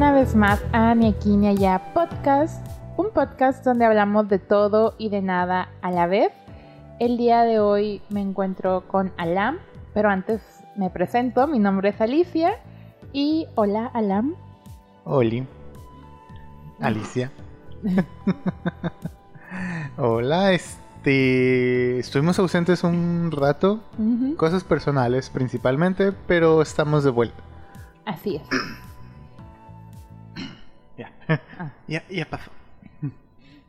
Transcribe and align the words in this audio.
una 0.00 0.12
vez 0.12 0.34
más 0.34 0.64
a 0.72 0.94
Ni 0.94 1.08
aquí 1.08 1.36
ni 1.36 1.46
allá 1.46 1.92
podcast, 1.92 2.66
un 2.96 3.10
podcast 3.10 3.62
donde 3.62 3.84
hablamos 3.84 4.30
de 4.30 4.38
todo 4.38 4.94
y 4.96 5.10
de 5.10 5.20
nada 5.20 5.68
a 5.82 5.90
la 5.90 6.06
vez. 6.06 6.32
El 6.98 7.18
día 7.18 7.42
de 7.42 7.60
hoy 7.60 8.00
me 8.08 8.22
encuentro 8.22 8.84
con 8.88 9.12
Alam, 9.18 9.58
pero 9.92 10.08
antes 10.08 10.40
me 10.74 10.88
presento, 10.88 11.46
mi 11.46 11.58
nombre 11.58 11.90
es 11.90 12.00
Alicia 12.00 12.52
y 13.12 13.46
hola 13.56 13.90
Alam. 13.92 14.36
Oli. 15.04 15.46
Alicia. 16.80 17.30
hola, 19.98 20.54
este... 20.54 21.98
Estuvimos 21.98 22.38
ausentes 22.38 22.84
un 22.84 23.30
rato, 23.30 23.80
cosas 24.38 24.64
personales 24.64 25.28
principalmente, 25.28 26.12
pero 26.26 26.62
estamos 26.62 27.04
de 27.04 27.10
vuelta. 27.10 27.42
Así 28.06 28.36
es. 28.36 28.48
Ya. 31.86 32.04
Ya 32.08 32.28
pasó. 32.28 32.50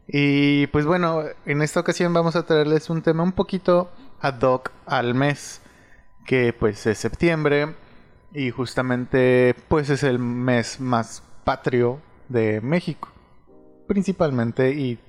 Y 0.08 0.68
pues 0.68 0.86
bueno, 0.86 1.24
en 1.46 1.62
esta 1.62 1.80
ocasión 1.80 2.14
vamos 2.14 2.36
a 2.36 2.46
traerles 2.46 2.90
un 2.90 3.02
tema 3.02 3.24
un 3.24 3.32
poquito 3.32 3.92
ad 4.20 4.42
hoc 4.42 4.72
al 4.86 5.14
mes, 5.14 5.62
que 6.26 6.54
pues 6.54 6.86
es 6.86 6.98
septiembre 6.98 7.76
y 8.34 8.50
justamente 8.50 9.56
pues 9.70 9.90
es 9.90 10.04
el 10.04 10.20
mes 10.20 10.80
más 10.82 11.24
patrio 11.46 12.02
de 12.28 12.60
México, 12.62 13.10
principalmente 13.88 14.72
y 14.72 15.00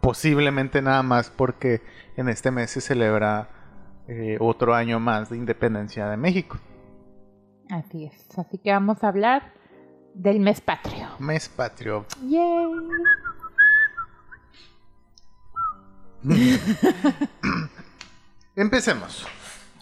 posiblemente 0.00 0.82
nada 0.82 1.02
más 1.02 1.30
porque 1.30 1.80
en 2.16 2.28
este 2.28 2.50
mes 2.50 2.70
se 2.70 2.80
celebra 2.80 3.48
eh, 4.08 4.36
otro 4.40 4.74
año 4.74 5.00
más 5.00 5.30
de 5.30 5.36
independencia 5.36 6.08
de 6.08 6.16
México. 6.16 6.58
Así 7.70 8.04
es. 8.04 8.38
Así 8.38 8.58
que 8.58 8.70
vamos 8.70 9.02
a 9.02 9.08
hablar 9.08 9.52
del 10.16 10.40
mes 10.40 10.60
patrio. 10.60 11.08
Mes 11.18 11.48
patrio. 11.48 12.06
Yay. 12.26 12.72
Empecemos. 18.54 19.26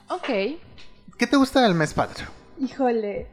Ok. 0.09 0.27
¿Qué 1.19 1.27
te 1.29 1.37
gusta 1.37 1.63
del 1.63 1.75
mes 1.75 1.95
patrio? 1.95 2.27
Híjole. 2.59 3.29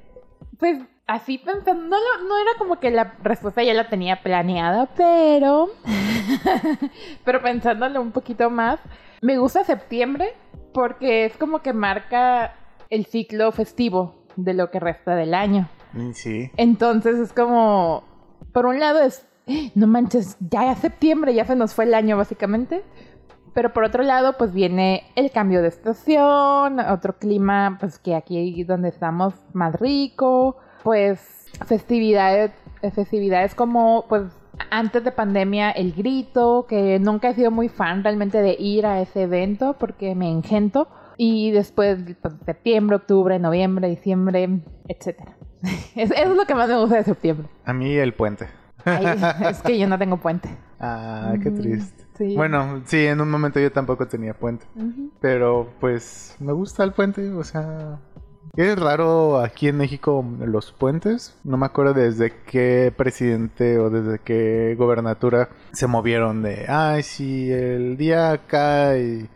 Pues 0.59 0.79
así 1.07 1.37
pensando, 1.39 1.73
no, 1.73 1.97
lo- 1.97 2.27
no 2.27 2.37
era 2.37 2.51
como 2.57 2.79
que 2.79 2.91
la 2.91 3.15
respuesta 3.23 3.63
ya 3.63 3.73
la 3.73 3.89
tenía 3.89 4.21
planeada, 4.21 4.87
pero. 4.95 5.69
pero 7.25 7.41
pensándolo 7.41 8.01
un 8.01 8.11
poquito 8.11 8.49
más, 8.49 8.79
me 9.21 9.37
gusta 9.37 9.63
septiembre 9.63 10.33
porque 10.73 11.25
es 11.25 11.35
como 11.37 11.61
que 11.61 11.73
marca 11.73 12.55
el 12.89 13.05
ciclo 13.05 13.51
festivo 13.51 14.23
de 14.35 14.53
lo 14.53 14.69
que 14.69 14.79
resta 14.79 15.15
del 15.15 15.33
año. 15.33 15.67
Mm, 15.93 16.11
Sí. 16.13 16.51
Entonces 16.57 17.17
es 17.19 17.33
como. 17.33 18.03
Por 18.53 18.65
un 18.65 18.79
lado 18.79 18.99
es. 18.99 19.25
No 19.75 19.87
manches, 19.87 20.37
ya 20.39 20.71
es 20.71 20.79
septiembre, 20.79 21.33
ya 21.33 21.45
se 21.45 21.55
nos 21.55 21.73
fue 21.73 21.85
el 21.85 21.93
año 21.93 22.15
básicamente. 22.17 22.83
Pero 23.53 23.73
por 23.73 23.83
otro 23.83 24.03
lado, 24.03 24.37
pues 24.37 24.53
viene 24.53 25.03
el 25.15 25.29
cambio 25.31 25.61
de 25.61 25.67
estación, 25.67 26.79
otro 26.79 27.17
clima, 27.17 27.77
pues 27.79 27.99
que 27.99 28.15
aquí 28.15 28.63
donde 28.63 28.87
estamos 28.89 29.33
más 29.53 29.75
rico, 29.79 30.55
pues 30.83 31.19
festividades, 31.65 32.51
festividades 32.93 33.53
como, 33.53 34.05
pues 34.07 34.23
antes 34.69 35.03
de 35.03 35.11
pandemia, 35.11 35.71
el 35.71 35.91
grito, 35.91 36.65
que 36.67 36.97
nunca 36.99 37.29
he 37.29 37.33
sido 37.33 37.51
muy 37.51 37.67
fan 37.67 38.03
realmente 38.03 38.41
de 38.41 38.55
ir 38.57 38.85
a 38.85 39.01
ese 39.01 39.23
evento 39.23 39.75
porque 39.77 40.15
me 40.15 40.29
engento. 40.29 40.87
Y 41.17 41.51
después, 41.51 41.99
pues, 42.21 42.33
septiembre, 42.45 42.95
octubre, 42.95 43.37
noviembre, 43.37 43.89
diciembre, 43.89 44.61
etcétera. 44.87 45.35
Es- 45.95 46.11
Eso 46.11 46.31
es 46.31 46.35
lo 46.37 46.45
que 46.45 46.55
más 46.55 46.67
me 46.69 46.77
gusta 46.77 46.95
de 46.97 47.03
septiembre. 47.03 47.47
A 47.65 47.73
mí 47.73 47.93
el 47.95 48.13
puente. 48.13 48.47
Ay, 48.85 49.05
es 49.49 49.61
que 49.61 49.77
yo 49.77 49.87
no 49.87 49.97
tengo 49.99 50.17
puente. 50.17 50.49
Ah, 50.83 51.35
qué 51.43 51.51
triste. 51.51 52.05
Sí. 52.17 52.35
Bueno, 52.35 52.81
sí, 52.85 53.05
en 53.05 53.21
un 53.21 53.29
momento 53.29 53.59
yo 53.59 53.71
tampoco 53.71 54.07
tenía 54.07 54.33
puente. 54.33 54.65
Pero 55.19 55.69
pues 55.79 56.35
me 56.39 56.53
gusta 56.53 56.83
el 56.83 56.91
puente, 56.93 57.29
o 57.29 57.43
sea... 57.43 57.99
Es 58.55 58.79
raro 58.79 59.39
aquí 59.39 59.67
en 59.67 59.77
México 59.77 60.25
los 60.39 60.71
puentes. 60.71 61.37
No 61.43 61.55
me 61.57 61.67
acuerdo 61.67 61.93
desde 61.93 62.33
qué 62.47 62.91
presidente 62.97 63.77
o 63.77 63.91
desde 63.91 64.17
qué 64.19 64.73
gobernatura 64.75 65.49
se 65.71 65.85
movieron 65.85 66.41
de... 66.41 66.65
Ay, 66.67 67.03
sí, 67.03 67.51
el 67.51 67.95
día 67.95 68.31
acá 68.31 68.97
y... 68.97 69.29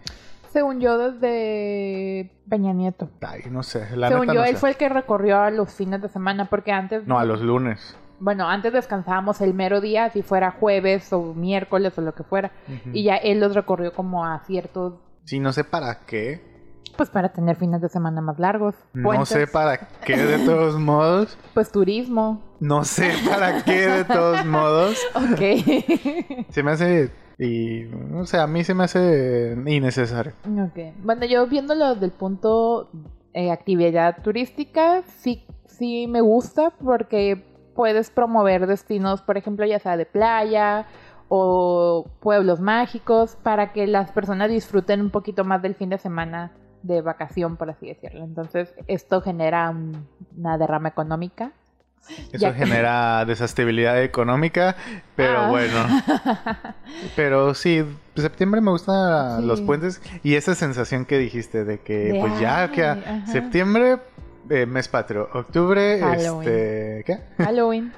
Según 0.55 0.79
yo, 0.79 0.97
desde 0.97 2.31
Peña 2.49 2.71
Nieto. 2.71 3.09
Ay, 3.19 3.41
no 3.51 3.61
sé, 3.61 3.93
la 3.93 4.07
Según 4.07 4.21
neta 4.27 4.33
yo, 4.35 4.39
no 4.39 4.45
él 4.45 4.53
sé. 4.53 4.59
fue 4.61 4.69
el 4.69 4.77
que 4.77 4.87
recorrió 4.87 5.37
a 5.41 5.51
los 5.51 5.73
fines 5.73 6.01
de 6.01 6.07
semana, 6.07 6.45
porque 6.45 6.71
antes... 6.71 7.05
No, 7.05 7.19
a 7.19 7.25
los 7.25 7.41
lunes. 7.41 7.97
Bueno, 8.21 8.47
antes 8.47 8.71
descansábamos 8.71 9.41
el 9.41 9.53
mero 9.53 9.81
día, 9.81 10.09
si 10.11 10.21
fuera 10.21 10.51
jueves 10.51 11.11
o 11.11 11.33
miércoles 11.33 11.97
o 11.97 12.01
lo 12.01 12.15
que 12.15 12.23
fuera. 12.23 12.53
Y 12.93 13.03
ya 13.03 13.17
él 13.17 13.41
los 13.41 13.53
recorrió 13.53 13.91
como 13.91 14.25
a 14.25 14.39
ciertos... 14.45 14.93
Sí, 15.25 15.41
no 15.41 15.51
sé 15.51 15.65
para 15.65 16.05
qué. 16.05 16.41
Pues 16.95 17.09
para 17.09 17.33
tener 17.33 17.57
fines 17.57 17.81
de 17.81 17.89
semana 17.89 18.21
más 18.21 18.39
largos. 18.39 18.75
No 18.93 19.25
sé 19.25 19.47
para 19.47 19.77
qué 20.05 20.15
de 20.15 20.45
todos 20.45 20.79
modos. 20.79 21.37
Pues 21.53 21.69
turismo. 21.69 22.41
No 22.61 22.85
sé 22.85 23.11
para 23.29 23.61
qué 23.65 23.89
de 23.89 24.05
todos 24.05 24.45
modos. 24.45 24.97
Ok. 25.15 26.45
Se 26.51 26.63
me 26.63 26.71
hace... 26.71 27.24
Y... 27.37 27.85
O 28.15 28.25
sea, 28.25 28.43
a 28.43 28.47
mí 28.47 28.63
se 28.63 28.73
me 28.73 28.83
hace 28.85 29.55
innecesario. 29.65 30.33
Bueno, 31.03 31.25
yo 31.25 31.45
viéndolo 31.47 31.95
del 31.95 32.11
punto 32.11 32.89
eh, 33.33 33.51
actividad 33.51 34.21
turística, 34.23 35.03
sí, 35.17 35.45
sí 35.65 36.07
me 36.07 36.21
gusta 36.21 36.71
porque 36.83 37.43
puedes 37.75 38.09
promover 38.09 38.67
destinos, 38.67 39.21
por 39.21 39.37
ejemplo, 39.37 39.65
ya 39.65 39.79
sea 39.79 39.97
de 39.97 40.05
playa 40.05 40.85
o 41.27 42.05
pueblos 42.21 42.61
mágicos, 42.61 43.35
para 43.43 43.73
que 43.73 43.87
las 43.87 44.11
personas 44.11 44.49
disfruten 44.49 45.01
un 45.01 45.09
poquito 45.09 45.43
más 45.43 45.61
del 45.61 45.75
fin 45.75 45.89
de 45.89 45.97
semana 45.97 46.51
de 46.83 47.01
vacación, 47.01 47.57
por 47.57 47.69
así 47.71 47.87
decirlo. 47.87 48.23
Entonces, 48.23 48.73
esto 48.87 49.21
genera 49.21 49.69
un- 49.71 50.07
una 50.37 50.57
derrama 50.57 50.87
económica. 50.89 51.51
Eso 52.31 52.37
Ya 52.37 52.53
genera 52.53 53.25
desestabilidad 53.25 54.01
económica, 54.03 54.75
pero 55.15 55.39
Ah. 55.39 55.49
bueno. 55.49 55.77
Pero 57.15 57.53
sí, 57.53 57.83
septiembre 58.15 58.61
me 58.61 58.71
gustan 58.71 59.41
Sí. 59.41 59.45
los 59.47 59.61
puentes 59.61 60.01
y 60.23 60.35
esa 60.35 60.55
sensación 60.55 61.05
que 61.05 61.17
dijiste 61.17 61.65
de 61.65 61.79
que 61.79 62.13
De, 62.13 62.19
pues 62.21 62.39
ya 62.39 62.71
que 62.71 62.85
ajá. 62.85 63.25
septiembre 63.27 63.97
eh, 64.49 64.65
mes 64.65 64.87
patrio, 64.87 65.27
octubre 65.33 65.99
Halloween. 65.99 66.47
este 66.49 67.03
¿qué? 67.05 67.43
Halloween 67.43 67.91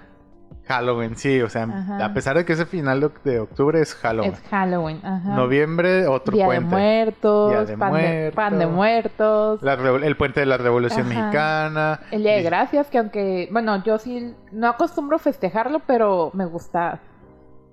Halloween, 0.67 1.15
sí, 1.15 1.41
o 1.41 1.49
sea, 1.49 1.63
Ajá. 1.63 2.05
a 2.05 2.13
pesar 2.13 2.37
de 2.37 2.45
que 2.45 2.53
ese 2.53 2.65
final 2.65 3.11
de, 3.23 3.39
octubre 3.39 3.79
es 3.81 3.95
Halloween. 3.95 4.33
es 4.33 4.41
Halloween. 4.49 4.99
Ajá. 5.03 5.29
Noviembre 5.35 6.07
otro 6.07 6.35
Día 6.35 6.45
puente. 6.45 6.63
de 6.65 6.69
muertos, 6.69 7.49
Día 7.51 7.65
de 7.65 7.77
pan, 7.77 7.93
De, 7.93 8.31
pan 8.35 8.59
de 8.59 8.67
muertos. 8.67 9.61
muertos. 9.61 9.63
La 9.63 10.05
el 10.07 10.17
puente 10.17 10.39
de 10.41 10.45
la 10.45 10.57
Revolución 10.57 11.05
Ajá. 11.09 11.19
Mexicana. 11.21 11.99
El 12.11 12.23
Día 12.23 12.33
de 12.35 12.43
Gracias, 12.43 12.87
que 12.87 12.97
aunque, 12.97 13.49
bueno, 13.51 13.83
yo 13.83 13.97
sí 13.97 14.33
no 14.51 14.67
acostumbro 14.67 15.19
festejarlo, 15.19 15.81
pero 15.87 16.31
me 16.33 16.45
gusta, 16.45 16.99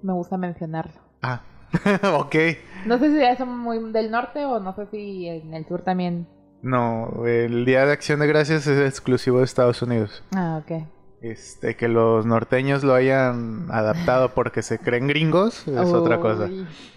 me 0.03 0.12
gusta 0.12 0.37
mencionarlo. 0.37 1.00
Ah, 1.22 1.41
ok. 2.19 2.34
No 2.87 2.99
sé 2.99 3.11
si 3.11 3.22
es 3.22 3.41
muy 3.47 3.93
del 3.93 4.11
norte 4.11 4.44
o 4.44 4.61
no 4.61 4.75
sé 4.75 4.87
si 4.87 5.29
en 5.29 5.55
el 5.55 5.67
sur 5.67 5.82
también. 5.82 6.29
No, 6.62 7.26
el 7.26 7.64
Día 7.64 7.85
de 7.85 7.93
Acción 7.93 8.20
de 8.20 8.26
Gracias 8.26 8.67
es 8.67 8.79
exclusivo 8.88 9.38
de 9.38 9.44
Estados 9.44 9.82
Unidos. 9.82 10.23
Ah, 10.35 10.61
ok. 10.62 10.85
Este, 11.25 11.75
que 11.75 11.88
los 11.88 12.26
norteños 12.26 12.85
lo 12.85 12.93
hayan 12.93 13.67
adaptado 13.71 14.35
porque 14.35 14.61
se 14.61 14.79
creen 14.79 15.09
gringos 15.09 15.67
es 15.67 15.88
otra 15.88 16.21
cosa. 16.21 16.50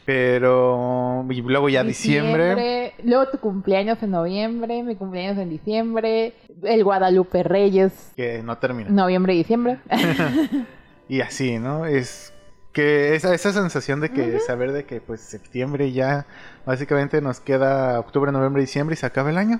Pero 0.03 1.25
y 1.29 1.41
luego 1.41 1.69
ya 1.69 1.85
diciembre, 1.85 2.93
Luego 3.05 3.29
tu 3.29 3.37
cumpleaños 3.37 4.03
en 4.03 4.11
noviembre, 4.11 4.83
mi 4.83 4.97
cumpleaños 4.97 5.37
en 5.37 5.49
diciembre, 5.49 6.33
el 6.61 6.83
Guadalupe 6.83 7.41
Reyes, 7.43 8.11
que 8.17 8.43
no 8.43 8.57
termina. 8.57 8.89
noviembre 8.89 9.33
y 9.33 9.37
diciembre. 9.37 9.79
Y 11.09 11.21
así, 11.21 11.57
¿no? 11.57 11.85
Es 11.85 12.33
que 12.77 13.15
esa, 13.15 13.33
esa 13.33 13.51
sensación 13.53 14.01
de 14.01 14.11
que 14.11 14.39
saber 14.39 14.71
de 14.71 14.85
que 14.85 15.01
pues 15.01 15.21
septiembre 15.21 15.91
ya 15.93 16.27
básicamente 16.63 17.21
nos 17.21 17.39
queda 17.39 17.99
octubre, 17.99 18.31
noviembre, 18.31 18.61
diciembre 18.61 18.93
y 18.93 18.97
se 18.97 19.07
acaba 19.07 19.31
el 19.31 19.39
año. 19.39 19.59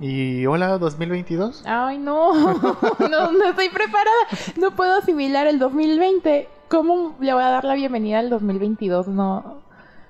Y 0.00 0.44
hola 0.44 0.76
2022. 0.76 1.62
Ay, 1.64 1.96
no. 1.96 2.34
no, 3.10 3.32
no 3.32 3.44
estoy 3.48 3.70
preparada. 3.70 4.26
No 4.60 4.76
puedo 4.76 4.98
asimilar 4.98 5.46
el 5.46 5.58
2020. 5.58 6.46
¿Cómo 6.68 7.16
le 7.20 7.32
voy 7.32 7.42
a 7.42 7.48
dar 7.48 7.64
la 7.64 7.72
bienvenida 7.72 8.18
al 8.18 8.28
2022? 8.28 9.08
No. 9.08 9.62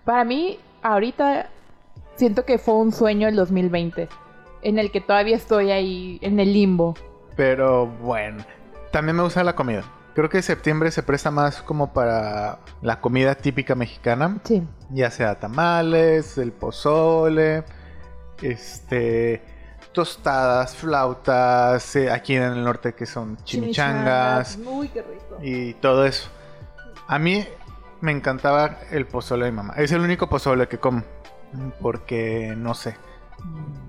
Para 0.05 0.25
mí, 0.25 0.59
ahorita 0.83 1.49
siento 2.17 2.45
que 2.45 2.59
fue 2.59 2.75
un 2.75 2.91
sueño 2.91 3.29
el 3.29 3.37
2020. 3.37 4.09
En 4.63 4.81
el 4.81 4.91
que 4.91 5.01
todavía 5.01 5.37
estoy 5.37 5.71
ahí 5.71 6.19
en 6.23 6.41
el 6.41 6.53
limbo. 6.53 6.97
Pero 7.37 7.87
bueno, 7.87 8.45
también 8.91 9.15
me 9.15 9.23
gusta 9.23 9.45
la 9.45 9.55
comida. 9.55 9.85
Creo 10.15 10.29
que 10.29 10.43
septiembre 10.43 10.91
se 10.91 11.03
presta 11.03 11.31
más 11.31 11.63
como 11.63 11.93
para 11.93 12.59
la 12.83 13.01
comida 13.01 13.35
típica 13.35 13.75
mexicana, 13.75 14.39
Sí. 14.45 14.63
ya 14.91 15.11
sea 15.11 15.41
tamales, 15.41 16.37
el 16.39 16.53
pozole, 16.53 17.65
este, 18.43 19.43
tostadas, 19.93 20.77
flautas, 20.77 21.97
eh, 21.97 22.11
aquí 22.11 22.35
en 22.37 22.43
el 22.43 22.65
norte 22.65 22.95
que 22.95 23.07
son 23.07 23.37
chimichangas 23.45 24.59
Uy, 24.67 24.89
qué 24.89 25.03
rico. 25.03 25.39
y 25.43 25.75
todo 25.75 26.05
eso. 26.07 26.29
A 27.09 27.19
mí 27.19 27.47
me 28.01 28.13
encantaba 28.13 28.79
el 28.91 29.07
pozole 29.07 29.47
de 29.47 29.51
mi 29.51 29.57
mamá. 29.59 29.75
Es 29.77 29.93
el 29.93 30.01
único 30.01 30.29
pozole 30.29 30.69
que 30.69 30.79
como. 30.79 31.03
Porque 31.81 32.55
no 32.57 32.73
sé, 32.75 32.97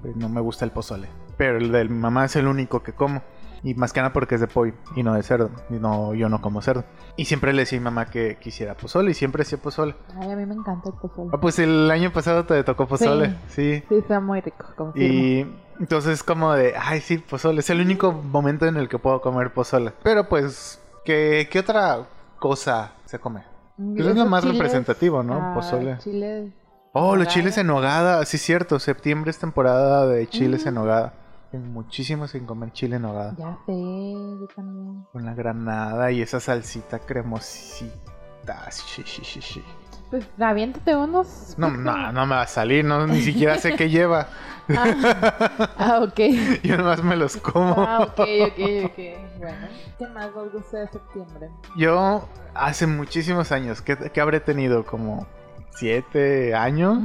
pues, 0.02 0.16
no 0.18 0.28
me 0.30 0.42
gusta 0.42 0.66
el 0.66 0.72
pozole. 0.72 1.08
Pero 1.38 1.58
el 1.58 1.72
de 1.72 1.86
mi 1.86 1.98
mamá 1.98 2.26
es 2.26 2.36
el 2.36 2.48
único 2.48 2.84
que 2.84 2.94
como. 2.94 3.22
Y 3.64 3.76
más 3.76 3.94
que 3.94 4.02
nada 4.02 4.12
porque 4.12 4.36
es 4.36 4.42
de 4.42 4.48
pollo 4.48 4.74
y 4.96 5.04
no 5.04 5.14
de 5.14 5.24
cerdo. 5.24 5.50
Y 5.70 5.76
no, 5.76 6.14
yo 6.14 6.28
no 6.28 6.42
como 6.42 6.62
cerdo. 6.62 6.84
Y 7.16 7.26
siempre 7.26 7.54
le 7.54 7.62
decía 7.62 7.78
a 7.78 7.82
mi 7.82 7.86
mamá 7.86 8.08
que 8.08 8.38
quisiera 8.38 8.76
pozole 8.76 9.12
y 9.12 9.14
siempre 9.14 9.44
hacía 9.44 9.58
pozole. 9.58 9.96
Ay, 10.20 10.32
a 10.32 10.36
mí 10.36 10.46
me 10.46 10.54
encanta 10.54 10.90
el 10.90 10.96
pozole. 10.96 11.30
Ah, 11.34 11.40
pues 11.40 11.60
el 11.60 11.90
año 11.90 12.12
pasado 12.12 12.46
te 12.46 12.62
tocó 12.64 12.88
pozole. 12.88 13.36
Sí. 13.48 13.82
Sí, 13.88 13.96
está 13.96 14.20
muy 14.20 14.42
rico. 14.42 14.66
confirmo. 14.76 15.08
Y 15.14 15.48
entonces 15.80 16.24
como 16.24 16.52
de, 16.54 16.74
ay 16.78 17.00
sí, 17.00 17.18
pozole. 17.20 17.62
Es 17.62 17.70
el 17.70 17.80
único 17.80 18.12
momento 18.12 18.66
en 18.66 18.76
el 18.76 18.90
que 18.90 19.00
puedo 19.00 19.22
comer 19.22 19.54
pozole. 19.54 19.94
Pero 20.04 20.28
pues, 20.28 20.82
¿qué, 21.06 21.48
qué 21.50 21.60
otra 21.60 22.06
cosa 22.40 22.92
se 23.06 23.18
come? 23.20 23.44
Pues 23.78 24.06
es 24.08 24.16
lo 24.16 24.26
más 24.26 24.44
chiles, 24.44 24.58
representativo, 24.58 25.24
¿no? 25.24 25.36
ah, 25.42 25.54
Pozole. 25.56 25.98
Chiles. 26.00 26.52
Oh, 26.92 27.16
los 27.16 27.28
chiles 27.28 27.58
en 27.58 27.68
nogada. 27.68 28.24
Sí, 28.26 28.38
cierto. 28.38 28.78
Septiembre 28.78 29.32
es 29.32 29.40
temporada 29.40 30.06
de 30.06 30.28
chiles 30.28 30.66
Mm. 30.66 30.68
en 30.68 30.76
nogada. 30.76 31.14
Tengo 31.54 31.68
muchísimo 31.68 32.28
sin 32.28 32.48
comer 32.48 32.72
chile 32.74 32.96
en 32.96 33.04
nogada. 33.04 33.36
Ya 33.38 33.56
sé, 33.68 33.74
yo 33.74 34.48
también. 34.56 35.06
Con 35.12 35.24
la 35.24 35.36
granada 35.36 36.12
y 36.12 36.20
esa 36.20 36.40
salsita 36.40 36.98
cremosita. 36.98 38.72
Sí, 38.72 39.04
sí, 39.06 39.40
sí. 39.40 39.64
Pues 40.10 40.26
aviéntate 40.40 40.96
unos. 40.96 41.54
No, 41.60 41.70
no, 41.70 42.12
no 42.12 42.26
me 42.26 42.34
va 42.34 42.42
a 42.42 42.48
salir. 42.48 42.84
No, 42.84 43.06
ni 43.06 43.22
siquiera 43.22 43.60
sé 43.60 43.76
qué 43.76 43.90
lleva. 43.90 44.28
Ah, 44.70 45.70
ah, 45.78 46.00
ok. 46.02 46.20
Yo 46.64 46.78
nomás 46.78 47.04
me 47.04 47.18
los 47.18 47.36
como. 47.36 47.76
Ah, 47.84 48.00
ok, 48.00 48.20
ok, 48.48 48.86
ok. 48.86 48.98
Bueno, 49.38 49.68
¿qué 50.00 50.08
más 50.08 50.30
os 50.34 50.54
gusta 50.54 50.78
de 50.78 50.88
septiembre? 50.88 51.50
Yo 51.76 52.30
hace 52.54 52.88
muchísimos 52.88 53.52
años, 53.52 53.82
que, 53.82 53.98
que 53.98 54.22
habré 54.22 54.40
tenido 54.40 54.86
como 54.86 55.28
siete 55.72 56.56
años, 56.56 56.98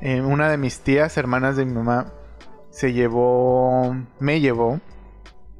eh, 0.00 0.20
una 0.20 0.50
de 0.50 0.56
mis 0.56 0.80
tías, 0.80 1.16
hermanas 1.16 1.56
de 1.56 1.64
mi 1.66 1.72
mamá, 1.72 2.06
se 2.72 2.92
llevó, 2.92 3.94
me 4.18 4.40
llevó, 4.40 4.80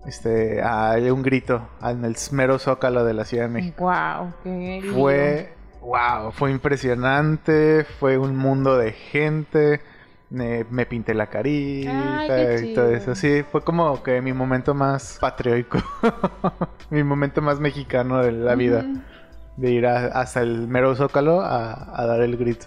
este, 0.06 0.61
a 0.62 0.97
un 1.12 1.23
grito 1.23 1.69
en 1.82 2.05
el 2.05 2.17
mero 2.32 2.59
zócalo 2.59 3.05
de 3.05 3.14
la 3.14 3.25
Ciudad 3.25 3.44
de 3.44 3.50
México. 3.50 3.85
Wow, 3.85 4.32
qué. 4.43 4.82
Fue, 4.93 5.53
wow, 5.82 6.32
fue 6.32 6.50
impresionante, 6.50 7.85
fue 8.00 8.19
un 8.19 8.37
mundo 8.37 8.76
de 8.79 8.93
gente. 8.93 9.81
Me, 10.31 10.64
me 10.70 10.87
pinté 10.87 11.12
la 11.12 11.26
carita 11.26 12.20
Ay, 12.20 12.70
y 12.70 12.75
todo 12.75 12.88
eso. 12.91 13.14
Sí, 13.14 13.44
fue 13.53 13.62
como 13.62 14.03
que 14.03 14.23
mi 14.23 14.32
momento 14.32 14.73
más 14.73 15.19
patriótico. 15.20 15.76
mi 16.91 17.05
momento 17.05 17.43
más 17.43 17.61
mexicano 17.61 18.23
de 18.23 18.32
la 18.32 18.55
vida. 18.55 18.82
De 19.59 19.70
ir 19.70 19.87
a- 19.87 20.06
hasta 20.06 20.41
el 20.41 20.67
mero 20.69 20.97
zócalo 20.97 21.43
a, 21.43 22.00
a 22.00 22.06
dar 22.06 22.23
el 22.23 22.38
grito. 22.38 22.64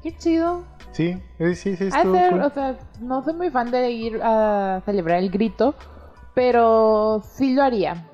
Qué 0.00 0.16
chido. 0.16 0.62
Sí, 0.92 1.20
sí, 1.38 1.54
sí, 1.54 1.76
sí, 1.76 1.84
Ha 1.84 1.98
estuvo 1.98 2.14
ser, 2.14 2.30
cool. 2.30 2.42
o 2.42 2.50
sea, 2.50 2.76
no 3.00 3.22
soy 3.22 3.34
muy 3.34 3.50
fan 3.50 3.70
de 3.70 3.90
ir 3.90 4.20
a 4.22 4.80
celebrar 4.84 5.18
el 5.18 5.30
grito, 5.30 5.74
pero 6.34 7.22
sí 7.34 7.54
lo 7.54 7.62
haría. 7.62 8.04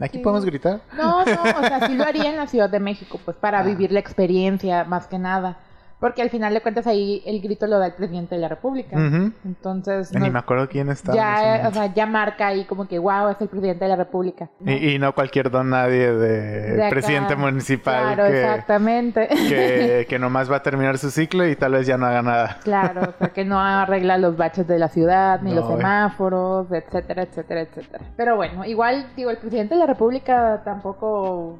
¿Aquí 0.00 0.18
sí. 0.18 0.24
podemos 0.24 0.44
gritar? 0.44 0.80
No, 0.96 1.24
no, 1.24 1.42
o 1.42 1.62
sea, 1.66 1.86
sí 1.86 1.94
lo 1.94 2.04
haría 2.04 2.30
en 2.30 2.36
la 2.36 2.46
Ciudad 2.48 2.68
de 2.68 2.80
México, 2.80 3.20
pues 3.24 3.36
para 3.36 3.60
Ah. 3.60 3.62
vivir 3.62 3.92
la 3.92 4.00
experiencia 4.00 4.84
más 4.84 5.06
que 5.06 5.18
nada. 5.18 5.58
Porque 6.04 6.20
al 6.20 6.28
final 6.28 6.52
de 6.52 6.60
cuentas 6.60 6.86
ahí 6.86 7.22
el 7.24 7.40
grito 7.40 7.66
lo 7.66 7.78
da 7.78 7.86
el 7.86 7.94
presidente 7.94 8.34
de 8.34 8.40
la 8.42 8.48
República. 8.48 8.94
Entonces, 9.42 10.12
Ni 10.12 10.26
no- 10.26 10.32
me 10.32 10.38
acuerdo 10.38 10.68
quién 10.68 10.90
estaba. 10.90 11.16
ya, 11.16 11.40
momento. 11.46 11.68
o 11.68 11.72
sea, 11.72 11.94
ya 11.94 12.04
marca 12.04 12.46
ahí 12.48 12.66
como 12.66 12.86
que, 12.86 12.98
wow, 12.98 13.28
es 13.30 13.40
el 13.40 13.48
presidente 13.48 13.86
de 13.86 13.88
la 13.88 13.96
República. 13.96 14.50
¿no? 14.60 14.70
y, 14.70 14.90
y 14.96 14.98
no 14.98 15.14
cualquier 15.14 15.50
don 15.50 15.70
nadie 15.70 16.12
de, 16.12 16.90
presidente 16.90 17.36
municipal 17.36 18.14
Claro, 18.16 18.30
que, 18.30 18.38
exactamente. 18.42 19.28
que, 19.28 20.06
que 20.10 20.18
nomás 20.18 20.52
va 20.52 20.56
a 20.56 20.62
terminar 20.62 20.98
su 20.98 21.10
ciclo 21.10 21.46
y 21.48 21.56
tal 21.56 21.72
vez 21.72 21.86
ya 21.86 21.96
no 21.96 22.04
haga 22.04 22.20
nada. 22.20 22.58
Claro, 22.62 23.00
o 23.00 23.18
sea, 23.18 23.28
que 23.32 23.46
no 23.46 23.58
arregla 23.58 24.18
los 24.18 24.36
baches 24.36 24.66
de 24.68 24.78
la 24.78 24.88
ciudad, 24.88 25.40
ni 25.40 25.54
No, 25.54 25.60
los 25.62 25.68
semáforos, 25.68 26.70
etcétera, 26.70 27.22
etcétera, 27.22 27.62
etcétera. 27.62 28.04
Pero 28.14 28.36
bueno, 28.36 28.66
igual, 28.66 29.06
digo, 29.16 29.30
el 29.30 29.38
presidente 29.38 29.72
de 29.74 29.80
la 29.80 29.86
República 29.86 30.60
tampoco 30.66 31.58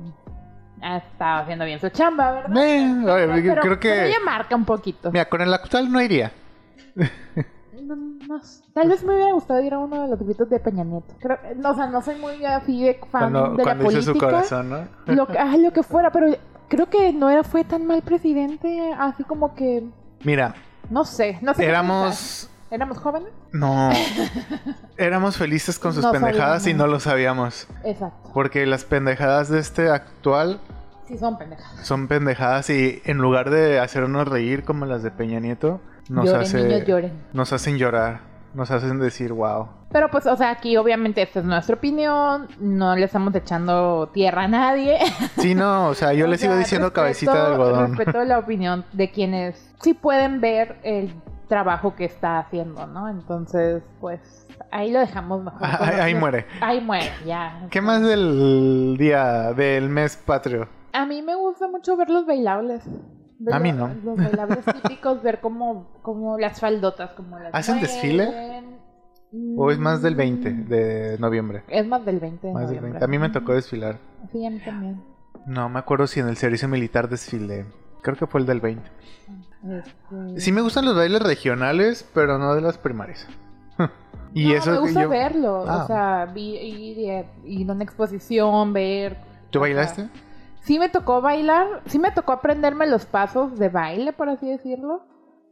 ha 0.85 0.99
estado 0.99 1.43
haciendo 1.43 1.65
bien 1.65 1.81
su 1.81 1.89
chamba, 1.89 2.33
¿verdad? 2.33 2.51
Pero- 2.55 3.61
creo 3.63 3.81
que... 3.81 3.89
pero 3.89 4.03
ella 4.07 4.19
marca 4.25 4.55
un 4.55 4.65
poquito. 4.65 5.11
Mira, 5.11 5.25
con 5.29 5.41
el 5.41 5.53
actual 5.53 5.91
no 5.91 6.01
iría. 6.01 6.33
No, 7.85 7.97
no 7.97 8.43
sé. 8.43 8.65
Tal 8.73 8.89
vez 8.89 9.05
me 9.05 9.15
hubiera 9.15 9.33
gustado 9.35 9.61
ir 9.61 9.75
a 9.75 9.79
uno 9.79 10.03
de 10.05 10.09
los 10.09 10.19
gritos 10.19 10.49
de 10.49 10.59
Peña 10.59 10.85
Nieto. 10.85 11.13
Creo, 11.21 11.37
no, 11.57 11.73
o 11.73 11.75
sea, 11.75 11.87
no 11.87 12.01
soy 12.01 12.15
muy 12.17 12.39
fan 12.39 12.97
Cuando, 13.11 13.57
de 13.57 13.63
cuando 13.63 13.85
la 13.85 13.99
hizo 13.99 14.13
política. 14.13 14.13
su 14.13 14.19
corazón, 14.19 14.71
¿no? 14.71 15.15
Lo, 15.15 15.27
que- 15.27 15.39
ah, 15.39 15.55
lo 15.59 15.71
que 15.71 15.83
fuera, 15.83 16.11
pero 16.11 16.35
creo 16.69 16.89
que 16.89 17.13
no 17.13 17.29
era 17.29 17.45
fue 17.45 17.63
tan 17.65 17.85
mal 17.87 18.01
presidente, 18.01 18.95
así 18.99 19.23
como 19.25 19.55
que 19.55 19.85
Mira, 20.23 20.55
no 20.89 21.05
sé, 21.05 21.39
no 21.43 21.53
sé. 21.53 21.67
éramos... 21.67 22.49
éramos 22.71 22.97
jóvenes. 22.97 23.29
No. 23.53 23.91
Éramos 24.97 25.37
felices 25.37 25.79
con 25.79 25.93
sus 25.93 26.05
No 26.05 26.13
pendejadas 26.13 26.67
y 26.67 26.73
no 26.73 26.87
lo 26.87 27.01
sabíamos. 27.01 27.69
Exacto. 27.85 28.31
Porque 28.33 28.65
las 28.65 28.85
pendejadas 28.85 29.49
de 29.51 29.59
este 29.59 29.91
actual 29.91 30.61
Sí 31.07 31.19
son 31.19 31.37
pendejadas. 31.39 31.87
son 31.87 32.09
pendejadas 32.09 32.71
y 32.71 33.03
en 33.05 33.19
lugar 33.19 33.51
de 33.51 33.79
hacernos 33.81 34.27
reír 34.29 34.65
como 34.65 34.87
las 34.87 35.03
de 35.03 35.11
Peña 35.11 35.39
Nieto, 35.41 35.81
nos, 36.09 36.27
lloren, 36.27 36.41
hace, 36.43 36.63
niños, 36.65 36.87
lloren. 36.87 37.13
nos 37.33 37.53
hacen 37.53 37.77
llorar. 37.79 38.21
Nos 38.55 38.71
hacen 38.71 39.01
decir, 39.01 39.33
wow. 39.33 39.67
Pero 39.91 40.09
pues, 40.13 40.27
o 40.27 40.37
sea, 40.37 40.51
aquí 40.51 40.77
obviamente 40.77 41.21
esta 41.23 41.41
es 41.41 41.45
nuestra 41.45 41.75
opinión, 41.75 42.47
no 42.61 42.95
le 42.95 43.05
estamos 43.07 43.35
echando 43.35 44.09
tierra 44.15 44.45
a 44.45 44.49
nadie. 44.49 44.97
Sí, 45.39 45.57
no, 45.57 45.89
o 45.89 45.95
sea, 45.95 46.13
yo 46.13 46.27
O 46.27 46.29
le 46.29 46.39
sigo 46.39 46.57
diciendo 46.57 46.89
respeto- 46.91 46.95
cabecita 46.95 47.35
de 47.35 47.53
algodón. 47.53 47.97
Respeto 47.97 48.25
la 48.25 48.39
opinión 48.39 48.85
de 48.93 49.11
quienes 49.11 49.75
sí 49.83 49.93
pueden 49.93 50.41
ver 50.41 50.79
el 50.85 51.13
trabajo 51.49 51.97
que 51.97 52.05
está 52.05 52.39
haciendo, 52.39 52.87
¿no? 52.87 53.09
Entonces, 53.09 53.83
pues 54.01 54.47
ahí 54.71 54.93
lo 54.93 55.01
dejamos 55.01 55.43
mejor. 55.43 55.59
Ah, 55.61 55.91
ahí- 56.03 56.15
muere. 56.15 56.47
Ahí 56.61 56.81
muere, 56.81 57.11
ya. 57.27 57.67
¿Qué 57.71 57.81
más 57.81 58.03
del 58.03 58.95
día, 58.99 59.53
del 59.53 59.89
mes 59.89 60.17
patrio? 60.17 60.69
A 60.95 61.07
mí 61.07 61.21
me 61.23 61.35
gusta 61.35 61.69
mucho 61.69 61.97
ver 61.97 62.09
los 62.09 62.25
bailables. 62.25 62.83
Ver 63.39 63.55
A 63.55 63.59
mí 63.59 63.73
no. 63.73 63.91
Los 64.05 64.17
bailables 64.17 64.65
típicos, 64.65 65.23
ver 65.23 65.41
cómo, 65.41 65.89
cómo 66.03 66.39
las 66.39 66.61
faldotas, 66.61 67.11
como 67.11 67.39
las 67.39 67.53
¿Hacen 67.55 67.81
desfile? 67.81 68.27
mueven. 68.27 68.75
¿O 69.59 69.71
es 69.73 69.79
más 69.79 70.01
del 70.01 70.15
20 70.15 70.51
Mm, 70.51 70.69
de 70.69 71.17
noviembre? 71.19 71.65
Es 71.69 71.85
más 71.87 72.05
del 72.05 72.21
20 72.21 72.47
de 72.47 72.53
Más 72.53 72.63
del 72.69 72.77
noviembre. 72.77 73.01
20. 73.01 73.05
A 73.05 73.09
mí 73.09 73.19
me 73.19 73.29
tocó 73.31 73.53
desfilar. 73.53 73.99
Sí, 74.31 74.47
a 74.47 74.51
mí 74.51 74.61
también. 74.65 75.03
No 75.47 75.69
me 75.69 75.81
acuerdo 75.81 76.07
si 76.07 76.21
en 76.21 76.29
el 76.29 76.37
servicio 76.37 76.69
militar 76.69 77.09
desfilé. 77.09 77.67
Creo 78.03 78.17
que 78.17 78.27
fue 78.29 78.41
el 78.41 78.47
del 78.47 78.61
20. 78.61 78.89
Este, 79.69 80.41
Sí 80.41 80.53
me 80.53 80.61
gustan 80.61 80.85
los 80.85 80.95
bailes 80.95 81.21
regionales, 81.21 82.09
pero 82.15 82.39
no 82.39 82.55
de 82.55 82.61
las 82.61 82.79
primarias. 82.79 83.27
y 84.35 84.49
no, 84.51 84.55
eso 84.55 84.71
me 84.71 84.79
gusta 84.79 85.03
yo... 85.03 85.09
verlo. 85.09 85.65
Ah. 85.67 85.83
O 85.83 85.87
sea, 85.89 86.27
vi, 86.33 86.57
ir, 86.57 87.25
ir 87.45 87.69
a 87.69 87.73
una 87.73 87.83
exposición, 87.83 88.73
ver. 88.73 89.17
¿Tú 89.51 89.59
sea, 89.59 89.61
bailaste? 89.63 90.09
Sí 90.65 90.79
me 90.79 90.89
tocó 90.91 91.21
bailar, 91.21 91.83
sí 91.87 91.99
me 91.99 92.11
tocó 92.11 92.33
aprenderme 92.33 92.87
los 92.87 93.07
pasos 93.07 93.59
de 93.59 93.69
baile, 93.69 94.13
por 94.13 94.29
así 94.29 94.49
decirlo. 94.51 95.03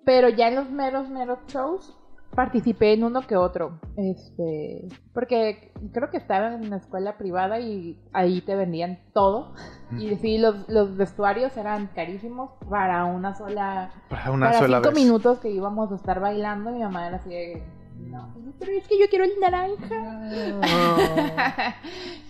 Pero 0.05 0.29
ya 0.29 0.49
en 0.49 0.57
los 0.57 0.69
meros, 0.71 1.09
meros 1.09 1.39
shows 1.47 1.97
participé 2.35 2.95
en 2.95 3.05
uno 3.05 3.21
que 3.23 3.37
otro. 3.37 3.79
Este, 3.97 4.89
porque 5.13 5.73
creo 5.93 6.11
que 6.11 6.17
estaba 6.17 6.55
en 6.55 6.67
una 6.67 6.79
escuela 6.79 7.19
privada 7.19 7.61
y 7.61 8.03
ahí 8.13 8.41
te 8.41 8.57
vendían 8.57 8.99
todo. 9.13 9.53
Y 9.99 10.17
sí, 10.17 10.39
los, 10.39 10.69
los 10.69 10.97
vestuarios 10.97 11.57
eran 11.57 11.89
carísimos 11.89 12.51
para 12.69 13.05
una 13.05 13.35
sola 13.35 13.91
Para 14.09 14.31
una 14.33 14.47
para 14.47 14.59
sola 14.59 14.79
cinco 14.79 14.89
vez. 14.89 15.05
minutos 15.05 15.39
que 15.41 15.51
íbamos 15.51 15.93
a 15.93 15.97
estar 15.97 16.21
bailando, 16.21 16.71
mi 16.73 16.81
mamá 16.81 17.07
era 17.07 17.17
así 17.19 17.29
de, 17.29 17.63
no, 18.11 18.35
pero 18.59 18.73
es 18.73 18.87
que 18.89 18.99
yo 18.99 19.07
quiero 19.09 19.25
el 19.25 19.33
naranja. 19.41 19.95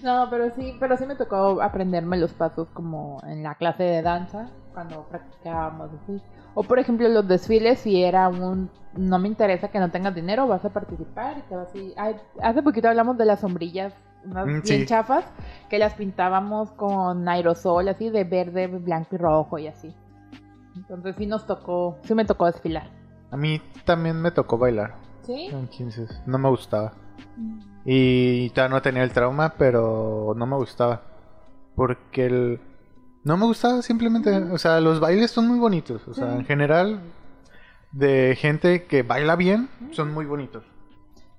no, 0.03 0.29
pero 0.31 0.51
sí, 0.55 0.77
pero 0.79 0.97
sí 0.97 1.07
me 1.07 1.15
tocó 1.17 1.61
aprenderme 1.63 2.17
los 2.19 2.33
pasos 2.33 2.69
como 2.73 3.21
en 3.27 3.43
la 3.43 3.55
clase 3.55 3.83
de 3.85 4.03
danza, 4.03 4.51
cuando 4.73 5.05
practicábamos 5.09 5.91
así. 6.03 6.21
O 6.55 6.63
por 6.63 6.79
ejemplo 6.79 7.09
los 7.09 7.27
desfiles, 7.27 7.81
si 7.81 8.03
era 8.03 8.29
un, 8.29 8.71
no 8.95 9.19
me 9.19 9.29
interesa 9.29 9.69
que 9.69 9.79
no 9.79 9.91
tengas 9.91 10.15
dinero, 10.15 10.47
vas 10.47 10.65
a 10.65 10.71
participar 10.71 11.39
y 11.39 11.43
te 11.43 11.57
vas 11.57 11.69
así. 11.69 11.95
Ay, 11.97 12.17
hace 12.43 12.63
poquito 12.63 12.89
hablamos 12.89 13.17
de 13.17 13.25
las 13.25 13.41
sombrillas, 13.41 13.95
unas 14.25 14.47
Mm, 14.47 14.51
bien 14.63 14.81
sí. 14.81 14.87
chafas, 14.87 15.25
que 15.71 15.79
las 15.79 15.95
pintábamos 15.95 16.71
con 16.73 17.29
aerosol, 17.29 17.89
así 17.89 18.11
de 18.11 18.25
verde, 18.25 18.67
blanco 18.67 19.15
y 19.15 19.19
rojo 19.19 19.59
y 19.59 19.67
así. 19.69 19.95
Entonces 20.77 21.17
sí 21.17 21.27
nos 21.27 21.47
tocó, 21.47 21.99
sí 22.05 22.15
me 22.15 22.25
tocó 22.25 22.47
desfilar. 22.47 22.89
A 23.31 23.37
mí 23.37 23.61
también 23.85 24.21
me 24.21 24.31
tocó 24.31 24.59
bailar 24.59 24.95
¿Sí? 25.25 25.47
en 25.53 25.69
15. 25.69 26.07
No 26.27 26.39
me 26.39 26.49
gustaba. 26.49 26.93
Y 27.85 28.51
todavía 28.51 28.77
no 28.77 28.83
tenía 28.83 29.03
el 29.03 29.13
trauma, 29.13 29.55
pero 29.57 30.35
no 30.37 30.47
me 30.47 30.57
gustaba. 30.57 31.03
Porque 31.75 32.27
el... 32.27 32.61
No 33.25 33.37
me 33.37 33.47
gustaba 33.47 33.83
simplemente. 33.83 34.35
O 34.35 34.59
sea, 34.59 34.81
los 34.81 35.01
bailes 35.01 35.31
son 35.31 35.47
muy 35.47 35.59
bonitos. 35.59 36.07
O 36.09 36.15
sea, 36.15 36.35
en 36.35 36.45
general, 36.45 37.01
de 37.93 38.37
gente 38.37 38.85
que 38.85 39.03
baila 39.03 39.37
bien, 39.37 39.69
son 39.93 40.13
muy 40.13 40.27
bonitos. 40.27 40.65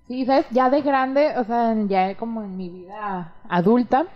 Sí, 0.07 0.25
¿sabes? 0.25 0.45
Ya 0.51 0.69
de 0.69 0.81
grande, 0.81 1.37
o 1.37 1.43
sea, 1.43 1.75
ya 1.87 2.15
como 2.15 2.43
en 2.43 2.57
mi 2.57 2.69
vida 2.69 3.33
adulta, 3.49 4.07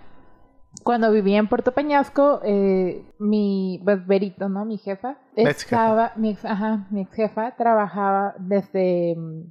cuando 0.83 1.11
vivía 1.11 1.37
en 1.37 1.47
Puerto 1.47 1.71
Peñasco, 1.71 2.41
eh, 2.43 3.03
mi, 3.19 3.81
pues 3.83 4.05
Berito, 4.05 4.49
¿no? 4.49 4.65
Mi 4.65 4.77
jefa. 4.77 5.17
estaba, 5.35 6.13
mi 6.15 6.31
ex, 6.31 6.45
ajá, 6.45 6.87
mi 6.89 7.01
ex 7.01 7.13
jefa 7.13 7.55
trabajaba 7.55 8.35
desde, 8.37 9.15
mm, 9.17 9.41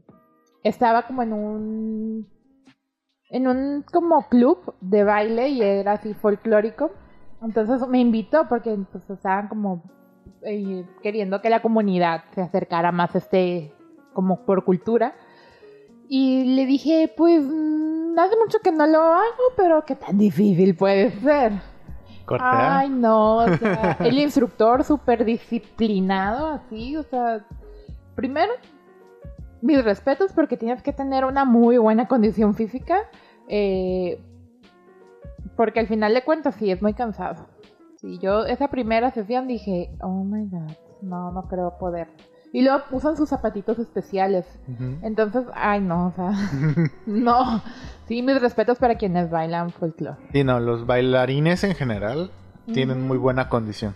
estaba 0.68 1.02
como 1.02 1.22
en 1.22 1.32
un, 1.32 2.28
en 3.30 3.46
un 3.46 3.84
como 3.90 4.28
club 4.28 4.74
de 4.80 5.04
baile 5.04 5.48
y 5.48 5.62
era 5.62 5.92
así 5.92 6.14
folclórico. 6.14 6.90
Entonces 7.42 7.86
me 7.88 8.00
invitó 8.00 8.48
porque 8.48 8.76
pues 8.90 9.08
estaban 9.10 9.48
como 9.48 9.82
eh, 10.42 10.84
queriendo 11.02 11.40
que 11.40 11.50
la 11.50 11.60
comunidad 11.60 12.24
se 12.34 12.42
acercara 12.42 12.92
más 12.92 13.14
a 13.14 13.18
este, 13.18 13.72
como 14.12 14.44
por 14.44 14.64
cultura. 14.64 15.14
Y 16.08 16.54
le 16.54 16.66
dije, 16.66 17.12
pues 17.16 17.42
mm, 17.44 18.18
hace 18.18 18.36
mucho 18.36 18.58
que 18.60 18.72
no 18.72 18.86
lo 18.86 19.00
hago, 19.02 19.42
pero 19.56 19.84
qué 19.84 19.96
tan 19.96 20.18
difícil 20.18 20.76
puede 20.76 21.10
ser. 21.20 21.52
Cortea. 22.24 22.78
Ay, 22.78 22.88
no, 22.88 23.36
o 23.36 23.56
sea, 23.56 23.98
el 24.00 24.18
instructor 24.18 24.82
súper 24.82 25.24
disciplinado, 25.24 26.48
así, 26.48 26.96
o 26.96 27.04
sea, 27.04 27.44
primero, 28.16 28.52
mis 29.62 29.84
respetos 29.84 30.32
porque 30.32 30.56
tienes 30.56 30.82
que 30.82 30.92
tener 30.92 31.24
una 31.24 31.44
muy 31.44 31.78
buena 31.78 32.08
condición 32.08 32.54
física, 32.54 33.02
eh, 33.48 34.20
porque 35.56 35.80
al 35.80 35.86
final 35.86 36.14
de 36.14 36.22
cuentas 36.22 36.54
sí, 36.56 36.70
es 36.70 36.82
muy 36.82 36.94
cansado. 36.94 37.46
Sí, 37.96 38.18
yo 38.20 38.44
esa 38.44 38.68
primera 38.68 39.10
sesión 39.10 39.48
dije, 39.48 39.90
oh 40.02 40.22
my 40.24 40.46
god, 40.48 40.72
no, 41.02 41.32
no 41.32 41.48
creo 41.48 41.78
poder. 41.78 42.08
Y 42.52 42.62
luego 42.62 42.84
usan 42.92 43.16
sus 43.16 43.28
zapatitos 43.28 43.78
especiales. 43.78 44.46
Entonces, 45.02 45.44
ay 45.54 45.80
no, 45.80 46.06
o 46.06 46.12
sea, 46.12 46.32
no. 47.06 47.62
Sí, 48.06 48.22
mis 48.22 48.40
respetos 48.40 48.78
para 48.78 48.94
quienes 48.94 49.30
bailan 49.30 49.70
folclore. 49.70 50.16
Y 50.32 50.44
no, 50.44 50.60
los 50.60 50.86
bailarines 50.86 51.64
en 51.64 51.74
general 51.74 52.30
tienen 52.72 53.06
muy 53.06 53.18
buena 53.18 53.48
condición. 53.48 53.94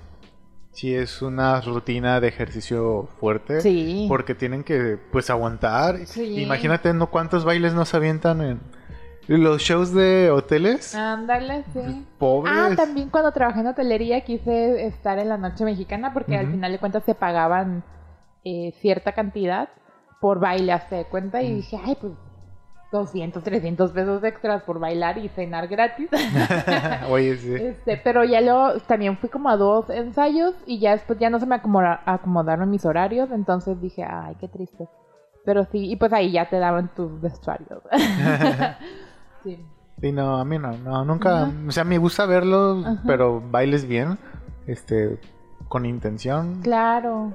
Sí, 0.73 0.95
es 0.95 1.21
una 1.21 1.61
rutina 1.61 2.21
de 2.21 2.29
ejercicio 2.29 3.09
fuerte. 3.19 3.61
Sí. 3.61 4.07
Porque 4.09 4.35
tienen 4.35 4.63
que, 4.65 4.99
pues, 5.13 5.29
aguantar. 5.31 6.07
Sí. 6.07 6.43
Imagínate, 6.43 6.93
¿no? 6.95 7.09
¿Cuántos 7.11 7.45
bailes 7.45 7.75
nos 7.75 7.93
avientan 7.95 8.41
en 8.41 8.61
los 9.27 9.63
shows 9.63 9.93
de 9.93 10.31
hoteles? 10.31 10.95
Ándale, 10.95 11.65
sí. 11.73 12.07
Pobres. 12.19 12.55
Ah, 12.57 12.71
también 12.77 13.11
cuando 13.11 13.33
trabajé 13.33 13.61
en 13.61 13.67
hotelería 13.69 14.21
quise 14.23 14.87
estar 14.87 15.19
en 15.19 15.29
la 15.29 15.37
noche 15.37 15.65
mexicana 15.65 16.13
porque 16.15 16.37
al 16.37 16.51
final 16.51 16.73
de 16.73 16.79
cuentas 16.79 17.05
se 17.05 17.15
pagaban 17.15 17.83
eh, 18.45 18.73
cierta 18.81 19.13
cantidad 19.13 19.69
por 20.21 20.39
baile, 20.41 20.81
de 20.91 21.05
cuenta, 21.05 21.43
y 21.43 21.53
Mm. 21.53 21.57
dije, 21.57 21.79
ay, 21.85 21.97
pues 22.01 22.13
200, 22.93 23.43
300 23.45 23.93
pesos 23.93 24.25
extras 24.25 24.63
por 24.65 24.79
bailar 24.81 25.19
y 25.19 25.29
cenar 25.29 25.69
gratis. 25.69 26.09
Oye, 27.11 27.37
sí. 27.37 27.55
este, 27.55 27.97
pero 28.03 28.25
ya 28.25 28.41
luego 28.41 28.79
también 28.87 29.17
fui 29.19 29.29
como 29.29 29.49
a 29.49 29.57
dos 29.57 29.89
ensayos 29.91 30.55
y 30.67 30.81
ya 30.81 30.93
después 30.93 31.19
ya 31.19 31.31
no 31.31 31.39
se 31.39 31.47
me 31.47 31.55
acomoda- 31.55 32.01
acomodaron 32.05 32.69
mis 32.71 32.85
horarios, 32.85 33.31
entonces 33.31 33.81
dije, 33.81 34.05
ay, 34.05 34.35
qué 34.41 34.49
triste. 34.49 34.89
Pero 35.45 35.65
sí, 35.67 35.91
y 35.91 35.97
pues 35.97 36.13
ahí 36.13 36.33
ya 36.33 36.49
te 36.51 36.59
daban 36.59 36.91
tus 36.95 37.21
vestuarios. 37.21 37.83
sí. 39.45 39.65
Sí, 40.01 40.13
no, 40.13 40.39
a 40.39 40.45
mí 40.45 40.59
no, 40.59 40.73
no, 40.79 41.05
nunca, 41.05 41.43
Ajá. 41.43 41.53
o 41.69 41.71
sea, 41.73 41.85
me 41.85 41.99
gusta 41.99 42.25
verlos, 42.27 42.85
Ajá. 42.87 43.03
pero 43.07 43.43
bailes 43.51 43.87
bien, 43.87 44.19
este, 44.67 45.21
con 45.69 45.85
intención, 45.85 46.61
Claro. 46.63 47.33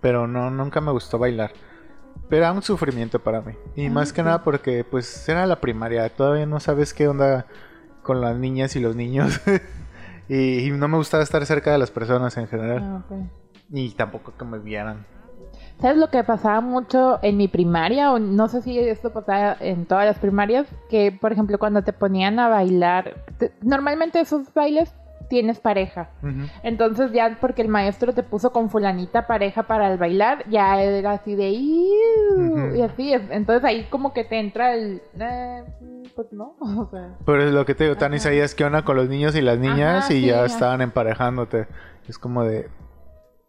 pero 0.00 0.28
no, 0.28 0.50
nunca 0.50 0.80
me 0.80 0.92
gustó 0.92 1.18
bailar. 1.18 1.50
Pero 2.32 2.44
era 2.44 2.52
un 2.54 2.62
sufrimiento 2.62 3.18
para 3.18 3.42
mí. 3.42 3.52
Y 3.76 3.90
más 3.90 4.10
que 4.10 4.22
nada 4.22 4.42
porque, 4.42 4.84
pues, 4.84 5.28
era 5.28 5.44
la 5.44 5.60
primaria, 5.60 6.08
todavía 6.08 6.46
no 6.46 6.60
sabes 6.60 6.94
qué 6.94 7.06
onda 7.06 7.44
con 8.02 8.22
las 8.22 8.38
niñas 8.38 8.74
y 8.74 8.80
los 8.80 8.96
niños. 8.96 9.38
y, 10.30 10.60
y 10.66 10.70
no 10.70 10.88
me 10.88 10.96
gustaba 10.96 11.22
estar 11.22 11.44
cerca 11.44 11.72
de 11.72 11.76
las 11.76 11.90
personas 11.90 12.34
en 12.38 12.48
general. 12.48 13.02
Ah. 13.10 13.16
Y 13.70 13.90
tampoco 13.90 14.32
que 14.34 14.46
me 14.46 14.58
vieran. 14.58 15.04
¿Sabes 15.78 15.98
lo 15.98 16.08
que 16.08 16.24
pasaba 16.24 16.62
mucho 16.62 17.18
en 17.20 17.36
mi 17.36 17.48
primaria? 17.48 18.10
O 18.12 18.18
no 18.18 18.48
sé 18.48 18.62
si 18.62 18.78
esto 18.78 19.12
pasaba 19.12 19.58
en 19.60 19.84
todas 19.84 20.06
las 20.06 20.18
primarias. 20.18 20.66
Que, 20.88 21.12
por 21.12 21.32
ejemplo, 21.32 21.58
cuando 21.58 21.82
te 21.82 21.92
ponían 21.92 22.38
a 22.38 22.48
bailar. 22.48 23.26
te- 23.36 23.52
normalmente 23.60 24.18
esos 24.20 24.54
bailes 24.54 24.94
tienes 25.32 25.60
pareja. 25.60 26.10
Entonces 26.62 27.10
ya 27.12 27.38
porque 27.40 27.62
el 27.62 27.68
maestro 27.68 28.12
te 28.12 28.22
puso 28.22 28.52
con 28.52 28.68
fulanita 28.68 29.26
pareja 29.26 29.62
para 29.62 29.90
el 29.90 29.96
bailar, 29.96 30.44
ya 30.50 30.78
era 30.82 31.12
así 31.12 31.34
de... 31.34 31.48
Y 31.48 32.82
así, 32.82 33.14
es- 33.14 33.30
entonces 33.30 33.64
ahí 33.64 33.84
como 33.88 34.12
que 34.12 34.24
te 34.24 34.38
entra 34.38 34.74
el... 34.74 35.00
eh, 35.18 35.64
pues 36.14 36.30
no, 36.32 36.54
o 36.60 36.86
sea... 36.90 37.16
Pero 37.24 37.42
es 37.44 37.50
lo 37.50 37.64
que 37.64 37.74
te 37.74 37.84
digo, 37.84 37.96
tan 37.96 38.12
Ajá. 38.12 38.20
sabías 38.24 38.54
qué 38.54 38.66
onda 38.66 38.82
con 38.84 38.94
los 38.98 39.08
niños 39.08 39.34
y 39.34 39.40
las 39.40 39.58
niñas 39.58 40.04
Ajá, 40.04 40.12
y 40.12 40.20
sí, 40.20 40.26
ya 40.26 40.44
ajá. 40.44 40.46
estaban 40.46 40.82
emparejándote. 40.82 41.66
Es 42.06 42.18
como 42.18 42.44
de... 42.44 42.68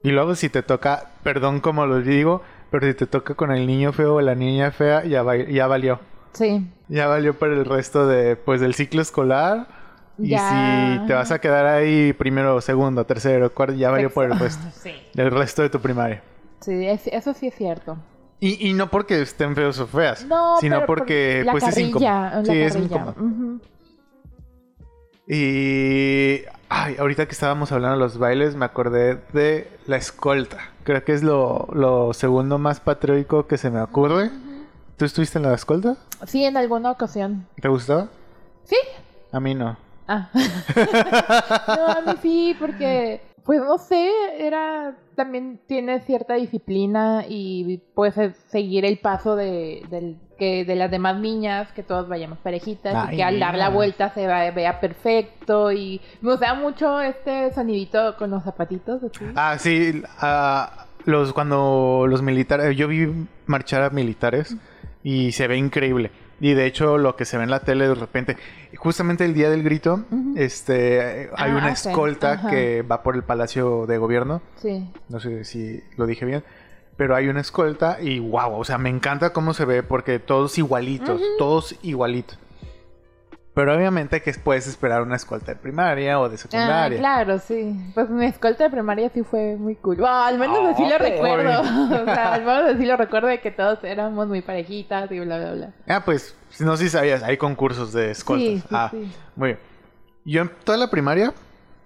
Y 0.03 0.11
luego 0.11 0.35
si 0.35 0.47
te 0.47 0.63
toca, 0.63 1.09
perdón 1.21 1.59
como 1.59 1.85
lo 1.85 1.99
digo, 1.99 2.43
pero 2.71 2.87
si 2.87 2.93
te 2.93 3.07
toca 3.07 3.35
con 3.35 3.51
el 3.51 3.67
niño 3.67 3.91
feo 3.91 4.15
o 4.15 4.21
la 4.21 4.35
niña 4.35 4.71
fea, 4.71 5.03
ya, 5.03 5.21
va- 5.21 5.35
ya 5.35 5.67
valió. 5.67 5.99
Sí, 6.31 6.65
Ya 6.87 7.07
valió 7.07 7.33
para 7.33 7.51
el 7.53 7.65
resto 7.65 8.07
de, 8.07 8.37
pues, 8.37 8.61
del 8.61 8.73
ciclo 8.73 9.01
escolar. 9.01 9.82
Y 10.19 10.29
Ya. 10.29 10.99
si 11.01 11.07
te 11.07 11.13
vas 11.13 11.31
a 11.31 11.39
quedar 11.39 11.65
ahí 11.65 12.13
primero, 12.13 12.61
segundo, 12.61 13.05
tercero, 13.05 13.51
cuarto, 13.53 13.73
ya 13.75 13.89
valió 13.91 14.09
por 14.11 14.25
el 14.25 14.37
resto. 14.39 14.63
sí. 14.81 14.91
El 15.15 15.31
resto 15.31 15.61
de 15.63 15.69
tu 15.69 15.79
primaria. 15.79 16.21
Sí, 16.61 16.85
es- 16.87 17.07
eso 17.07 17.33
sí 17.33 17.47
es 17.47 17.55
cierto. 17.55 17.97
Y, 18.39 18.69
y 18.69 18.73
no 18.73 18.89
porque 18.89 19.21
estén 19.21 19.55
feos 19.55 19.79
o 19.79 19.87
feas, 19.87 20.25
No, 20.25 20.57
sino 20.59 20.75
pero 20.77 20.85
por 20.87 20.97
porque 20.99 21.43
la 21.45 21.51
pues 21.53 21.63
es 21.67 21.77
incómodo. 21.77 22.09
carrilla, 22.11 22.43
Sí, 22.45 22.59
es 22.61 22.75
incómodo. 22.75 23.15
Ujú. 23.17 23.59
Y 25.27 26.41
ay, 26.69 26.95
ahorita 26.99 27.25
que 27.25 27.31
estábamos 27.31 27.71
hablando 27.71 27.97
de 27.97 28.03
los 28.03 28.17
bailes, 28.17 28.55
me 28.55 28.65
acordé 28.65 29.21
de 29.31 29.69
la 29.87 29.95
escolta. 29.95 30.57
Creo 30.83 31.03
que 31.05 31.13
es 31.13 31.23
lo, 31.23 31.69
lo 31.73 32.13
segundo 32.13 32.57
más 32.57 32.79
patriótico 32.81 33.47
que 33.47 33.57
se 33.57 33.69
me 33.69 33.81
ocurre. 33.81 34.29
¿Tú 34.97 35.05
estuviste 35.05 35.37
en 35.39 35.43
la 35.45 35.53
escolta? 35.53 35.95
Sí, 36.27 36.43
en 36.43 36.57
alguna 36.57 36.91
ocasión. 36.91 37.47
¿Te 37.61 37.69
gustaba? 37.69 38.07
¿Sí? 38.65 38.75
A 39.31 39.39
mí 39.39 39.55
no. 39.55 39.77
Ah. 40.07 40.29
no, 41.67 41.87
a 41.87 42.01
mí 42.05 42.17
sí, 42.21 42.55
porque, 42.59 43.21
pues 43.45 43.59
no 43.61 43.77
sé, 43.77 44.09
era, 44.39 44.95
también 45.15 45.59
tiene 45.67 46.01
cierta 46.01 46.35
disciplina 46.35 47.25
y 47.27 47.79
puedes 47.95 48.15
se- 48.15 48.33
seguir 48.49 48.85
el 48.85 48.99
paso 48.99 49.35
de, 49.35 49.83
del, 49.89 50.17
que, 50.37 50.65
de 50.65 50.75
las 50.75 50.91
demás 50.91 51.19
niñas, 51.19 51.71
que 51.73 51.83
todos 51.83 52.07
vayamos 52.07 52.37
parejitas 52.39 52.93
Ay, 52.95 53.13
y 53.13 53.17
que 53.17 53.23
al 53.23 53.39
dar 53.39 53.55
la 53.55 53.69
vuelta 53.69 54.09
se 54.13 54.27
va- 54.27 54.49
vea 54.51 54.79
perfecto 54.79 55.71
y 55.71 56.01
me 56.21 56.31
gustaba 56.31 56.59
mucho 56.59 56.99
este 57.01 57.53
sonidito 57.53 58.15
con 58.17 58.29
los 58.31 58.43
zapatitos. 58.43 59.01
Ah, 59.35 59.57
sí. 59.57 60.01
ah, 60.19 60.87
los, 61.05 61.33
cuando 61.33 62.05
los 62.07 62.21
militares... 62.21 62.75
Yo 62.75 62.87
vi 62.87 63.07
marchar 63.45 63.83
a 63.83 63.89
militares 63.89 64.55
y 65.03 65.31
se 65.33 65.47
ve 65.47 65.57
increíble. 65.57 66.11
Y 66.39 66.53
de 66.53 66.65
hecho 66.65 66.97
lo 66.97 67.15
que 67.15 67.25
se 67.25 67.37
ve 67.37 67.43
en 67.43 67.51
la 67.51 67.59
tele 67.61 67.87
de 67.87 67.95
repente... 67.95 68.37
Justamente 68.75 69.23
el 69.23 69.33
día 69.33 69.49
del 69.49 69.63
grito, 69.63 70.03
este 70.35 71.29
hay 71.35 71.51
Ah, 71.51 71.55
una 71.55 71.71
escolta 71.71 72.49
que 72.49 72.81
va 72.81 73.03
por 73.03 73.15
el 73.15 73.23
Palacio 73.23 73.85
de 73.85 73.97
Gobierno. 73.97 74.41
Sí. 74.57 74.91
No 75.09 75.19
sé 75.19 75.45
si 75.45 75.81
lo 75.95 76.05
dije 76.05 76.25
bien. 76.25 76.43
Pero 76.97 77.15
hay 77.15 77.27
una 77.27 77.41
escolta 77.41 77.97
y 78.01 78.19
wow, 78.19 78.53
o 78.53 78.63
sea, 78.63 78.77
me 78.77 78.89
encanta 78.89 79.31
cómo 79.31 79.53
se 79.53 79.65
ve 79.65 79.81
porque 79.83 80.19
todos 80.19 80.57
igualitos, 80.57 81.21
todos 81.37 81.75
igualitos. 81.81 82.37
Pero 83.55 83.75
obviamente 83.75 84.21
que 84.23 84.33
puedes 84.33 84.65
esperar 84.65 85.03
una 85.03 85.15
escolta 85.15 85.53
de 85.53 85.55
primaria 85.59 86.19
o 86.19 86.27
de 86.27 86.35
Ah, 86.35 86.37
secundaria. 86.39 86.97
claro, 86.97 87.37
sí. 87.37 87.75
Pues 87.93 88.09
mi 88.09 88.25
escolta 88.25 88.63
de 88.63 88.69
primaria 88.71 89.09
sí 89.13 89.21
fue 89.23 89.55
muy 89.57 89.75
cool. 89.75 89.97
Bueno, 89.97 90.23
al 90.23 90.39
menos 90.39 90.57
así 90.73 90.83
lo 90.89 90.97
recuerdo. 90.97 91.61
o 92.01 92.05
sea, 92.05 92.33
al 92.33 92.43
menos 92.45 92.73
así 92.75 92.85
lo 92.85 92.97
recuerdo 92.97 93.27
de 93.27 93.41
que 93.41 93.51
todos 93.51 93.83
éramos 93.83 94.27
muy 94.27 94.41
parejitas 94.41 95.11
y 95.11 95.19
bla, 95.19 95.37
bla, 95.37 95.51
bla. 95.53 95.73
Ah, 95.87 96.01
pues, 96.03 96.35
no 96.59 96.75
sé 96.77 96.85
si 96.85 96.89
sabías, 96.89 97.21
hay 97.21 97.37
concursos 97.37 97.93
de 97.93 98.09
escoltas. 98.09 98.47
Sí, 98.47 98.59
sí, 98.59 98.67
ah, 98.71 98.87
sí. 98.91 99.11
muy 99.35 99.49
bien. 99.49 99.59
Yo 100.25 100.41
en 100.41 100.51
toda 100.63 100.77
la 100.79 100.89
primaria 100.89 101.31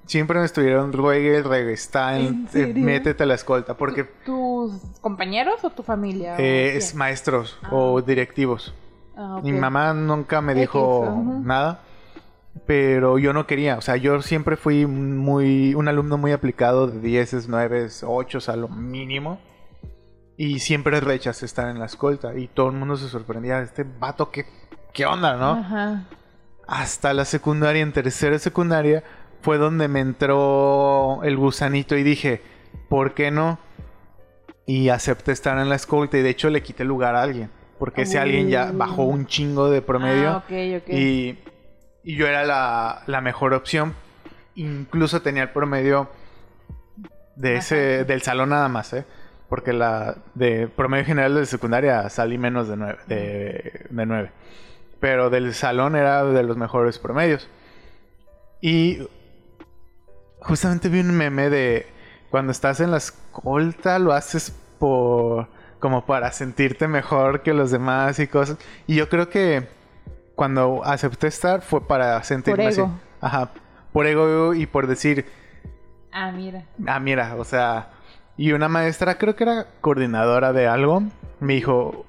siempre 0.06 0.40
me 0.40 0.46
estuvieron 0.46 0.94
ruegue, 0.94 1.42
ruegue, 1.44 1.74
está 1.74 2.18
¿En 2.18 2.48
en, 2.54 2.70
eh, 2.70 2.74
métete 2.80 3.24
a 3.24 3.26
la 3.26 3.34
escolta 3.34 3.76
porque 3.76 4.06
¿Tus 4.06 4.72
compañeros 5.02 5.62
o 5.66 5.70
tu 5.70 5.84
familia? 5.84 6.36
eh, 6.38 6.72
¿O 6.76 6.78
es 6.78 6.96
maestros 6.96 7.58
Ah. 7.64 7.70
o 7.72 8.02
directivos. 8.02 8.74
Ah. 9.18 9.40
Mi 9.44 9.52
mamá 9.52 9.94
nunca 9.94 10.42
me 10.42 10.52
X, 10.52 10.62
dijo 10.62 11.24
nada, 11.44 11.80
pero 12.66 13.18
yo 13.18 13.34
no 13.34 13.48
quería. 13.48 13.78
O 13.78 13.82
sea, 13.82 13.98
yo 13.98 14.22
siempre 14.22 14.56
fui 14.56 14.86
muy 14.86 15.74
un 15.74 15.88
alumno 15.88 16.18
muy 16.18 16.32
aplicado 16.32 16.88
de 16.88 17.00
10, 17.00 17.50
9, 17.50 17.88
8 18.04 18.40
a 18.48 18.56
lo 18.56 18.68
mínimo. 18.68 19.40
Y 20.38 20.60
siempre 20.60 21.00
rechazé 21.00 21.48
estar 21.48 21.68
en 21.70 21.80
la 21.80 21.88
escolta. 21.88 22.38
Y 22.38 22.48
todo 22.48 22.68
el 22.68 22.74
mundo 22.74 22.96
se 22.96 23.10
sorprendía. 23.10 23.60
Este 23.62 23.84
vato, 23.84 24.30
¿qué, 24.30 24.46
qué 24.94 25.08
onda, 25.08 25.36
no? 25.36 25.54
Ajá. 25.54 26.04
Hasta 26.68 27.14
la 27.14 27.26
secundaria, 27.26 27.82
en 27.82 27.92
tercera 27.92 28.38
secundaria, 28.38 29.04
fue 29.42 29.58
donde 29.58 29.88
me 29.88 30.02
entró 30.02 31.24
el 31.24 31.38
gusanito 31.38 31.96
y 31.96 32.04
dije, 32.04 32.42
¿por 32.90 33.14
qué 33.14 33.32
no? 33.32 33.58
Y 34.68 34.90
acepté 34.90 35.32
estar 35.32 35.58
en 35.58 35.70
la 35.70 35.76
escolta 35.76 36.18
y 36.18 36.22
de 36.22 36.30
hecho 36.30 36.50
le 36.50 36.62
quité 36.62 36.84
lugar 36.84 37.16
a 37.16 37.24
alguien. 37.24 37.50
Porque 37.79 38.03
ese 38.03 38.19
alguien 38.19 38.50
ya 38.50 38.72
bajó 38.74 39.03
un 39.03 39.27
chingo 39.27 39.69
de 39.69 39.81
promedio. 39.81 40.29
Ah, 40.29 40.38
ok, 40.38 40.84
ok. 40.84 40.89
Y, 40.89 41.39
y 42.03 42.15
yo 42.15 42.27
era 42.27 42.43
la, 42.43 43.03
la 43.05 43.22
mejor 43.22 43.53
opción. 43.53 43.93
Incluso 44.55 45.22
tenía 45.22 45.43
el 45.43 45.50
promedio 45.50 46.10
de 47.36 47.57
ese, 47.57 48.03
del 48.05 48.22
salón 48.22 48.50
nada 48.50 48.67
más, 48.69 48.93
¿eh? 48.93 49.05
Porque 49.50 49.72
la 49.72 50.17
de 50.34 50.67
promedio 50.67 51.05
general 51.05 51.36
de 51.36 51.46
secundaria 51.46 52.10
salí 52.10 52.38
menos 52.38 52.67
de 52.67 52.77
nueve, 52.77 53.00
de, 53.07 53.86
de 53.89 54.05
nueve. 54.05 54.31
Pero 55.00 55.29
del 55.29 55.53
salón 55.53 55.96
era 55.96 56.25
de 56.25 56.43
los 56.43 56.57
mejores 56.57 56.98
promedios. 57.00 57.48
Y 58.60 59.07
justamente 60.39 60.89
vi 60.89 61.00
un 61.01 61.15
meme 61.15 61.50
de 61.50 61.86
cuando 62.29 62.51
estás 62.51 62.79
en 62.79 62.91
la 62.91 62.98
escolta 62.98 64.00
lo 64.00 64.12
haces 64.12 64.51
por 64.79 65.48
como 65.79 66.05
para 66.05 66.31
sentirte 66.31 66.88
mejor 66.88 67.41
que 67.43 67.53
los 67.53 67.72
demás 67.72 68.19
y 68.19 68.27
cosas. 68.27 68.57
Y 68.88 68.96
yo 68.96 69.10
creo 69.10 69.29
que 69.29 69.67
cuando 70.36 70.81
acepté 70.86 71.27
estar 71.27 71.62
fue 71.62 71.88
para 71.88 72.22
sentirme 72.24 72.63
Por 72.63 72.69
así. 72.72 72.79
ego. 72.81 72.91
Ajá, 73.22 73.50
por 73.93 74.05
ego 74.07 74.53
y 74.53 74.65
por 74.65 74.88
decir, 74.88 75.25
Ah, 76.12 76.31
mira. 76.31 76.63
ah, 76.88 77.00
mira, 77.00 77.36
o 77.38 77.43
sea, 77.43 77.89
y 78.38 78.51
una 78.51 78.67
maestra, 78.69 79.17
creo 79.17 79.36
que 79.36 79.43
era 79.43 79.67
coordinadora 79.81 80.53
de 80.53 80.67
algo, 80.67 81.03
me 81.39 81.53
dijo, 81.55 82.05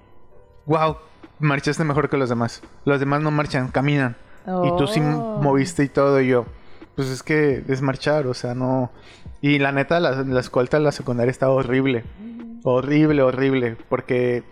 wow, 0.66 0.96
marchaste 1.38 1.84
mejor 1.84 2.08
que 2.10 2.16
los 2.16 2.28
demás. 2.28 2.62
Los 2.84 3.00
demás 3.00 3.22
no 3.22 3.30
marchan, 3.30 3.68
caminan. 3.68 4.16
Y 4.64 4.76
tú 4.78 4.87
sí 4.87 5.00
Oh. 5.02 5.40
moviste 5.42 5.84
y 5.84 5.88
todo, 5.88 6.20
y 6.22 6.28
yo, 6.28 6.46
pues 6.96 7.08
es 7.08 7.22
que 7.22 7.64
es 7.68 7.82
marchar, 7.82 8.26
o 8.26 8.34
sea, 8.34 8.54
no... 8.54 8.90
Y 9.42 9.58
la 9.58 9.72
neta, 9.72 10.00
la, 10.00 10.22
la 10.22 10.40
escolta 10.40 10.78
de 10.78 10.84
la 10.84 10.92
secundaria 10.92 11.30
estaba 11.30 11.52
horrible. 11.52 12.04
Horrible, 12.70 13.22
horrible, 13.22 13.76
porque 13.88 14.42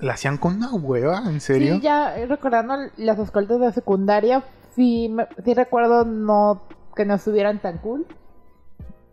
la 0.00 0.14
hacían 0.14 0.36
con 0.38 0.56
una 0.56 0.72
hueva, 0.74 1.22
¿en 1.26 1.40
serio? 1.40 1.76
Sí, 1.76 1.80
ya 1.82 2.16
eh, 2.18 2.26
recordando 2.26 2.74
las 2.96 3.18
escoltas 3.20 3.60
de 3.60 3.72
secundaria, 3.72 4.42
sí, 4.74 5.08
me- 5.08 5.28
sí 5.44 5.54
recuerdo 5.54 6.04
no 6.04 6.62
que 6.96 7.04
no 7.04 7.14
estuvieran 7.14 7.60
tan 7.60 7.78
cool. 7.78 8.06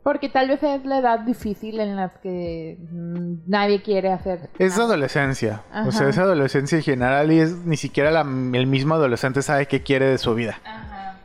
Porque 0.01 0.29
tal 0.29 0.47
vez 0.47 0.63
es 0.63 0.83
la 0.85 0.99
edad 0.99 1.19
difícil 1.19 1.79
en 1.79 1.95
la 1.97 2.09
que 2.09 2.77
mm, 2.89 3.33
nadie 3.47 3.81
quiere 3.83 4.11
hacer. 4.11 4.49
Es 4.57 4.71
nada. 4.71 4.85
adolescencia. 4.85 5.61
O 5.85 5.91
sea, 5.91 6.09
es 6.09 6.17
adolescencia 6.17 6.77
en 6.77 6.83
general 6.83 7.31
y 7.31 7.39
es 7.41 7.53
ni 7.65 7.77
siquiera 7.77 8.09
la- 8.09 8.21
el 8.21 8.65
mismo 8.65 8.95
adolescente 8.95 9.41
sabe 9.43 9.67
qué 9.67 9.83
quiere 9.83 10.05
de 10.07 10.17
su 10.17 10.33
vida. 10.33 10.59
Ajá. 10.65 11.19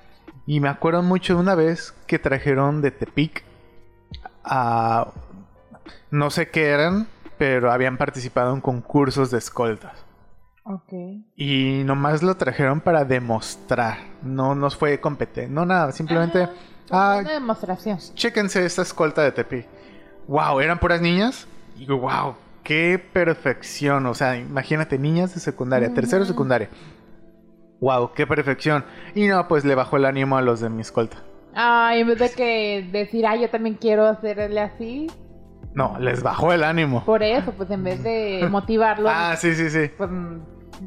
Y 0.46 0.60
me 0.60 0.68
acuerdo 0.68 1.02
mucho 1.02 1.34
de 1.36 1.40
una 1.40 1.54
vez 1.54 1.94
que 2.06 2.18
trajeron 2.18 2.82
de 2.82 2.90
Tepic 2.90 3.44
a... 4.44 5.08
No 6.14 6.30
sé 6.30 6.48
qué 6.48 6.68
eran, 6.68 7.08
pero 7.38 7.72
habían 7.72 7.96
participado 7.96 8.54
en 8.54 8.60
concursos 8.60 9.32
de 9.32 9.38
escoltas. 9.38 10.06
Ok. 10.62 10.92
Y 11.34 11.82
nomás 11.84 12.22
lo 12.22 12.36
trajeron 12.36 12.80
para 12.80 13.04
demostrar. 13.04 13.98
No 14.22 14.54
nos 14.54 14.76
fue 14.76 15.00
competente. 15.00 15.50
No 15.50 15.66
nada, 15.66 15.90
simplemente... 15.90 16.48
Ah, 16.88 17.16
Una 17.20 17.32
demostración. 17.32 17.98
chéquense 18.14 18.64
esta 18.64 18.82
escolta 18.82 19.22
de 19.22 19.32
Tepi. 19.32 19.64
Wow, 20.28 20.60
eran 20.60 20.78
puras 20.78 21.00
niñas. 21.00 21.48
Y 21.76 21.86
wow, 21.86 22.36
qué 22.62 23.02
perfección. 23.12 24.06
O 24.06 24.14
sea, 24.14 24.36
imagínate, 24.38 25.00
niñas 25.00 25.34
de 25.34 25.40
secundaria, 25.40 25.92
tercero 25.92 26.22
de 26.22 26.28
secundaria. 26.28 26.68
Wow, 27.80 28.12
qué 28.14 28.24
perfección. 28.24 28.84
Y 29.16 29.26
no, 29.26 29.48
pues 29.48 29.64
le 29.64 29.74
bajó 29.74 29.96
el 29.96 30.04
ánimo 30.04 30.36
a 30.36 30.42
los 30.42 30.60
de 30.60 30.70
mi 30.70 30.82
escolta. 30.82 31.16
Ay, 31.56 32.02
en 32.02 32.06
vez 32.06 32.20
de 32.20 32.30
que 32.30 32.88
decir, 32.92 33.26
ay, 33.26 33.40
yo 33.40 33.50
también 33.50 33.74
quiero 33.74 34.06
hacerle 34.06 34.60
así. 34.60 35.08
No, 35.74 35.96
les 35.98 36.22
bajó 36.22 36.52
el 36.52 36.64
ánimo. 36.64 37.04
Por 37.04 37.22
eso, 37.22 37.52
pues 37.52 37.70
en 37.70 37.84
vez 37.84 38.02
de 38.02 38.46
motivarlo, 38.50 39.08
Ah, 39.10 39.36
sí, 39.36 39.54
sí, 39.54 39.70
sí. 39.70 39.90
pues. 39.96 40.10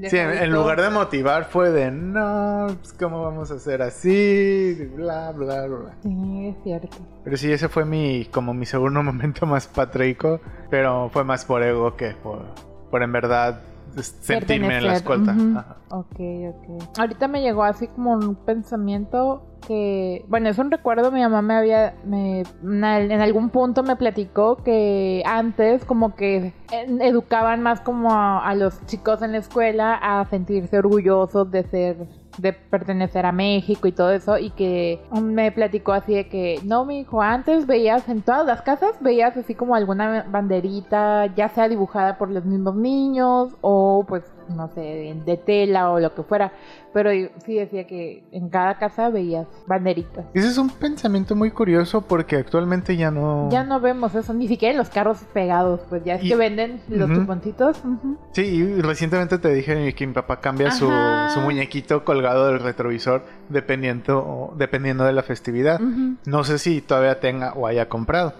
Sí, 0.09 0.17
en, 0.17 0.51
lugar 0.51 0.81
de 0.81 0.89
motivar 0.89 1.45
fue 1.45 1.71
de, 1.71 1.89
no, 1.89 2.67
pues, 2.81 2.93
¿cómo 2.93 3.23
vamos 3.23 3.49
a 3.51 3.55
hacer 3.55 3.81
así? 3.81 4.77
Bla, 4.95 5.31
bla, 5.31 5.65
bla. 5.65 5.95
Sí, 6.03 6.47
es 6.49 6.55
cierto. 6.63 6.97
Pero 7.23 7.37
sí, 7.37 7.51
ese 7.51 7.69
fue 7.69 7.85
mi, 7.85 8.25
como 8.25 8.53
mi 8.53 8.65
segundo 8.65 9.01
momento 9.03 9.45
más 9.45 9.67
patrico, 9.67 10.41
pero 10.69 11.09
fue 11.11 11.23
más 11.23 11.45
por 11.45 11.63
ego 11.63 11.95
que 11.95 12.11
por, 12.11 12.45
por 12.91 13.01
en 13.01 13.11
verdad 13.13 13.61
sentirme 14.03 14.77
en 14.77 14.87
la 14.87 14.93
escolta. 14.93 15.31
ujú. 15.33 15.57
Ajá. 15.57 15.77
Ok, 15.89 16.19
ok. 16.19 16.99
Ahorita 16.99 17.27
me 17.27 17.41
llegó 17.41 17.63
así 17.63 17.87
como 17.87 18.13
un 18.13 18.35
pensamiento 18.35 19.43
que, 19.65 20.25
bueno, 20.27 20.49
es 20.49 20.57
un 20.57 20.69
recuerdo, 20.71 21.11
mi 21.11 21.21
mamá 21.21 21.41
me 21.41 21.55
había, 21.55 21.95
me, 22.05 22.43
en 22.63 23.21
algún 23.21 23.49
punto 23.49 23.83
me 23.83 23.95
platicó 23.95 24.57
que 24.57 25.23
antes 25.25 25.83
como 25.85 26.15
que 26.15 26.53
educaban 26.71 27.61
más 27.63 27.81
como 27.81 28.11
a, 28.13 28.47
a 28.47 28.55
los 28.55 28.85
chicos 28.85 29.21
en 29.21 29.31
la 29.33 29.39
escuela 29.39 29.95
a 29.95 30.25
sentirse 30.25 30.77
orgullosos 30.77 31.49
de 31.51 31.63
ser 31.63 31.97
de 32.37 32.53
pertenecer 32.53 33.25
a 33.25 33.31
México 33.31 33.87
y 33.87 33.91
todo 33.91 34.11
eso 34.11 34.37
y 34.37 34.51
que 34.51 35.01
me 35.21 35.51
platicó 35.51 35.93
así 35.93 36.13
de 36.13 36.27
que 36.27 36.59
no 36.63 36.85
mi 36.85 36.99
hijo 36.99 37.21
antes 37.21 37.65
veías 37.65 38.07
en 38.09 38.21
todas 38.21 38.45
las 38.45 38.61
casas 38.61 38.91
veías 39.01 39.35
así 39.37 39.55
como 39.55 39.75
alguna 39.75 40.25
banderita 40.29 41.33
ya 41.35 41.49
sea 41.49 41.67
dibujada 41.67 42.17
por 42.17 42.29
los 42.29 42.45
mismos 42.45 42.75
niños 42.75 43.55
o 43.61 44.05
pues 44.07 44.23
no 44.49 44.67
sé 44.69 45.15
de 45.25 45.37
tela 45.37 45.91
o 45.91 45.99
lo 45.99 46.13
que 46.15 46.23
fuera 46.23 46.51
pero 46.93 47.11
sí 47.45 47.55
decía 47.55 47.85
que 47.85 48.23
en 48.31 48.49
cada 48.49 48.77
casa 48.79 49.09
veías 49.09 49.45
banderitas 49.67 50.25
Ese 50.33 50.47
es 50.47 50.57
un 50.57 50.69
pensamiento 50.69 51.35
muy 51.35 51.51
curioso 51.51 52.01
porque 52.01 52.37
actualmente 52.37 52.97
ya 52.97 53.11
no... 53.11 53.49
ya 53.51 53.63
no 53.63 53.79
vemos 53.79 54.15
eso 54.15 54.33
ni 54.33 54.47
siquiera 54.47 54.71
en 54.71 54.77
los 54.79 54.89
carros 54.89 55.19
pegados 55.33 55.81
pues 55.89 56.03
ya 56.03 56.15
es 56.15 56.23
Y- 56.23 56.29
que 56.29 56.35
venden 56.35 56.81
los 56.89 57.09
Ujú. 57.09 57.19
chuponcitos 57.21 57.77
ujú. 57.83 58.17
Sí, 58.31 58.41
y 58.41 58.81
recientemente 58.81 59.37
te 59.37 59.53
dije 59.53 59.93
que 59.93 60.07
mi 60.07 60.13
papá 60.13 60.39
cambia 60.39 60.71
su, 60.71 60.89
su 61.33 61.39
muñequito 61.41 62.03
colgado 62.03 62.47
del 62.47 62.59
retrovisor 62.59 63.23
dependiendo, 63.49 64.53
dependiendo 64.57 65.03
de 65.03 65.13
la 65.13 65.23
festividad. 65.23 65.79
No 65.79 66.43
sé 66.43 66.57
si 66.59 66.81
todavía 66.81 67.19
tenga 67.19 67.53
o 67.53 67.67
haya 67.67 67.89
comprado. 67.89 68.33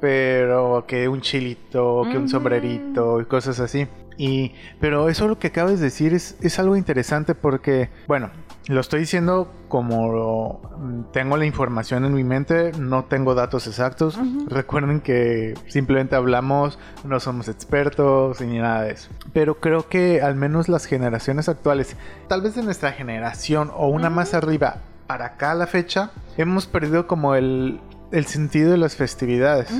Pero 0.00 0.84
que 0.86 1.08
un 1.08 1.20
chilito, 1.20 2.02
que 2.10 2.18
un 2.18 2.28
sombrerito 2.28 3.20
y 3.20 3.24
cosas 3.24 3.60
así. 3.60 3.86
Y, 4.16 4.52
pero 4.80 5.08
eso 5.08 5.28
lo 5.28 5.38
que 5.38 5.48
acabas 5.48 5.78
de 5.78 5.84
decir 5.86 6.14
es, 6.14 6.36
es 6.40 6.58
algo 6.58 6.76
interesante 6.76 7.34
porque, 7.34 7.90
bueno, 8.06 8.30
lo 8.68 8.80
estoy 8.80 9.00
diciendo 9.00 9.52
como 9.68 10.60
mm, 10.78 11.12
tengo 11.12 11.36
la 11.36 11.46
información 11.46 12.04
en 12.04 12.14
mi 12.14 12.24
mente, 12.24 12.72
no 12.78 13.04
tengo 13.04 13.34
datos 13.34 13.66
exactos. 13.66 14.18
Recuerden 14.48 15.00
que 15.00 15.54
simplemente 15.68 16.16
hablamos, 16.16 16.78
no 17.04 17.20
somos 17.20 17.48
expertos 17.48 18.40
ni 18.40 18.58
nada 18.58 18.82
de 18.82 18.92
eso. 18.92 19.10
Pero 19.32 19.60
creo 19.60 19.88
que 19.88 20.20
al 20.22 20.34
menos 20.34 20.68
las 20.68 20.86
generaciones 20.86 21.48
actuales, 21.48 21.96
tal 22.28 22.42
vez 22.42 22.54
de 22.54 22.62
nuestra 22.62 22.92
generación 22.92 23.70
o 23.74 23.88
una 23.88 24.10
más 24.10 24.34
arriba, 24.34 24.78
para 25.06 25.26
acá 25.26 25.52
a 25.52 25.54
la 25.54 25.66
fecha, 25.66 26.10
hemos 26.36 26.66
perdido 26.66 27.06
como 27.06 27.34
el, 27.36 27.80
el 28.10 28.26
sentido 28.26 28.72
de 28.72 28.78
las 28.78 28.96
festividades. 28.96 29.70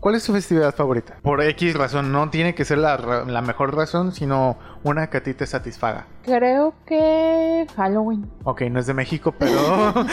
¿Cuál 0.00 0.14
es 0.14 0.24
tu 0.24 0.32
festividad 0.32 0.74
favorita? 0.74 1.16
Por 1.22 1.42
X 1.42 1.74
razón, 1.76 2.10
no 2.10 2.30
tiene 2.30 2.54
que 2.54 2.64
ser 2.64 2.78
la, 2.78 2.96
ra- 2.96 3.24
la 3.26 3.42
mejor 3.42 3.76
razón, 3.76 4.12
sino 4.12 4.56
una 4.82 5.10
que 5.10 5.18
a 5.18 5.22
ti 5.22 5.34
te 5.34 5.46
satisfaga. 5.46 6.06
creo 6.24 6.72
que 6.86 7.66
Halloween 7.76 8.24
Ok, 8.44 8.62
no 8.70 8.80
es 8.80 8.86
de 8.86 8.94
México, 8.94 9.34
pero... 9.38 9.92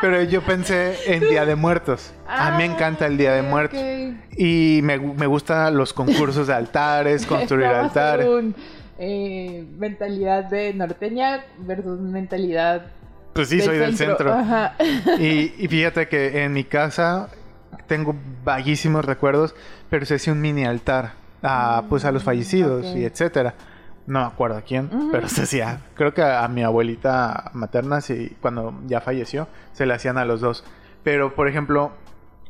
pero 0.00 0.22
yo 0.24 0.42
pensé 0.42 0.96
en 1.14 1.20
Día 1.20 1.44
de 1.46 1.54
Muertos. 1.54 2.12
A 2.26 2.50
mí 2.52 2.56
me 2.58 2.64
encanta 2.64 3.06
el 3.06 3.16
Día 3.16 3.32
de 3.32 3.40
Ah, 3.40 3.42
Muertos. 3.50 3.80
Y 4.36 4.80
me, 4.82 4.98
me 4.98 5.26
gustan 5.26 5.76
los 5.76 5.92
concursos 5.92 6.48
de 6.48 6.54
altares, 6.54 7.26
construir 7.28 7.66
altares. 7.66 8.26
un, 8.26 8.54
eh, 8.98 9.64
mentalidad 9.78 10.44
de 10.44 10.74
norteña 10.74 11.44
versus 11.58 12.00
mentalidad 12.00 12.86
Pues 13.34 13.48
sí, 13.48 13.60
soy 13.60 13.78
del 13.78 13.96
centro. 13.96 14.32
Ajá. 14.32 14.74
Y, 15.18 15.54
y 15.58 15.68
fíjate 15.68 16.08
que 16.08 16.42
en 16.44 16.52
mi 16.52 16.64
casa 16.64 17.28
tengo 17.86 18.14
vaguísimos 18.44 19.04
recuerdos, 19.04 19.54
pero 19.90 20.06
se 20.06 20.16
hacía 20.16 20.32
un 20.32 20.40
mini 20.40 20.64
altar 20.64 21.12
a, 21.42 21.84
pues 21.88 22.04
a 22.04 22.12
los 22.12 22.22
fallecidos 22.22 22.86
ok. 22.86 22.96
y 22.96 23.04
etcétera. 23.04 23.54
No 24.06 24.20
me 24.20 24.26
acuerdo 24.26 24.56
a 24.56 24.62
quién, 24.62 24.90
pero 25.12 25.28
se 25.28 25.42
hacía. 25.42 25.80
Creo 25.94 26.12
que 26.12 26.22
a, 26.22 26.44
a 26.44 26.48
mi 26.48 26.64
abuelita 26.64 27.50
materna, 27.54 28.00
sí, 28.00 28.36
cuando 28.40 28.74
ya 28.86 29.00
falleció, 29.00 29.46
se 29.72 29.86
le 29.86 29.94
hacían 29.94 30.18
a 30.18 30.24
los 30.24 30.40
dos. 30.40 30.64
Pero, 31.04 31.34
por 31.34 31.48
ejemplo, 31.48 31.92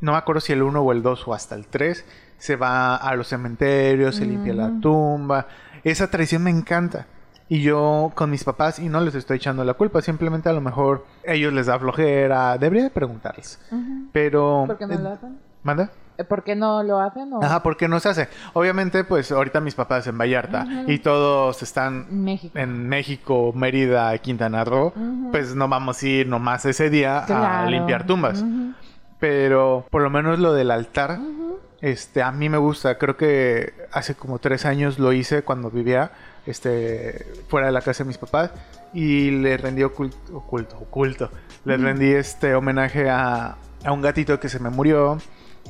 no 0.01 0.13
me 0.13 0.19
acuerdo 0.19 0.41
si 0.41 0.53
el 0.53 0.63
1 0.63 0.81
o 0.81 0.93
el 0.93 1.03
2 1.03 1.29
o 1.29 1.35
hasta 1.35 1.55
el 1.55 1.67
3 1.67 2.05
se 2.39 2.57
va 2.57 2.97
a 2.97 3.15
los 3.15 3.29
cementerios, 3.29 4.17
se 4.17 4.27
limpia 4.27 4.53
la 4.53 4.73
tumba. 4.81 5.47
Esa 5.85 6.11
tradición 6.11 6.43
me 6.43 6.51
encanta. 6.51 7.07
Y 7.53 7.61
yo 7.61 8.13
con 8.15 8.31
mis 8.31 8.45
papás, 8.45 8.79
y 8.79 8.89
no 8.89 9.01
les 9.03 9.15
estoy 9.15 9.37
echando 9.37 9.63
la 9.63 9.75
culpa, 9.75 10.01
simplemente 10.01 10.49
a 10.49 10.55
lo 10.55 10.63
mejor 10.63 11.05
ellos 11.23 11.53
les 11.53 11.67
da 11.67 11.79
flojera. 11.79 12.57
Debería 12.57 12.85
de 12.85 12.91
preguntarles. 12.91 13.61
Pero... 14.11 14.65
¿Por 14.67 14.79
qué 14.79 14.87
no 14.87 14.95
eh, 14.95 14.99
lo 15.03 15.09
hacen? 15.11 15.39
¿Manda? 15.63 15.91
Eh, 16.17 16.25
¿Por 16.25 16.45
qué 16.45 16.57
no 16.57 16.83
lo 16.83 16.99
hacen? 16.99 17.31
o- 17.33 17.43
Ajá, 17.43 17.63
¿por 17.63 17.77
qué 17.77 17.89
no 17.89 18.01
se 18.01 18.09
hace? 18.09 18.29
Obviamente, 18.55 19.05
pues 19.05 19.31
ahorita 19.33 19.61
mis 19.61 19.75
papás 19.75 20.07
en 20.07 20.17
Vallarta 20.17 20.67
y 20.87 20.99
todos 21.01 21.63
están 21.63 22.07
En 22.11 22.25
México. 22.25 22.59
en 22.59 22.89
México, 22.89 23.53
Mérida, 23.55 24.17
Quintana 24.19 24.65
Roo. 24.65 24.95
Pues 25.31 25.55
no 25.55 25.69
vamos 25.69 26.03
a 26.03 26.07
ir 26.09 26.27
nomás 26.29 26.65
ese 26.65 26.89
día 26.89 27.19
a 27.19 27.67
limpiar 27.67 28.07
tumbas. 28.07 28.43
Pero 29.21 29.87
por 29.91 30.01
lo 30.03 30.09
menos 30.11 30.39
lo 30.39 30.55
del 30.55 30.71
altar. 30.71 31.19
Este, 31.81 32.23
a 32.23 32.33
mí 32.33 32.49
me 32.49 32.59
gusta. 32.59 32.97
Creo 32.97 33.17
que 33.17 33.75
hace 33.93 34.15
como 34.15 34.39
tres 34.39 34.65
años 34.65 34.99
lo 34.99 35.13
hice 35.13 35.43
cuando 35.43 35.71
vivía 35.71 36.13
este, 36.47 37.27
fuera 37.49 37.67
de 37.69 37.73
la 37.73 37.81
casa 37.83 38.05
de 38.05 38.09
mis 38.09 38.19
papás 38.19 38.51
y 38.93 39.31
le 39.31 39.57
rendí 39.57 39.83
oculto, 39.83 40.17
oculto, 40.37 40.77
oculto. 40.79 41.31
Le 41.65 41.77
rendí 41.77 42.11
este 42.13 42.55
homenaje 42.55 43.09
a, 43.09 43.57
a 43.85 43.93
un 43.93 44.03
gatito 44.03 44.39
que 44.41 44.49
se 44.49 44.59
me 44.59 44.69
murió, 44.71 45.19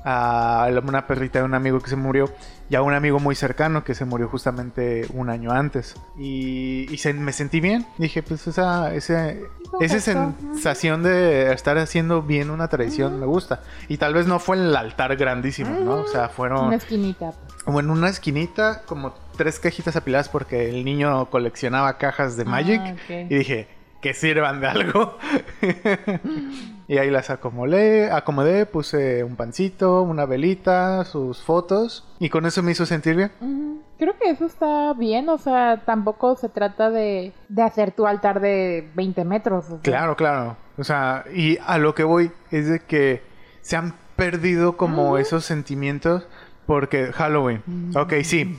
a 0.04 0.68
una 0.82 1.06
perrita 1.06 1.38
de 1.40 1.44
un 1.44 1.54
amigo 1.54 1.78
que 1.80 1.90
se 1.90 1.96
murió 1.96 2.30
y 2.68 2.74
a 2.74 2.82
un 2.82 2.94
amigo 2.94 3.20
muy 3.20 3.34
cercano 3.34 3.84
que 3.84 3.94
se 3.94 4.04
murió 4.06 4.26
justamente 4.28 5.06
un 5.12 5.28
año 5.30 5.52
antes. 5.52 5.94
Y, 6.18 6.86
y 6.92 6.96
se- 6.98 7.12
me 7.12 7.32
sentí 7.32 7.60
bien. 7.60 7.86
Dije, 7.98 8.22
pues 8.22 8.46
esa, 8.46 8.94
ese, 8.94 9.42
esa 9.80 9.94
Perfecto. 9.94 10.34
sensación 10.54 11.02
de 11.02 11.52
estar 11.52 11.76
haciendo 11.78 12.22
bien 12.22 12.50
una 12.50 12.68
tradición 12.68 13.20
me 13.20 13.26
gusta. 13.26 13.60
Y 13.88 13.98
tal 13.98 14.14
vez 14.14 14.26
no 14.26 14.38
fue 14.38 14.56
en 14.56 14.62
el 14.64 14.76
altar 14.76 15.14
grandísimo, 15.16 15.78
¿no? 15.80 15.96
O 15.96 16.06
sea, 16.08 16.30
fueron 16.30 16.66
Una 16.68 16.76
esquinita. 16.76 17.32
como 17.64 17.78
en 17.80 17.90
una 17.90 18.08
esquinita, 18.08 18.82
como 18.86 19.12
tres 19.42 19.58
cajitas 19.58 19.96
apiladas 19.96 20.28
porque 20.28 20.68
el 20.68 20.84
niño 20.84 21.28
coleccionaba 21.28 21.98
cajas 21.98 22.36
de 22.36 22.44
Magic. 22.44 22.80
Ah, 22.80 22.92
ok. 22.92 23.10
Y 23.28 23.34
dije, 23.34 23.66
que 24.00 24.14
sirvan 24.14 24.60
de 24.60 24.68
algo. 24.68 25.18
y 26.86 26.98
ahí 26.98 27.10
las 27.10 27.28
acomodé, 27.28 28.12
acomodé, 28.12 28.66
puse 28.66 29.24
un 29.24 29.34
pancito, 29.34 30.02
una 30.02 30.26
velita, 30.26 31.04
sus 31.04 31.42
fotos. 31.42 32.06
Y 32.20 32.28
con 32.28 32.46
eso 32.46 32.62
me 32.62 32.70
hizo 32.70 32.86
sentir 32.86 33.16
bien. 33.16 33.82
Creo 33.98 34.16
que 34.16 34.30
eso 34.30 34.46
está 34.46 34.92
bien, 34.92 35.28
o 35.28 35.38
sea, 35.38 35.82
tampoco 35.84 36.36
se 36.36 36.48
trata 36.48 36.90
de, 36.90 37.32
de 37.48 37.62
hacer 37.62 37.90
tu 37.90 38.06
altar 38.06 38.40
de 38.40 38.88
20 38.94 39.24
metros. 39.24 39.64
o 39.64 39.68
sea. 39.70 39.80
Claro, 39.80 40.14
claro. 40.14 40.56
O 40.78 40.84
sea, 40.84 41.24
y 41.34 41.58
a 41.66 41.78
lo 41.78 41.96
que 41.96 42.04
voy 42.04 42.30
es 42.52 42.68
de 42.68 42.78
que 42.78 43.24
se 43.60 43.74
han 43.74 43.94
perdido 44.14 44.76
como 44.76 45.18
esos 45.18 45.44
sentimientos 45.44 46.28
porque 46.72 47.12
Halloween. 47.12 47.62
Ok, 47.94 48.14
sí. 48.24 48.56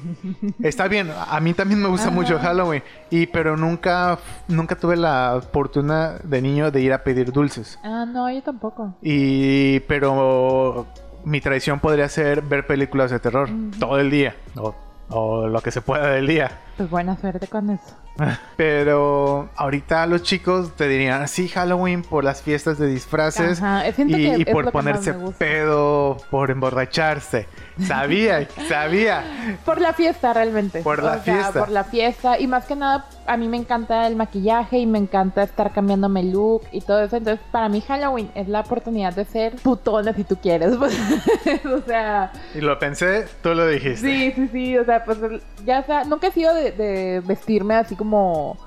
Está 0.62 0.88
bien. 0.88 1.10
A 1.12 1.40
mí 1.40 1.56
también 1.56 1.82
me 1.82 1.88
gusta 1.88 2.12
mucho 2.12 2.38
Halloween. 2.38 2.84
Y 3.10 3.26
pero 3.26 3.58
nunca, 3.58 4.20
nunca 4.48 4.76
tuve 4.76 4.96
la 4.98 5.36
oportunidad 5.38 6.22
de 6.22 6.42
niño 6.44 6.70
de 6.70 6.82
ir 6.82 6.94
a 6.94 7.04
pedir 7.04 7.32
dulces. 7.32 7.80
Ah, 7.84 8.06
no, 8.06 8.32
yo 8.32 8.44
tampoco. 8.44 8.94
Y 9.02 9.80
pero 9.82 10.86
mi 11.26 11.42
tradición 11.42 11.80
podría 11.80 12.08
ser 12.08 12.44
ver 12.44 12.68
películas 12.68 13.10
de 13.10 13.20
terror 13.20 13.50
todo 13.80 14.00
el 14.00 14.12
día. 14.12 14.36
O, 14.58 14.76
o 15.10 15.48
lo 15.48 15.62
que 15.62 15.72
se 15.72 15.82
pueda 15.82 16.10
del 16.10 16.28
día. 16.28 16.52
Pues 16.78 16.90
buena 16.90 17.16
suerte 17.18 17.48
con 17.48 17.70
eso. 17.70 17.96
Pero 18.58 19.50
ahorita 19.56 20.06
los 20.06 20.22
chicos 20.24 20.76
te 20.76 20.88
dirían, 20.88 21.28
sí, 21.28 21.48
Halloween 21.48 22.04
por 22.04 22.24
las 22.24 22.42
fiestas 22.44 22.78
de 22.78 22.86
disfraces 22.88 23.60
Ajá, 23.62 23.92
siento 23.92 24.18
y, 24.18 24.42
y 24.42 24.46
por 24.46 24.72
ponerse 24.72 25.14
pedo, 25.38 26.18
por 26.30 26.52
emborracharse. 26.52 27.48
Sabía, 27.88 28.48
sabía. 28.70 29.24
Por 29.66 29.82
la 29.82 29.94
fiesta, 29.94 30.32
realmente. 30.34 30.82
Por 30.84 31.02
la 31.02 31.14
O 31.14 31.24
sea, 31.24 31.36
fiesta. 31.36 31.60
por 31.60 31.70
la 31.70 31.84
fiesta. 31.84 32.40
Y 32.40 32.46
más 32.46 32.66
que 32.66 32.76
nada, 32.76 33.06
a 33.26 33.36
mí 33.36 33.48
me 33.48 33.58
encanta 33.58 34.06
el 34.06 34.16
maquillaje 34.16 34.78
y 34.78 34.86
me 34.86 35.00
encanta 35.00 35.42
estar 35.42 35.72
cambiándome 35.74 36.20
el 36.20 36.32
look 36.34 36.62
y 36.72 36.82
todo 36.82 37.02
eso. 37.04 37.18
Entonces, 37.18 37.44
para 37.52 37.68
mí, 37.70 37.82
Halloween 37.82 38.30
es 38.36 38.48
la 38.48 38.60
oportunidad 38.60 39.14
de 39.14 39.26
ser 39.26 39.56
putona 39.56 40.14
si 40.14 40.24
tú 40.24 40.36
quieres. 40.38 40.76
pues. 40.78 40.96
o 41.66 41.82
sea, 41.82 42.32
Y 42.54 42.62
lo 42.62 42.78
pensé, 42.78 43.26
tú 43.42 43.56
lo 43.56 43.68
dijiste. 43.68 43.98
sí, 44.08 44.32
sí, 44.36 44.50
sí. 44.52 44.78
O 44.78 44.86
sea, 44.86 45.04
pues 45.04 45.18
ya 45.66 45.82
sea, 45.84 46.04
nunca 46.04 46.28
he 46.28 46.32
sido 46.32 46.54
de, 46.54 46.63
de 46.72 47.22
vestirme 47.26 47.76
así 47.76 47.96
como 47.96 48.58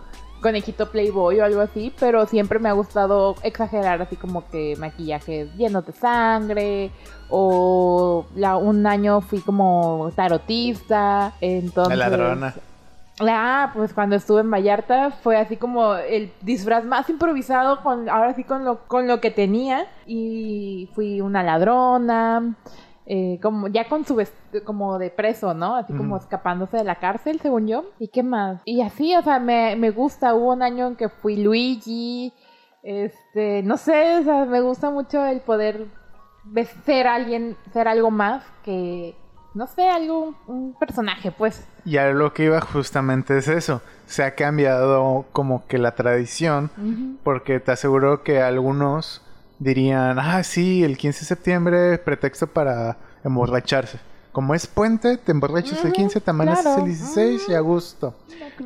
conejito 0.40 0.90
playboy 0.90 1.40
o 1.40 1.44
algo 1.44 1.60
así, 1.60 1.92
pero 1.98 2.26
siempre 2.26 2.58
me 2.58 2.68
ha 2.68 2.72
gustado 2.72 3.34
exagerar 3.42 4.02
así 4.02 4.16
como 4.16 4.48
que 4.48 4.76
maquillajes 4.78 5.52
llenos 5.56 5.86
de 5.86 5.92
sangre 5.92 6.90
o 7.28 8.26
la, 8.36 8.56
un 8.56 8.86
año 8.86 9.20
fui 9.20 9.40
como 9.40 10.12
tarotista, 10.14 11.32
entonces... 11.40 11.98
La 11.98 12.08
ladrona. 12.08 12.54
Ah, 13.20 13.70
pues 13.74 13.94
cuando 13.94 14.14
estuve 14.16 14.42
en 14.42 14.50
Vallarta 14.50 15.10
fue 15.10 15.38
así 15.38 15.56
como 15.56 15.94
el 15.94 16.30
disfraz 16.42 16.84
más 16.84 17.08
improvisado 17.08 17.82
con 17.82 18.10
ahora 18.10 18.34
sí 18.34 18.44
con 18.44 18.64
lo 18.66 18.80
con 18.86 19.06
lo 19.08 19.22
que 19.22 19.30
tenía 19.30 19.86
y 20.06 20.90
fui 20.94 21.22
una 21.22 21.42
ladrona 21.42 22.54
eh, 23.08 23.38
como 23.40 23.68
ya 23.68 23.88
con 23.88 24.04
su 24.04 24.20
como 24.64 24.98
de 24.98 25.10
preso, 25.10 25.54
¿no? 25.54 25.76
Así 25.76 25.92
como 25.92 26.16
escapándose 26.16 26.76
de 26.76 26.84
la 26.84 26.96
cárcel, 26.96 27.38
según 27.40 27.68
yo. 27.68 27.84
¿Y 28.00 28.08
qué 28.08 28.24
más? 28.24 28.60
Y 28.64 28.82
así, 28.82 29.14
o 29.14 29.22
sea, 29.22 29.38
me, 29.38 29.76
me 29.76 29.90
gusta. 29.90 30.34
Hubo 30.34 30.52
un 30.52 30.62
año 30.62 30.88
en 30.88 30.96
que 30.96 31.08
fui 31.08 31.36
Luigi. 31.36 32.32
Este, 32.82 33.62
no 33.62 33.76
sé, 33.76 34.18
o 34.18 34.22
sea, 34.22 34.44
me 34.44 34.60
gusta 34.60 34.90
mucho 34.90 35.24
el 35.24 35.40
poder 35.40 35.86
ser 36.84 37.06
alguien, 37.06 37.56
ser 37.72 37.88
algo 37.88 38.10
más 38.10 38.44
que, 38.64 39.16
no 39.54 39.66
sé, 39.66 39.88
algo, 39.88 40.34
un 40.46 40.74
personaje, 40.78 41.32
pues. 41.32 41.66
Y 41.84 41.96
a 41.96 42.10
lo 42.10 42.32
que 42.32 42.44
iba 42.44 42.60
justamente 42.60 43.38
es 43.38 43.48
eso. 43.48 43.82
Se 44.06 44.22
ha 44.22 44.34
cambiado 44.34 45.24
como 45.32 45.66
que 45.66 45.78
la 45.78 45.94
tradición 45.94 47.18
porque 47.22 47.60
te 47.60 47.72
aseguro 47.72 48.22
que 48.22 48.40
algunos 48.40 49.22
dirían, 49.58 50.18
ah, 50.18 50.42
sí, 50.42 50.82
el 50.84 50.96
15 50.96 51.20
de 51.20 51.26
septiembre, 51.26 51.98
pretexto 51.98 52.46
para 52.46 52.96
emborracharse. 53.24 53.98
Como 54.32 54.54
es 54.54 54.66
puente, 54.66 55.16
te 55.16 55.32
emborrachas 55.32 55.78
el 55.80 55.86
Ujú, 55.92 55.92
15, 55.96 56.20
te 56.20 56.30
amaneces 56.30 56.62
claro. 56.62 56.80
el 56.80 56.86
16 56.86 57.48
y 57.48 57.54
a 57.54 57.60
gusto. 57.60 58.14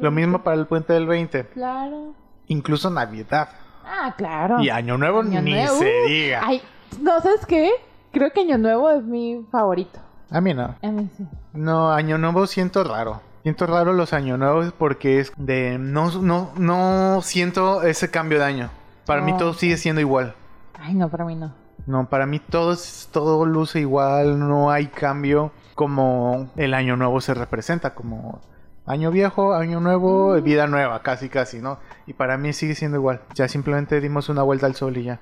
Lo 0.01 0.11
mismo 0.11 0.43
para 0.43 0.57
el 0.57 0.67
puente 0.67 0.93
del 0.93 1.07
20. 1.07 1.45
Claro. 1.47 2.15
Incluso 2.49 2.91
Navidad. 2.91 3.49
Ah, 3.85 4.15
claro. 4.17 4.61
Y 4.61 4.69
Año 4.71 4.99
Nuevo 4.99 5.21
Año 5.21 5.41
ni 5.41 5.53
Nuevo. 5.53 5.77
se 5.79 5.93
diga. 6.09 6.41
Ay, 6.45 6.61
no, 7.01 7.21
¿sabes 7.21 7.47
qué? 7.47 7.71
Creo 8.13 8.33
que 8.33 8.41
Año 8.41 8.59
Nuevo 8.59 8.91
es 8.91 9.05
mi 9.05 9.47
favorito. 9.53 10.01
A 10.31 10.41
mí 10.41 10.55
no. 10.55 10.75
A 10.83 10.87
mí 10.89 11.09
sí. 11.17 11.25
No, 11.53 11.93
Año 11.93 12.19
Nuevo 12.19 12.49
siento 12.49 12.83
raro. 12.83 13.21
Siento 13.45 13.67
raro 13.67 13.93
los 13.93 14.13
Año 14.13 14.37
Nuevos 14.37 14.73
porque 14.77 15.21
es 15.21 15.33
de... 15.37 15.79
No, 15.79 16.11
no, 16.21 16.51
no 16.57 17.21
siento 17.23 17.83
ese 17.85 18.11
cambio 18.11 18.39
de 18.41 18.45
año. 18.45 18.71
Para 19.07 19.23
mí 19.23 19.33
Oh. 19.35 19.37
todo 19.39 19.55
sigue 19.55 19.77
siendo 19.77 20.01
igual. 20.01 20.35
Ay, 20.81 20.95
no, 20.95 21.09
para 21.11 21.25
mí 21.25 21.35
no. 21.37 21.53
No, 21.87 22.09
para 22.09 22.27
mí 22.27 22.39
todo, 22.41 22.77
todo 23.13 23.45
luce 23.47 23.81
igual, 23.81 24.39
no 24.39 24.71
hay 24.71 24.87
cambio 24.89 25.53
como 25.75 26.51
el 26.57 26.75
año 26.75 26.97
nuevo 26.97 27.21
se 27.21 27.35
representa, 27.35 27.95
como 27.95 28.41
año 28.87 29.11
viejo, 29.11 29.55
año 29.55 29.81
nuevo, 29.81 30.35
vida 30.43 30.67
nueva, 30.67 31.03
casi 31.03 31.29
casi, 31.29 31.59
¿no? 31.61 31.79
Y 32.07 32.13
para 32.13 32.37
mí 32.37 32.53
sigue 32.53 32.75
siendo 32.75 32.97
igual, 32.99 33.23
ya 33.35 33.49
simplemente 33.49 34.01
dimos 34.01 34.29
una 34.29 34.43
vuelta 34.43 34.67
al 34.67 34.75
sol 34.75 34.97
y 34.97 35.05
ya. 35.05 35.21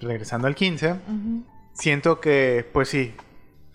Regresando 0.00 0.46
al 0.48 0.54
15, 0.54 0.92
Ujú. 0.92 1.44
siento 1.74 2.20
que, 2.20 2.68
pues 2.72 2.88
sí, 2.88 3.14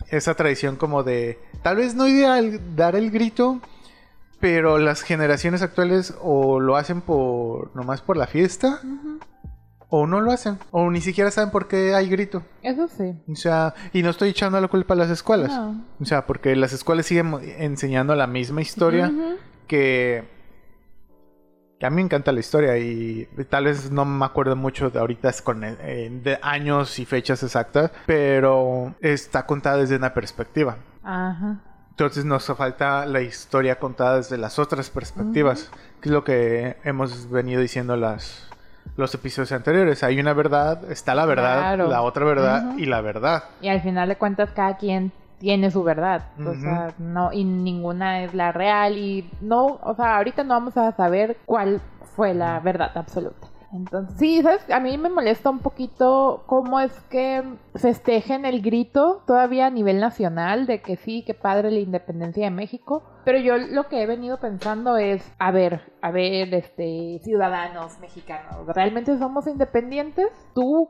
esa 0.08 0.34
tradición 0.34 0.76
como 0.76 1.02
de, 1.04 1.38
tal 1.62 1.76
vez 1.76 1.94
no 1.94 2.06
ideal 2.06 2.60
dar 2.76 2.96
el 2.96 3.10
grito, 3.10 3.60
pero 4.40 4.78
las 4.78 5.02
generaciones 5.02 5.62
actuales 5.62 6.14
o 6.20 6.60
lo 6.60 6.76
hacen 6.76 7.00
por, 7.00 7.74
nomás 7.74 8.02
por 8.02 8.16
la 8.16 8.26
fiesta, 8.26 8.80
Ujú. 8.84 9.18
O 9.88 10.06
no 10.06 10.20
lo 10.20 10.32
hacen, 10.32 10.58
o 10.70 10.90
ni 10.90 11.00
siquiera 11.00 11.30
saben 11.30 11.50
por 11.50 11.68
qué 11.68 11.94
hay 11.94 12.08
grito. 12.08 12.42
Eso 12.62 12.88
sí. 12.88 13.14
O 13.28 13.36
sea, 13.36 13.74
y 13.92 14.02
no 14.02 14.10
estoy 14.10 14.30
echando 14.30 14.60
la 14.60 14.68
culpa 14.68 14.94
a 14.94 14.96
las 14.96 15.10
escuelas. 15.10 15.50
No. 15.50 15.84
O 16.00 16.04
sea, 16.04 16.26
porque 16.26 16.56
las 16.56 16.72
escuelas 16.72 17.06
siguen 17.06 17.34
enseñando 17.58 18.14
la 18.14 18.26
misma 18.26 18.62
historia 18.62 19.12
que... 19.68 20.24
que 21.78 21.86
a 21.86 21.90
mí 21.90 21.96
me 21.96 22.02
encanta 22.02 22.32
la 22.32 22.40
historia 22.40 22.76
y 22.78 23.28
tal 23.48 23.66
vez 23.66 23.90
no 23.90 24.04
me 24.04 24.24
acuerdo 24.24 24.56
mucho 24.56 24.90
de 24.90 24.98
ahorita 24.98 25.30
con 25.44 25.62
eh, 25.62 26.10
de 26.22 26.38
años 26.42 26.98
y 26.98 27.04
fechas 27.04 27.42
exactas, 27.42 27.92
pero 28.06 28.94
está 29.00 29.46
contada 29.46 29.76
desde 29.76 29.96
una 29.96 30.12
perspectiva. 30.12 30.78
Ajá. 31.04 31.60
Entonces 31.90 32.26
nos 32.26 32.44
falta 32.44 33.06
la 33.06 33.22
historia 33.22 33.78
contada 33.78 34.16
desde 34.16 34.36
las 34.36 34.58
otras 34.58 34.90
perspectivas, 34.90 35.70
que 36.02 36.08
es 36.08 36.12
lo 36.12 36.24
que 36.24 36.76
hemos 36.84 37.30
venido 37.30 37.62
diciendo 37.62 37.96
las 37.96 38.50
los 38.96 39.14
episodios 39.14 39.52
anteriores. 39.52 40.02
Hay 40.02 40.18
una 40.20 40.32
verdad, 40.32 40.90
está 40.90 41.14
la 41.14 41.26
verdad, 41.26 41.58
Claro. 41.58 41.88
la 41.88 42.02
otra 42.02 42.24
verdad 42.24 42.74
y 42.78 42.86
la 42.86 43.00
verdad. 43.00 43.44
Y 43.60 43.68
al 43.68 43.80
final 43.80 44.08
de 44.08 44.16
cuentas 44.16 44.50
cada 44.52 44.76
quien 44.76 45.12
tiene 45.38 45.70
su 45.70 45.82
verdad. 45.82 46.28
O 46.38 46.54
sea, 46.54 46.94
no, 46.98 47.32
y 47.32 47.44
ninguna 47.44 48.22
es 48.24 48.32
la 48.34 48.52
real. 48.52 48.96
Y 48.96 49.30
no, 49.40 49.78
o 49.82 49.94
sea, 49.94 50.16
ahorita 50.16 50.44
no 50.44 50.54
vamos 50.54 50.76
a 50.76 50.92
saber 50.92 51.36
cuál 51.44 51.80
fue 52.14 52.32
la 52.32 52.58
verdad 52.60 52.90
absoluta. 52.94 53.48
Entonces, 53.72 54.16
sí, 54.18 54.40
¿sabes? 54.42 54.64
A 54.70 54.80
mí 54.80 54.96
me 54.96 55.10
molesta 55.10 55.50
un 55.50 55.58
poquito 55.58 56.44
cómo 56.46 56.80
es 56.80 56.92
que 57.10 57.42
festejen 57.74 58.46
el 58.46 58.62
grito 58.62 59.22
todavía 59.26 59.66
a 59.66 59.70
nivel 59.70 60.00
nacional 60.00 60.66
de 60.66 60.80
que 60.80 60.96
sí, 60.96 61.22
que 61.26 61.34
padre 61.34 61.70
la 61.70 61.80
independencia 61.80 62.44
de 62.44 62.50
México. 62.52 63.02
Pero 63.26 63.38
yo 63.40 63.58
lo 63.58 63.88
que 63.88 64.00
he 64.02 64.06
venido 64.06 64.38
pensando 64.38 64.96
es, 64.96 65.20
a 65.40 65.50
ver, 65.50 65.80
a 66.00 66.12
ver, 66.12 66.54
este, 66.54 67.20
ciudadanos 67.24 67.98
mexicanos, 67.98 68.66
¿realmente 68.68 69.18
somos 69.18 69.48
independientes? 69.48 70.28
¿Tú 70.54 70.88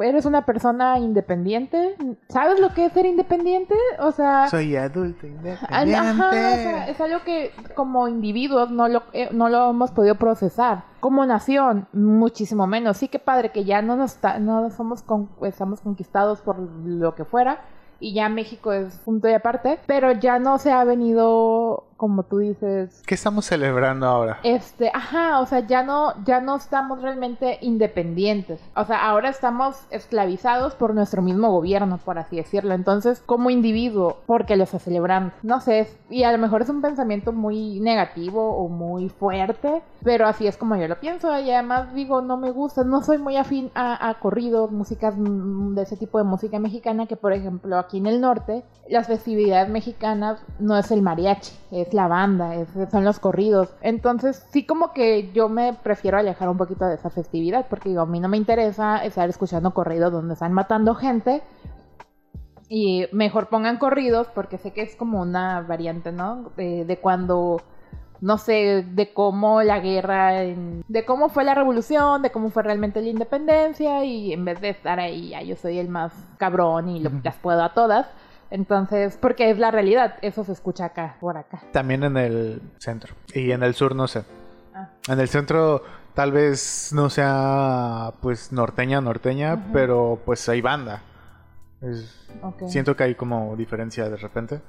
eres 0.00 0.26
una 0.26 0.44
persona 0.44 0.98
independiente? 0.98 1.94
¿Sabes 2.28 2.58
lo 2.58 2.74
que 2.74 2.86
es 2.86 2.92
ser 2.92 3.06
independiente? 3.06 3.74
O 4.00 4.10
sea... 4.10 4.48
Soy 4.48 4.74
adulto 4.74 5.28
independiente. 5.28 5.94
Ajá, 5.94 6.28
o 6.28 6.32
sea, 6.32 6.88
es 6.88 7.00
algo 7.00 7.20
que 7.24 7.52
como 7.76 8.08
individuos 8.08 8.68
no 8.70 8.88
lo, 8.88 9.04
eh, 9.12 9.28
no 9.32 9.48
lo 9.48 9.70
hemos 9.70 9.92
podido 9.92 10.16
procesar. 10.16 10.82
Como 10.98 11.24
nación, 11.24 11.86
muchísimo 11.92 12.66
menos. 12.66 12.96
Sí 12.96 13.06
que 13.08 13.20
padre 13.20 13.52
que 13.52 13.64
ya 13.64 13.80
no 13.80 13.94
nos 13.94 14.16
está- 14.16 14.40
no 14.40 14.68
somos 14.70 15.02
con- 15.04 15.30
estamos 15.42 15.80
conquistados 15.80 16.40
por 16.42 16.58
lo 16.58 17.14
que 17.14 17.24
fuera. 17.24 17.60
Y 17.98 18.14
ya 18.14 18.28
México 18.28 18.72
es 18.72 18.98
punto 18.98 19.28
y 19.28 19.32
aparte, 19.32 19.80
pero 19.86 20.12
ya 20.12 20.38
no 20.38 20.58
se 20.58 20.72
ha 20.72 20.84
venido 20.84 21.85
como 21.96 22.22
tú 22.24 22.38
dices. 22.38 23.02
¿Qué 23.06 23.14
estamos 23.14 23.46
celebrando 23.46 24.06
ahora? 24.06 24.38
Este, 24.42 24.90
ajá, 24.92 25.40
o 25.40 25.46
sea, 25.46 25.60
ya 25.60 25.82
no, 25.82 26.12
ya 26.24 26.40
no 26.40 26.56
estamos 26.56 27.02
realmente 27.02 27.58
independientes. 27.62 28.60
O 28.74 28.84
sea, 28.84 29.08
ahora 29.08 29.30
estamos 29.30 29.76
esclavizados 29.90 30.74
por 30.74 30.94
nuestro 30.94 31.22
mismo 31.22 31.50
gobierno, 31.50 31.98
por 31.98 32.18
así 32.18 32.36
decirlo. 32.36 32.74
Entonces, 32.74 33.22
como 33.24 33.50
individuo, 33.50 34.18
porque 34.26 34.56
lo 34.56 34.64
está 34.64 34.78
celebrando. 34.78 35.32
No 35.42 35.60
sé, 35.60 35.88
y 36.10 36.24
a 36.24 36.32
lo 36.32 36.38
mejor 36.38 36.62
es 36.62 36.68
un 36.68 36.82
pensamiento 36.82 37.32
muy 37.32 37.80
negativo 37.80 38.56
o 38.56 38.68
muy 38.68 39.08
fuerte, 39.08 39.82
pero 40.04 40.26
así 40.26 40.46
es 40.46 40.56
como 40.56 40.76
yo 40.76 40.88
lo 40.88 41.00
pienso. 41.00 41.38
Y 41.40 41.50
además 41.50 41.94
digo, 41.94 42.20
no 42.20 42.36
me 42.36 42.50
gusta, 42.50 42.84
no 42.84 43.02
soy 43.02 43.18
muy 43.18 43.36
afín 43.36 43.70
a, 43.74 44.08
a 44.08 44.18
corridos, 44.18 44.70
músicas 44.70 45.14
mm, 45.16 45.74
de 45.74 45.82
ese 45.82 45.96
tipo 45.96 46.18
de 46.18 46.24
música 46.24 46.58
mexicana, 46.58 47.06
que 47.06 47.16
por 47.16 47.32
ejemplo 47.32 47.78
aquí 47.78 47.98
en 47.98 48.06
el 48.06 48.20
norte, 48.20 48.64
las 48.88 49.06
festividades 49.06 49.68
mexicanas 49.68 50.40
no 50.58 50.76
es 50.76 50.90
el 50.90 51.02
mariachi, 51.02 51.52
es 51.70 51.85
la 51.92 52.08
banda, 52.08 52.52
son 52.90 53.04
los 53.04 53.18
corridos. 53.18 53.74
Entonces, 53.80 54.46
sí 54.50 54.64
como 54.66 54.92
que 54.92 55.32
yo 55.32 55.48
me 55.48 55.74
prefiero 55.74 56.18
alejar 56.18 56.48
un 56.48 56.56
poquito 56.56 56.84
de 56.84 56.94
esa 56.94 57.10
festividad, 57.10 57.66
porque 57.68 57.88
digo, 57.88 58.02
a 58.02 58.06
mí 58.06 58.20
no 58.20 58.28
me 58.28 58.36
interesa 58.36 59.04
estar 59.04 59.28
escuchando 59.28 59.72
corridos 59.72 60.12
donde 60.12 60.34
están 60.34 60.52
matando 60.52 60.94
gente. 60.94 61.42
Y 62.68 63.06
mejor 63.12 63.48
pongan 63.48 63.78
corridos, 63.78 64.28
porque 64.34 64.58
sé 64.58 64.72
que 64.72 64.82
es 64.82 64.96
como 64.96 65.22
una 65.22 65.60
variante, 65.62 66.10
¿no? 66.10 66.50
De, 66.56 66.98
cuando 67.00 67.62
no 68.20 68.38
sé, 68.38 68.84
de 68.88 69.12
cómo 69.12 69.62
la 69.62 69.78
guerra, 69.78 70.32
de 70.32 71.04
cómo 71.06 71.28
fue 71.28 71.44
la 71.44 71.54
revolución, 71.54 72.22
de 72.22 72.30
cómo 72.30 72.50
fue 72.50 72.62
realmente 72.62 73.02
la 73.02 73.10
independencia 73.10 74.04
y 74.04 74.32
en 74.32 74.44
vez 74.44 74.60
de 74.60 74.70
estar 74.70 74.98
ahí, 74.98 75.28
ya 75.28 75.42
yo 75.42 75.54
soy 75.54 75.78
el 75.78 75.88
más 75.88 76.12
cabrón 76.38 76.88
y 76.88 77.00
lo, 77.00 77.10
las 77.22 77.36
puedo 77.36 77.62
a 77.62 77.74
todas, 77.74 78.08
entonces, 78.50 79.18
porque 79.20 79.50
es 79.50 79.58
la 79.58 79.70
realidad, 79.70 80.16
eso 80.22 80.44
se 80.44 80.52
escucha 80.52 80.86
acá, 80.86 81.16
por 81.20 81.36
acá. 81.36 81.62
También 81.72 82.04
en 82.04 82.16
el 82.16 82.62
centro. 82.78 83.14
Y 83.34 83.50
en 83.50 83.62
el 83.62 83.74
sur 83.74 83.94
no 83.94 84.06
sé. 84.06 84.24
Ah. 84.74 84.90
En 85.08 85.20
el 85.20 85.28
centro 85.28 85.82
tal 86.14 86.32
vez 86.32 86.90
no 86.92 87.10
sea 87.10 88.12
pues 88.20 88.52
norteña, 88.52 89.00
norteña, 89.00 89.70
pero 89.72 90.20
pues 90.24 90.48
hay 90.48 90.60
banda. 90.60 91.02
Siento 92.66 92.96
que 92.96 93.04
hay 93.04 93.14
como 93.14 93.54
diferencia 93.56 94.08
de 94.08 94.16
repente. 94.16 94.60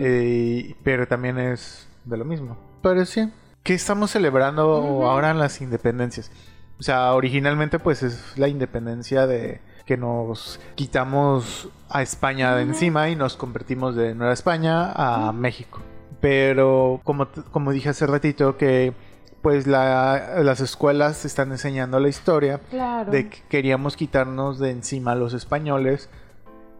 Eh, 0.00 0.74
pero 0.84 1.06
también 1.08 1.38
es 1.38 1.88
de 2.04 2.16
lo 2.16 2.24
mismo. 2.24 2.56
Pero 2.82 3.04
sí. 3.04 3.32
¿Qué 3.62 3.74
estamos 3.74 4.10
celebrando 4.10 5.06
ahora 5.06 5.30
en 5.30 5.38
las 5.38 5.60
independencias? 5.60 6.30
O 6.78 6.82
sea, 6.82 7.12
originalmente 7.12 7.78
pues 7.78 8.02
es 8.02 8.38
la 8.38 8.48
independencia 8.48 9.26
de 9.26 9.60
que 9.90 9.96
nos 9.96 10.60
quitamos 10.76 11.68
a 11.88 12.00
España 12.00 12.54
de 12.54 12.62
encima 12.62 13.08
y 13.08 13.16
nos 13.16 13.36
convertimos 13.36 13.96
de 13.96 14.14
Nueva 14.14 14.32
España 14.32 14.92
a 14.92 15.32
México. 15.32 15.80
Pero 16.20 17.00
como, 17.02 17.26
como 17.50 17.72
dije 17.72 17.88
hace 17.88 18.06
ratito 18.06 18.56
que 18.56 18.92
pues 19.42 19.66
las 19.66 20.60
escuelas 20.60 21.24
están 21.24 21.50
enseñando 21.50 21.98
la 21.98 22.08
historia 22.08 22.60
de 23.10 23.30
que 23.30 23.42
queríamos 23.48 23.96
quitarnos 23.96 24.60
de 24.60 24.70
encima 24.70 25.10
a 25.10 25.16
los 25.16 25.34
españoles 25.34 26.08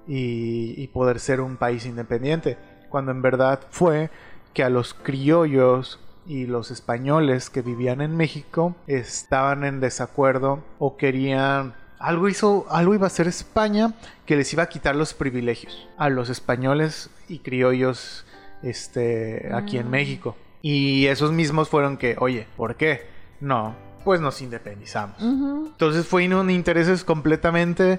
y, 0.06 0.80
y, 0.80 0.86
poder 0.86 1.18
ser 1.18 1.40
un 1.40 1.56
país 1.56 1.86
independiente, 1.86 2.58
cuando 2.90 3.10
en 3.10 3.22
verdad 3.22 3.58
fue 3.70 4.10
que 4.54 4.62
a 4.62 4.70
los 4.70 4.94
criollos 4.94 5.98
y 6.26 6.46
los 6.46 6.70
españoles 6.70 7.50
que 7.50 7.62
vivían 7.62 8.02
en 8.02 8.16
México 8.16 8.76
estaban 8.86 9.64
en 9.64 9.80
desacuerdo 9.80 10.62
o 10.78 10.96
querían 10.96 11.74
algo 12.00 12.28
hizo, 12.28 12.66
algo 12.70 12.94
iba 12.94 13.04
a 13.04 13.08
hacer 13.08 13.28
España 13.28 13.92
que 14.26 14.34
les 14.34 14.52
iba 14.52 14.64
a 14.64 14.68
quitar 14.68 14.96
los 14.96 15.14
privilegios 15.14 15.88
a 15.98 16.08
los 16.08 16.30
españoles 16.30 17.10
y 17.28 17.40
criollos 17.40 18.24
este, 18.62 19.50
aquí 19.54 19.76
en 19.76 19.86
mm. 19.86 19.90
México. 19.90 20.36
Y 20.62 21.06
esos 21.06 21.30
mismos 21.30 21.68
fueron 21.68 21.96
que, 21.96 22.16
oye, 22.18 22.46
¿por 22.56 22.74
qué? 22.76 23.06
No, 23.40 23.74
pues 24.04 24.20
nos 24.20 24.40
independizamos. 24.42 25.16
Entonces 25.20 26.06
fue 26.06 26.26
un 26.34 26.50
intereses 26.50 27.04
completamente 27.04 27.98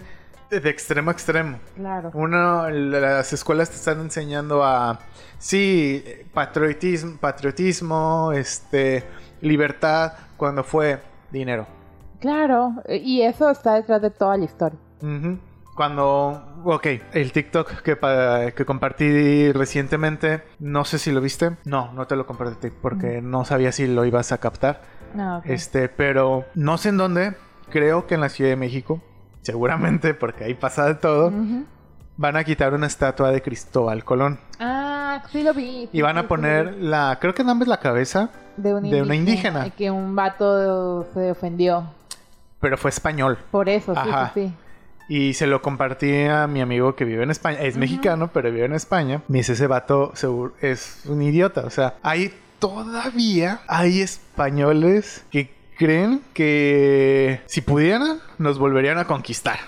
de, 0.50 0.70
extremo 0.70 1.12
a 1.12 1.14
extremo. 1.14 1.60
Claro. 1.76 2.12
Uno, 2.14 2.70
las 2.70 3.34
escuelas 3.34 3.70
te 3.70 3.78
están 3.78 4.00
enseñando 4.02 4.64
a, 4.64 5.00
sí, 5.38 6.04
patriotismo, 6.34 7.18
patriotismo, 7.18 8.32
este, 8.34 9.04
libertad, 9.42 10.14
cuando 10.38 10.64
fue 10.64 11.00
dinero. 11.32 11.81
Claro, 12.22 12.76
y 12.88 13.24
eso 13.24 13.50
está 13.50 13.74
detrás 13.74 14.02
de 14.02 14.12
toda 14.12 14.38
la 14.38 14.46
historia. 14.46 14.80
Cuando, 15.76 16.62
ok, 16.64 16.88
el 17.14 17.32
TikTok 17.32 17.82
que, 17.82 18.54
que 18.56 18.66
compartí 18.66 19.52
recientemente, 19.52 20.44
no 20.60 20.86
sé 20.86 21.00
si 21.00 21.12
lo 21.12 21.20
viste. 21.20 21.58
No, 21.66 21.92
no 21.94 22.06
te 22.06 22.16
lo 22.16 22.28
compartí 22.28 22.70
porque 22.70 23.22
no 23.22 23.44
sabía 23.44 23.72
si 23.72 23.88
lo 23.88 24.06
ibas 24.06 24.32
a 24.32 24.38
captar. 24.38 24.82
Ah, 25.18 25.42
este, 25.46 25.90
pero 25.90 26.46
no 26.54 26.78
sé 26.78 26.90
en 26.90 26.98
dónde. 26.98 27.36
Creo 27.70 28.06
que 28.06 28.16
en 28.16 28.22
la 28.22 28.30
Ciudad 28.30 28.52
de 28.52 28.58
México, 28.58 29.02
seguramente 29.42 30.14
porque 30.14 30.44
ahí 30.44 30.54
pasa 30.54 30.86
de 30.86 30.96
todo. 30.96 31.34
Van 32.18 32.36
a 32.36 32.44
quitar 32.44 32.74
una 32.76 32.86
estatua 32.86 33.32
de 33.32 33.42
Cristóbal 33.42 34.04
Colón. 34.04 34.40
Ah, 34.60 35.24
sí 35.32 35.42
lo 35.42 35.54
vi. 35.54 35.90
y 35.92 36.02
van 36.02 36.18
a 36.20 36.28
poner 36.28 36.76
la, 36.76 37.18
creo 37.20 37.34
que 37.34 37.44
nada 37.44 37.66
la 37.66 37.80
cabeza 37.80 38.30
de, 38.58 38.74
una, 38.76 38.90
de 38.90 39.02
una 39.02 39.16
indígena. 39.16 39.70
Que 39.72 39.90
un 39.90 40.16
vato 40.16 41.06
se 41.14 41.32
ofendió 41.32 41.88
pero 42.62 42.78
fue 42.78 42.90
español. 42.90 43.40
Por 43.50 43.68
eso, 43.68 43.94
sí, 43.96 44.10
sí, 44.34 44.54
Y 45.10 45.34
se 45.34 45.48
lo 45.48 45.62
compartí 45.62 46.24
a 46.24 46.48
mi 46.48 46.62
amigo 46.62 46.96
que 46.96 47.04
vive 47.04 47.24
en 47.24 47.32
España. 47.32 47.60
Es 47.60 47.76
mexicano, 47.76 48.30
pero 48.32 48.52
vive 48.52 48.66
en 48.66 48.74
España. 48.74 49.22
Me 49.28 49.40
dice, 49.40 49.54
ese 49.54 49.68
vato 49.68 50.12
seguro 50.16 50.54
es 50.62 51.02
un 51.06 51.22
idiota. 51.22 51.66
O 51.66 51.70
sea, 51.70 51.96
hay 52.04 52.34
todavía, 52.60 53.62
hay 53.68 54.02
españoles 54.02 55.26
que 55.32 55.52
creen 55.78 56.22
que 56.34 57.42
si 57.48 57.62
pudieran, 57.62 58.20
nos 58.38 58.60
volverían 58.60 59.00
a 59.00 59.06
conquistar. 59.06 59.60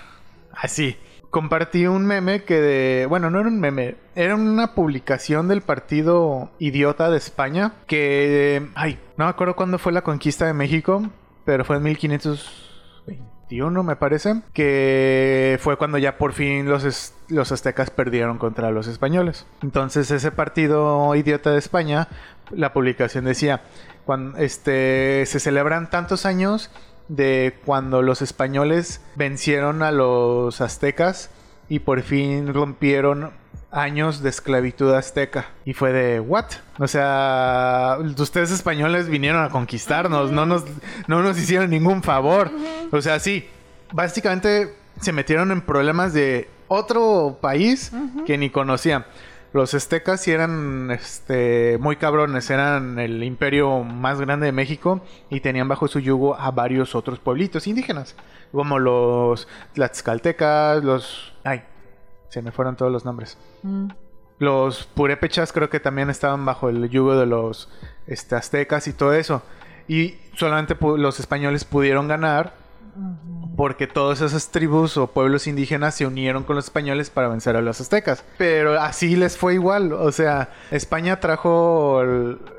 Así. 0.56 0.96
Compartí 1.30 1.88
un 1.88 2.06
meme 2.06 2.44
que 2.44 2.60
de... 2.60 3.06
Bueno, 3.06 3.28
no 3.28 3.40
era 3.40 3.48
un 3.48 3.58
meme. 3.58 3.96
Era 4.14 4.36
una 4.36 4.74
publicación 4.74 5.48
del 5.48 5.62
partido 5.62 6.52
idiota 6.60 7.10
de 7.10 7.16
España. 7.16 7.72
Que... 7.88 8.68
Ay, 8.76 9.00
no 9.16 9.24
me 9.24 9.30
acuerdo 9.30 9.56
cuándo 9.56 9.80
fue 9.80 9.90
la 9.90 10.02
conquista 10.02 10.46
de 10.46 10.54
México. 10.54 11.02
Pero 11.44 11.64
fue 11.64 11.78
en 11.78 11.82
1500 11.82 12.73
21, 13.06 13.82
me 13.82 13.96
parece, 13.96 14.42
que 14.52 15.58
fue 15.60 15.76
cuando 15.76 15.98
ya 15.98 16.18
por 16.18 16.32
fin 16.32 16.68
los, 16.68 17.12
los 17.28 17.52
aztecas 17.52 17.90
perdieron 17.90 18.38
contra 18.38 18.70
los 18.70 18.86
españoles. 18.86 19.46
Entonces 19.62 20.10
ese 20.10 20.30
partido 20.30 21.14
idiota 21.14 21.50
de 21.50 21.58
España, 21.58 22.08
la 22.50 22.72
publicación 22.72 23.24
decía, 23.24 23.62
cuando 24.04 24.38
este, 24.38 25.24
se 25.26 25.40
celebran 25.40 25.90
tantos 25.90 26.26
años 26.26 26.70
de 27.08 27.58
cuando 27.64 28.02
los 28.02 28.22
españoles 28.22 29.02
vencieron 29.14 29.82
a 29.82 29.92
los 29.92 30.60
aztecas 30.60 31.30
y 31.68 31.80
por 31.80 32.02
fin 32.02 32.52
rompieron 32.52 33.32
años 33.74 34.22
de 34.22 34.30
esclavitud 34.30 34.92
azteca. 34.94 35.46
Y 35.64 35.74
fue 35.74 35.92
de, 35.92 36.20
¿what? 36.20 36.46
O 36.78 36.88
sea, 36.88 37.98
ustedes 38.18 38.50
españoles 38.50 39.08
vinieron 39.08 39.42
a 39.44 39.50
conquistarnos, 39.50 40.30
no 40.30 40.46
nos, 40.46 40.64
no 41.08 41.22
nos 41.22 41.38
hicieron 41.38 41.70
ningún 41.70 42.02
favor. 42.02 42.50
O 42.92 43.02
sea, 43.02 43.18
sí, 43.18 43.48
básicamente 43.92 44.74
se 45.00 45.12
metieron 45.12 45.50
en 45.50 45.60
problemas 45.60 46.12
de 46.12 46.48
otro 46.68 47.38
país 47.40 47.92
que 48.26 48.38
ni 48.38 48.50
conocían. 48.50 49.04
Los 49.52 49.72
aztecas 49.72 50.20
sí 50.20 50.32
eran 50.32 50.90
este, 50.90 51.78
muy 51.78 51.94
cabrones, 51.94 52.50
eran 52.50 52.98
el 52.98 53.22
imperio 53.22 53.84
más 53.84 54.20
grande 54.20 54.46
de 54.46 54.52
México 54.52 55.00
y 55.30 55.40
tenían 55.40 55.68
bajo 55.68 55.86
su 55.86 56.00
yugo 56.00 56.34
a 56.34 56.50
varios 56.50 56.96
otros 56.96 57.20
pueblitos 57.20 57.68
indígenas, 57.68 58.16
como 58.50 58.78
los 58.78 59.46
tlaxcaltecas, 59.74 60.82
los... 60.82 61.32
se 62.34 62.42
me 62.42 62.50
fueron 62.50 62.74
todos 62.74 62.90
los 62.90 63.04
nombres. 63.04 63.38
Mm. 63.62 63.90
Los 64.40 64.86
purépechas 64.86 65.52
creo 65.52 65.70
que 65.70 65.78
también 65.78 66.10
estaban 66.10 66.44
bajo 66.44 66.68
el 66.68 66.90
yugo 66.90 67.16
de 67.16 67.26
los 67.26 67.70
este, 68.08 68.34
aztecas 68.34 68.88
y 68.88 68.92
todo 68.92 69.14
eso. 69.14 69.42
Y 69.86 70.16
solamente 70.36 70.76
los 70.80 71.20
españoles 71.20 71.64
pudieron 71.64 72.08
ganar 72.08 72.54
porque 73.56 73.86
todas 73.86 74.20
esas 74.20 74.50
tribus 74.50 74.96
o 74.96 75.08
pueblos 75.08 75.46
indígenas 75.46 75.94
se 75.94 76.06
unieron 76.06 76.42
con 76.42 76.56
los 76.56 76.64
españoles 76.66 77.10
para 77.10 77.28
vencer 77.28 77.54
a 77.56 77.60
los 77.60 77.80
aztecas. 77.80 78.24
Pero 78.36 78.80
así 78.80 79.14
les 79.14 79.36
fue 79.36 79.54
igual. 79.54 79.92
O 79.92 80.10
sea, 80.10 80.50
España 80.72 81.20
trajo 81.20 82.02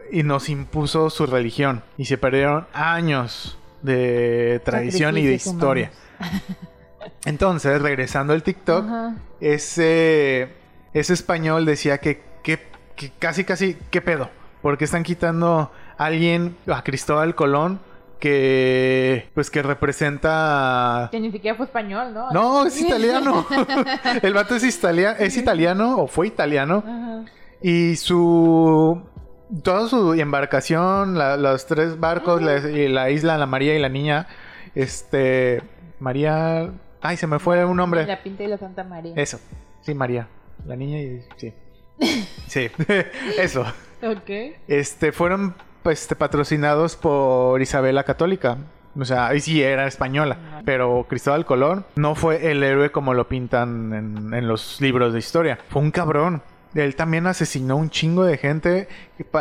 y 0.10 0.24
nos 0.24 0.48
impuso 0.48 1.10
su 1.10 1.26
religión. 1.26 1.84
Y 1.98 2.06
se 2.06 2.18
perdieron 2.18 2.68
años 2.74 3.58
de 3.82 4.62
tradición 4.64 5.18
y 5.18 5.26
de 5.26 5.34
historia. 5.34 5.92
Entonces, 7.26 7.82
regresando 7.82 8.34
al 8.34 8.44
TikTok, 8.44 8.86
ese, 9.40 10.50
ese 10.94 11.14
español 11.14 11.66
decía 11.66 11.98
que, 12.00 12.22
que, 12.44 12.60
casi, 13.20 13.44
casi, 13.44 13.78
¿qué 13.92 14.02
pedo? 14.02 14.30
Porque 14.62 14.86
están 14.86 15.04
quitando 15.04 15.72
a 15.98 16.06
alguien, 16.06 16.56
a 16.68 16.84
Cristóbal 16.84 17.36
Colón, 17.36 17.80
que 18.20 19.30
pues 19.34 19.50
que 19.50 19.62
representa 19.62 21.10
Que 21.12 21.20
ni 21.20 21.32
siquiera 21.32 21.56
fue 21.58 21.66
español, 21.66 22.14
¿no? 22.14 22.32
no 22.32 22.66
es 22.66 22.80
italiano 22.82 23.46
el 24.22 24.34
vato 24.34 24.56
es 24.56 24.64
italiano 24.64 25.18
es 25.20 25.36
italiano 25.38 25.98
o 26.00 26.08
fue 26.08 26.28
italiano 26.28 26.82
Ajá. 26.88 27.26
y 27.62 27.98
su 27.98 29.02
toda 29.64 29.90
su 29.90 30.14
embarcación 30.14 31.18
la- 31.18 31.36
los 31.38 31.68
tres 31.68 32.00
barcos 32.00 32.42
la, 32.42 32.60
la 32.62 33.10
isla 33.10 33.38
la 33.38 33.46
María 33.46 33.76
y 33.76 33.80
la 33.80 33.90
niña 33.90 34.28
este 34.76 35.62
María 36.00 36.72
ay 37.06 37.18
se 37.18 37.28
me 37.28 37.40
fue 37.40 37.64
un 37.66 37.78
nombre 37.78 38.06
La 38.06 38.22
Pinta 38.22 38.44
y 38.44 38.48
la 38.48 38.58
Santa 38.58 38.84
María. 38.84 39.14
eso 39.16 39.40
sí 39.82 39.94
María 39.94 40.28
la 40.66 40.76
niña 40.76 41.00
y 41.00 41.22
sí 41.38 41.54
sí 42.48 42.70
eso 43.40 43.66
Ok. 44.04 44.30
este 44.68 45.12
fueron 45.12 45.56
pues, 45.82 46.02
este, 46.02 46.16
patrocinados 46.16 46.96
por 46.96 47.62
Isabel 47.62 47.96
la 47.96 48.04
Católica. 48.04 48.58
O 49.00 49.04
sea, 49.04 49.34
y 49.36 49.40
sí 49.42 49.62
era 49.62 49.88
española, 49.88 50.62
pero 50.64 51.06
Cristóbal 51.10 51.46
Colón 51.46 51.86
no 51.96 52.16
fue 52.16 52.50
el 52.52 52.64
héroe 52.64 52.92
como 52.92 53.14
lo 53.14 53.28
pintan 53.28 53.94
en, 53.94 54.34
en 54.34 54.48
los 54.48 54.80
libros 54.80 55.12
de 55.14 55.20
historia. 55.20 55.60
Fue 55.70 55.82
un 55.82 55.92
cabrón. 55.92 56.42
Él 56.76 56.96
también 56.96 57.28
asesinó 57.28 57.76
un 57.78 57.90
chingo 57.90 58.24
de 58.24 58.38
gente. 58.38 58.88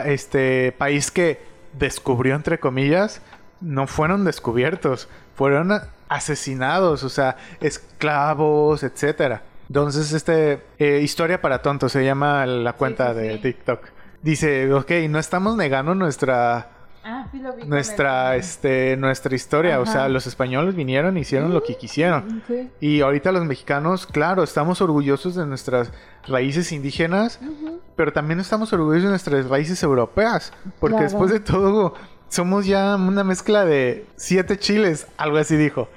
Este 0.07 0.73
país 0.73 1.11
que 1.11 1.41
descubrió, 1.73 2.35
entre 2.35 2.59
comillas, 2.59 3.23
no 3.61 3.87
fueron 3.87 4.25
descubiertos, 4.25 5.09
fueron 5.35 5.73
asesinados, 6.09 7.03
o 7.05 7.09
sea, 7.09 7.37
esclavos, 7.61 8.83
etcétera. 8.83 9.43
Entonces, 9.69 10.13
este 10.13 10.63
eh, 10.79 11.01
historia 11.03 11.41
para 11.41 11.63
tontos 11.63 11.93
se 11.93 12.05
llama 12.05 12.47
la 12.47 12.75
cuenta 12.75 13.13
sí, 13.13 13.21
de 13.21 13.35
sí. 13.37 13.39
TikTok. 13.43 13.81
Dice, 14.23 14.73
ok, 14.73 14.91
no 15.09 15.19
estamos 15.19 15.57
negando 15.57 15.95
nuestra 15.95 16.71
Ah, 17.07 17.27
nuestra 17.67 18.35
este 18.37 18.97
nuestra 18.97 19.35
historia, 19.37 19.79
o 19.79 19.85
sea, 19.85 20.09
los 20.09 20.27
españoles 20.27 20.75
vinieron 20.75 21.19
y 21.19 21.21
hicieron 21.21 21.53
lo 21.53 21.63
que 21.63 21.77
quisieron. 21.77 22.43
Y 22.81 23.03
ahorita 23.03 23.31
los 23.31 23.45
mexicanos, 23.45 24.07
claro, 24.07 24.43
estamos 24.43 24.81
orgullosos 24.81 25.35
de 25.35 25.45
nuestras 25.45 25.93
raíces 26.27 26.73
indígenas, 26.73 27.41
pero 27.95 28.11
también 28.15 28.41
estamos 28.41 28.73
orgullosos 28.73 29.03
de 29.03 29.11
nuestras 29.11 29.47
raíces 29.51 29.83
europeas, 29.83 30.55
porque 30.81 30.97
Claro. 30.97 31.05
después 31.11 31.31
de 31.31 31.41
todo 31.41 31.93
somos 32.35 32.67
ya 32.67 32.97
una 32.97 33.23
mezcla 33.23 33.65
de 33.65 34.07
siete 34.17 34.59
chiles, 34.59 35.07
algo 35.17 35.39
así 35.39 35.57
dijo. 35.57 35.89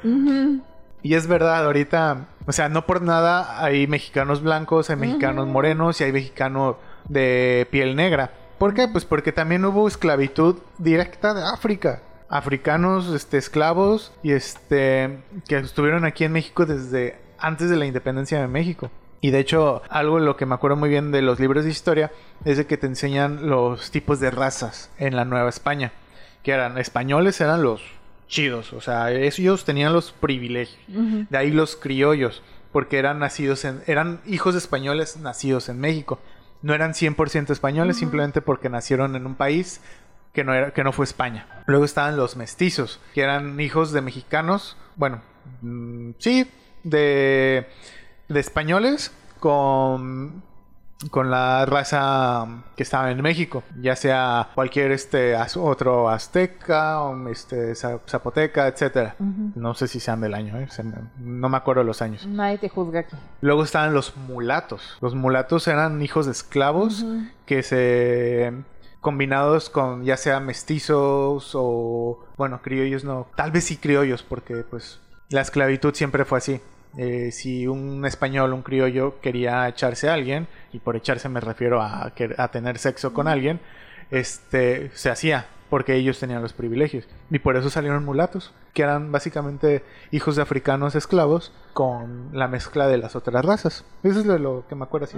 Y 1.02 1.16
es 1.16 1.26
verdad, 1.26 1.66
ahorita, 1.66 2.28
o 2.46 2.52
sea, 2.52 2.70
no 2.70 2.86
por 2.86 3.02
nada 3.02 3.64
hay 3.64 3.88
mexicanos 3.88 4.44
blancos, 4.44 4.92
hay 4.92 4.98
mexicanos 4.98 5.48
morenos 5.48 6.00
y 6.00 6.04
hay 6.04 6.12
mexicanos 6.12 6.76
de 7.10 7.68
piel 7.72 7.96
negra. 7.96 8.32
¿Por 8.60 8.76
qué? 8.76 8.88
Pues 8.88 9.04
porque 9.04 9.32
también 9.32 9.66
hubo 9.66 9.88
esclavitud 9.88 10.58
directa 10.78 11.34
de 11.34 11.44
África. 11.44 12.02
Africanos, 12.30 13.08
este, 13.14 13.38
esclavos 13.38 14.14
y 14.22 14.34
este, 14.34 15.20
que 15.48 15.58
estuvieron 15.58 16.06
aquí 16.06 16.24
en 16.24 16.34
México 16.34 16.66
desde 16.66 17.18
antes 17.40 17.70
de 17.70 17.78
la 17.78 17.86
independencia 17.86 18.40
de 18.40 18.48
México. 18.48 18.92
Y 19.22 19.32
de 19.32 19.40
hecho, 19.40 19.82
algo 19.90 20.20
lo 20.20 20.38
que 20.38 20.46
me 20.46 20.54
acuerdo 20.54 20.78
muy 20.78 20.90
bien 20.90 21.12
de 21.12 21.24
los 21.24 21.40
libros 21.40 21.64
de 21.64 21.72
historia 21.72 22.12
es 22.46 22.58
de 22.58 22.68
que 22.68 22.78
te 22.78 22.86
enseñan 22.86 23.50
los 23.50 23.90
tipos 23.90 24.20
de 24.20 24.30
razas 24.30 24.92
en 25.00 25.16
la 25.16 25.26
Nueva 25.26 25.50
España. 25.50 25.94
Que 26.48 26.54
eran 26.54 26.78
españoles, 26.78 27.42
eran 27.42 27.62
los 27.62 27.82
chidos. 28.30 28.72
O 28.72 28.80
sea, 28.80 29.12
ellos 29.12 29.66
tenían 29.66 29.92
los 29.92 30.14
privilegios. 30.14 30.80
De 31.30 31.38
ahí 31.38 31.52
los 31.52 31.76
criollos, 31.76 32.42
porque 32.72 33.00
eran 33.00 33.20
nacidos 33.20 33.66
en, 33.66 33.82
eran 33.86 34.22
hijos 34.26 34.54
de 34.54 34.60
españoles 34.60 35.18
nacidos 35.18 35.68
en 35.68 35.82
México. 35.82 36.22
No 36.62 36.74
eran 36.74 36.94
100% 36.94 37.50
españoles, 37.50 37.98
simplemente 37.98 38.42
porque 38.42 38.70
nacieron 38.70 39.18
en 39.18 39.26
un 39.26 39.36
país 39.36 39.82
que 40.32 40.46
no, 40.46 40.54
era, 40.54 40.72
que 40.72 40.86
no 40.86 40.94
fue 40.94 41.04
España. 41.04 41.64
Luego 41.66 41.84
estaban 41.84 42.16
los 42.16 42.38
mestizos, 42.38 43.02
que 43.14 43.24
eran 43.24 43.60
hijos 43.60 43.92
de 43.92 44.00
mexicanos, 44.00 44.78
bueno, 44.96 45.20
mm, 45.64 46.12
sí, 46.18 46.50
de, 46.86 47.68
de 48.30 48.40
españoles 48.40 49.12
con, 49.42 50.44
con 51.12 51.30
la 51.30 51.66
raza 51.66 52.64
que 52.76 52.82
estaba 52.84 53.12
en 53.12 53.22
México, 53.22 53.64
ya 53.80 53.96
sea 53.96 54.50
cualquier 54.56 54.92
este 54.92 55.36
otro 55.58 56.10
azteca, 56.10 57.02
o 57.04 57.30
este 57.30 57.76
za- 57.76 58.00
zapoteca, 58.10 58.68
etcétera. 58.68 59.16
No 59.20 59.74
sé 59.76 59.88
si 59.88 60.00
sean 60.00 60.22
del 60.22 60.34
año, 60.34 60.58
¿eh? 60.60 60.68
No 61.20 61.50
me 61.50 61.58
acuerdo 61.58 61.84
los 61.84 62.02
años. 62.02 62.26
Nadie 62.26 62.58
te 62.58 62.70
juzga 62.70 63.02
aquí. 63.02 63.16
Luego 63.42 63.64
estaban 63.64 63.94
los 63.94 64.18
mulatos. 64.18 64.98
Los 65.02 65.14
mulatos 65.14 65.68
eran 65.68 66.02
hijos 66.02 66.26
de 66.26 66.32
esclavos 66.32 67.06
que 67.46 67.62
se 67.64 68.54
combinados 69.02 69.70
con 69.70 70.04
ya 70.04 70.18
sea 70.18 70.40
mestizos 70.40 71.52
o 71.54 72.26
bueno, 72.36 72.62
criollos 72.62 73.04
no, 73.04 73.28
tal 73.36 73.52
vez 73.52 73.66
sí 73.66 73.78
criollos 73.78 74.24
porque 74.24 74.56
pues 74.70 75.00
la 75.30 75.42
esclavitud 75.42 75.94
siempre 75.94 76.26
fue 76.26 76.40
así. 76.40 76.60
Eh, 76.98 77.32
si 77.32 77.68
un 77.68 78.06
español, 78.06 78.54
un 78.54 78.64
criollo 78.64 79.22
quería 79.22 79.68
echarse 79.68 80.10
a 80.10 80.14
alguien, 80.14 80.48
y 80.74 80.80
por 80.80 80.96
echarse 80.96 81.30
me 81.30 81.40
refiero 81.40 81.82
a, 81.82 82.12
a 82.38 82.48
tener 82.52 82.78
sexo 82.80 83.14
con 83.14 83.28
alguien, 83.28 83.60
este 84.10 84.90
se 84.94 85.10
hacía 85.10 85.48
porque 85.70 85.96
ellos 85.96 86.20
tenían 86.20 86.42
los 86.42 86.54
privilegios 86.54 87.08
y 87.30 87.40
por 87.40 87.58
eso 87.58 87.70
salieron 87.70 88.06
mulatos, 88.06 88.54
que 88.74 88.84
eran 88.84 89.12
básicamente 89.12 89.84
hijos 90.12 90.36
de 90.36 90.42
africanos 90.42 90.96
esclavos 90.96 91.52
con 91.74 92.30
la 92.32 92.48
mezcla 92.48 92.88
de 92.88 92.98
las 92.98 93.16
otras 93.16 93.44
razas. 93.44 93.86
Eso 94.04 94.20
es 94.20 94.26
lo 94.26 94.66
que 94.68 94.76
me 94.76 94.86
acuerdo 94.86 95.06
así. 95.06 95.18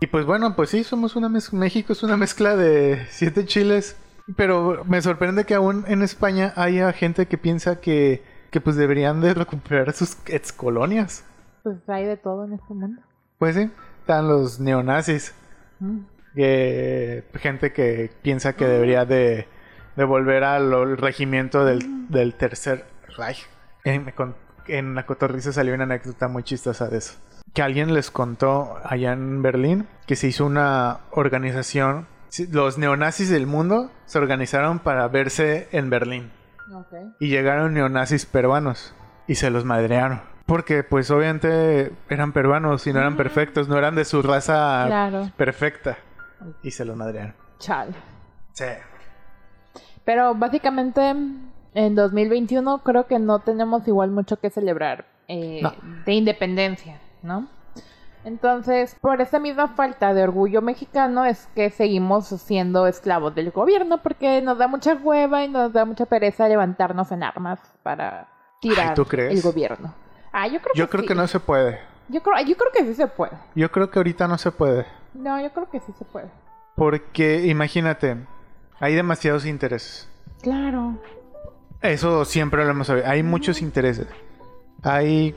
Y 0.00 0.06
pues 0.08 0.26
bueno, 0.26 0.56
pues 0.56 0.70
sí, 0.70 0.82
somos 0.82 1.14
una 1.14 1.28
mezcla. 1.28 1.58
México 1.58 1.92
es 1.92 2.02
una 2.02 2.16
mezcla 2.16 2.56
de 2.56 3.06
siete 3.10 3.44
chiles. 3.44 3.96
Pero 4.36 4.84
me 4.86 5.02
sorprende 5.02 5.44
que 5.44 5.54
aún 5.54 5.84
en 5.86 6.02
España 6.02 6.54
haya 6.56 6.90
gente 6.94 7.26
que 7.26 7.36
piensa 7.36 7.80
que, 7.80 8.22
que 8.54 8.60
pues 8.60 8.76
deberían 8.76 9.20
de 9.20 9.34
recuperar 9.34 9.92
sus 9.94 10.16
ex 10.26 10.52
colonias. 10.52 11.24
Pues 11.64 11.76
hay 11.88 12.04
de 12.04 12.16
todo 12.16 12.44
en 12.44 12.52
este 12.52 12.72
mundo. 12.72 13.02
Pues 13.36 13.56
sí, 13.56 13.68
están 13.98 14.28
los 14.28 14.60
neonazis. 14.60 15.34
Mm. 15.80 15.98
Que, 16.36 17.24
gente 17.34 17.72
que 17.72 18.12
piensa 18.22 18.52
que 18.52 18.68
debería 18.68 19.06
de, 19.06 19.48
de 19.96 20.04
volver 20.04 20.44
al 20.44 20.96
regimiento 20.98 21.64
del, 21.64 22.08
del 22.08 22.36
tercer 22.36 22.84
Reich. 23.18 23.44
En, 23.82 24.14
en 24.68 24.94
la 24.94 25.04
cotorriza 25.04 25.52
salió 25.52 25.74
una 25.74 25.82
anécdota 25.82 26.28
muy 26.28 26.44
chistosa 26.44 26.86
de 26.86 26.98
eso. 26.98 27.14
Que 27.54 27.62
alguien 27.62 27.92
les 27.92 28.12
contó 28.12 28.78
allá 28.84 29.14
en 29.14 29.42
Berlín 29.42 29.88
que 30.06 30.14
se 30.14 30.28
hizo 30.28 30.46
una 30.46 31.00
organización. 31.10 32.06
Los 32.52 32.78
neonazis 32.78 33.30
del 33.30 33.48
mundo 33.48 33.90
se 34.06 34.18
organizaron 34.18 34.78
para 34.78 35.08
verse 35.08 35.66
en 35.72 35.90
Berlín. 35.90 36.30
Y 37.20 37.28
llegaron 37.28 37.74
neonazis 37.74 38.26
peruanos 38.26 38.94
y 39.26 39.34
se 39.36 39.50
los 39.50 39.64
madrearon. 39.64 40.22
Porque 40.46 40.82
pues 40.84 41.10
obviamente 41.10 41.92
eran 42.10 42.32
peruanos 42.32 42.86
y 42.86 42.92
no 42.92 43.00
eran 43.00 43.16
perfectos, 43.16 43.68
no 43.68 43.78
eran 43.78 43.94
de 43.94 44.04
su 44.04 44.20
raza 44.22 44.84
Claro. 44.86 45.30
perfecta. 45.36 45.96
Y 46.62 46.70
se 46.70 46.84
los 46.84 46.96
madrearon. 46.96 47.34
Chale. 47.58 47.94
Sí. 48.52 48.64
Pero 50.04 50.34
básicamente 50.34 51.14
en 51.74 51.94
2021 51.94 52.82
creo 52.84 53.06
que 53.06 53.18
no 53.18 53.38
tenemos 53.38 53.88
igual 53.88 54.10
mucho 54.10 54.38
que 54.38 54.50
celebrar 54.50 55.06
eh, 55.28 55.60
No. 55.62 55.72
de 56.04 56.12
independencia, 56.12 56.98
¿no? 57.22 57.48
Entonces, 58.24 58.96
por 59.00 59.20
esa 59.20 59.38
misma 59.38 59.68
falta 59.68 60.14
de 60.14 60.22
orgullo 60.22 60.62
mexicano 60.62 61.24
es 61.24 61.46
que 61.54 61.70
seguimos 61.70 62.26
siendo 62.28 62.86
esclavos 62.86 63.34
del 63.34 63.50
gobierno 63.50 63.98
porque 64.02 64.40
nos 64.40 64.56
da 64.58 64.66
mucha 64.66 64.94
hueva 64.94 65.44
y 65.44 65.48
nos 65.48 65.72
da 65.72 65.84
mucha 65.84 66.06
pereza 66.06 66.48
levantarnos 66.48 67.12
en 67.12 67.22
armas 67.22 67.60
para 67.82 68.28
tirar 68.60 68.94
¿tú 68.94 69.04
crees? 69.04 69.34
el 69.34 69.42
gobierno. 69.42 69.94
Ah, 70.32 70.46
yo 70.48 70.60
creo 70.60 70.72
Yo 70.74 70.86
que 70.86 70.90
creo 70.90 71.02
sí. 71.02 71.08
que 71.08 71.14
no 71.14 71.26
se 71.26 71.38
puede. 71.38 71.78
Yo 72.08 72.22
creo, 72.22 72.34
yo 72.46 72.56
creo 72.56 72.72
que 72.72 72.84
sí 72.84 72.94
se 72.94 73.06
puede. 73.06 73.32
Yo 73.54 73.70
creo 73.70 73.90
que 73.90 73.98
ahorita 73.98 74.26
no 74.26 74.36
se 74.38 74.50
puede. 74.50 74.86
No, 75.12 75.40
yo 75.40 75.50
creo 75.52 75.70
que 75.70 75.80
sí 75.80 75.92
se 75.98 76.04
puede. 76.04 76.30
Porque 76.76 77.46
imagínate, 77.46 78.16
hay 78.80 78.94
demasiados 78.94 79.46
intereses. 79.46 80.10
Claro. 80.42 80.98
Eso 81.82 82.24
siempre 82.24 82.64
lo 82.64 82.70
hemos 82.70 82.86
sabido. 82.86 83.06
Hay 83.06 83.22
muchos 83.22 83.60
intereses. 83.62 84.06
Hay, 84.82 85.34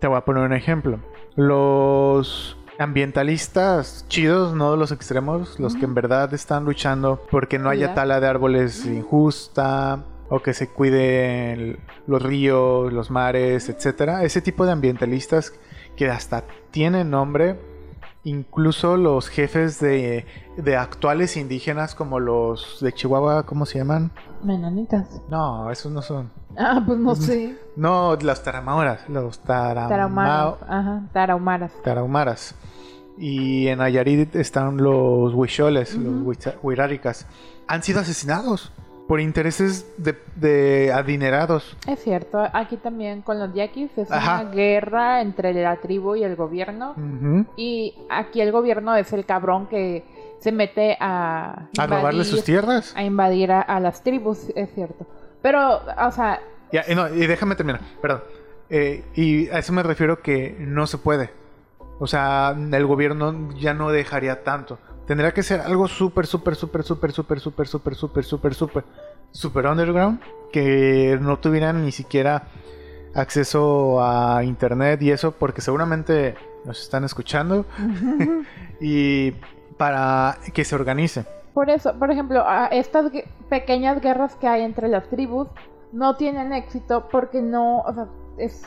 te 0.00 0.06
voy 0.06 0.16
a 0.18 0.24
poner 0.24 0.44
un 0.44 0.52
ejemplo. 0.52 1.00
Los 1.40 2.58
ambientalistas 2.78 4.04
chidos, 4.08 4.54
no 4.54 4.76
los 4.76 4.92
extremos, 4.92 5.58
los 5.58 5.74
que 5.74 5.86
en 5.86 5.94
verdad 5.94 6.34
están 6.34 6.66
luchando 6.66 7.22
porque 7.30 7.58
no 7.58 7.70
haya 7.70 7.88
Ya. 7.88 7.94
tala 7.94 8.20
de 8.20 8.26
árboles 8.26 8.84
injusta 8.84 10.04
o 10.28 10.40
que 10.40 10.52
se 10.52 10.68
cuiden 10.68 11.78
los 12.06 12.20
ríos, 12.22 12.92
los 12.92 13.10
mares, 13.10 13.70
etcétera. 13.70 14.22
Ese 14.24 14.42
tipo 14.42 14.66
de 14.66 14.72
ambientalistas 14.72 15.54
que 15.96 16.10
hasta 16.10 16.44
tienen 16.72 17.08
nombre, 17.08 17.58
incluso 18.24 18.96
los 18.96 19.28
jefes 19.28 19.80
de, 19.80 20.26
de 20.56 20.76
actuales 20.76 21.36
indígenas 21.36 21.94
como 21.94 22.20
los 22.20 22.78
de 22.80 22.92
Chihuahua, 22.92 23.44
¿cómo 23.44 23.64
se 23.66 23.78
llaman? 23.78 24.10
Menonitas. 24.42 25.20
No, 25.30 25.70
esos 25.70 25.90
no 25.92 26.02
son. 26.02 26.30
Ah, 26.58 26.82
pues 26.86 26.98
no 26.98 27.14
sé. 27.14 27.56
No, 27.76 28.16
las 28.16 28.42
taramaras, 28.42 29.08
los 29.08 29.42
taramao- 29.42 29.88
Tarahumaras. 29.88 30.54
Ajá, 30.68 31.02
tarahumaras. 31.12 31.72
tarahumaras. 31.82 32.54
Y 33.16 33.68
en 33.68 33.78
Nayarit 33.78 34.34
están 34.36 34.76
los 34.78 35.32
huicholes, 35.34 35.94
los 35.94 36.36
huiráricas. 36.62 37.26
Han 37.68 37.82
sido 37.82 38.00
asesinados. 38.00 38.72
Por 39.08 39.20
intereses 39.20 39.92
de, 39.98 40.16
de 40.36 40.92
adinerados. 40.92 41.76
Es 41.86 42.02
cierto, 42.02 42.40
aquí 42.52 42.76
también 42.76 43.22
con 43.22 43.38
los 43.38 43.52
yaquis 43.54 43.90
es 43.98 44.10
Ajá. 44.10 44.42
una 44.42 44.50
guerra 44.52 45.20
entre 45.20 45.52
la 45.52 45.76
tribu 45.76 46.14
y 46.14 46.22
el 46.22 46.36
gobierno. 46.36 46.94
Y 47.56 47.94
aquí 48.08 48.40
el 48.40 48.52
gobierno 48.52 48.94
es 48.94 49.12
el 49.12 49.24
cabrón 49.26 49.66
que 49.66 50.04
se 50.38 50.52
mete 50.52 50.96
a... 51.00 51.66
A 51.76 51.86
robarle 51.86 52.24
sus 52.24 52.44
tierras. 52.44 52.92
A 52.96 53.02
invadir 53.02 53.50
a, 53.52 53.60
a 53.60 53.80
las 53.80 54.02
tribus, 54.02 54.48
es 54.54 54.72
cierto. 54.74 55.06
Pero, 55.42 55.80
o 56.06 56.12
sea, 56.12 56.40
Ya, 56.72 56.84
y, 56.88 56.94
no, 56.94 57.08
y 57.08 57.26
déjame 57.26 57.56
terminar, 57.56 57.80
perdón. 58.00 58.22
Eh, 58.70 59.04
y 59.16 59.48
a 59.48 59.58
eso 59.58 59.72
me 59.72 59.82
refiero 59.82 60.22
que 60.22 60.54
no 60.60 60.86
se 60.86 60.98
puede. 60.98 61.30
O 61.98 62.06
sea, 62.06 62.54
el 62.56 62.86
gobierno 62.86 63.50
ya 63.58 63.74
no 63.74 63.90
dejaría 63.90 64.44
tanto. 64.44 64.78
Tendría 65.10 65.32
que 65.32 65.42
ser 65.42 65.58
algo 65.62 65.88
súper, 65.88 66.24
súper, 66.24 66.54
súper, 66.54 66.84
súper, 66.84 67.10
súper, 67.10 67.40
súper, 67.40 67.66
súper, 67.66 67.96
súper, 67.96 68.24
súper, 68.24 68.54
súper, 68.54 68.84
súper 69.32 69.66
underground. 69.66 70.20
Que 70.52 71.18
no 71.20 71.36
tuvieran 71.40 71.84
ni 71.84 71.90
siquiera 71.90 72.44
acceso 73.12 74.00
a 74.00 74.44
internet 74.44 75.02
y 75.02 75.10
eso, 75.10 75.32
porque 75.32 75.62
seguramente 75.62 76.36
nos 76.64 76.80
están 76.80 77.02
escuchando. 77.02 77.66
y 78.80 79.32
para 79.76 80.36
que 80.54 80.64
se 80.64 80.76
organice. 80.76 81.24
por 81.54 81.70
eso, 81.70 81.92
por 81.98 82.12
ejemplo, 82.12 82.44
a 82.46 82.66
estas 82.66 83.10
pequeñas 83.48 84.00
guerras 84.00 84.36
que 84.36 84.46
hay 84.46 84.62
entre 84.62 84.86
las 84.86 85.08
tribus 85.08 85.48
no 85.90 86.14
tienen 86.14 86.52
éxito 86.52 87.08
porque 87.10 87.42
no, 87.42 87.80
o 87.80 87.92
sea, 87.92 88.06
es 88.38 88.62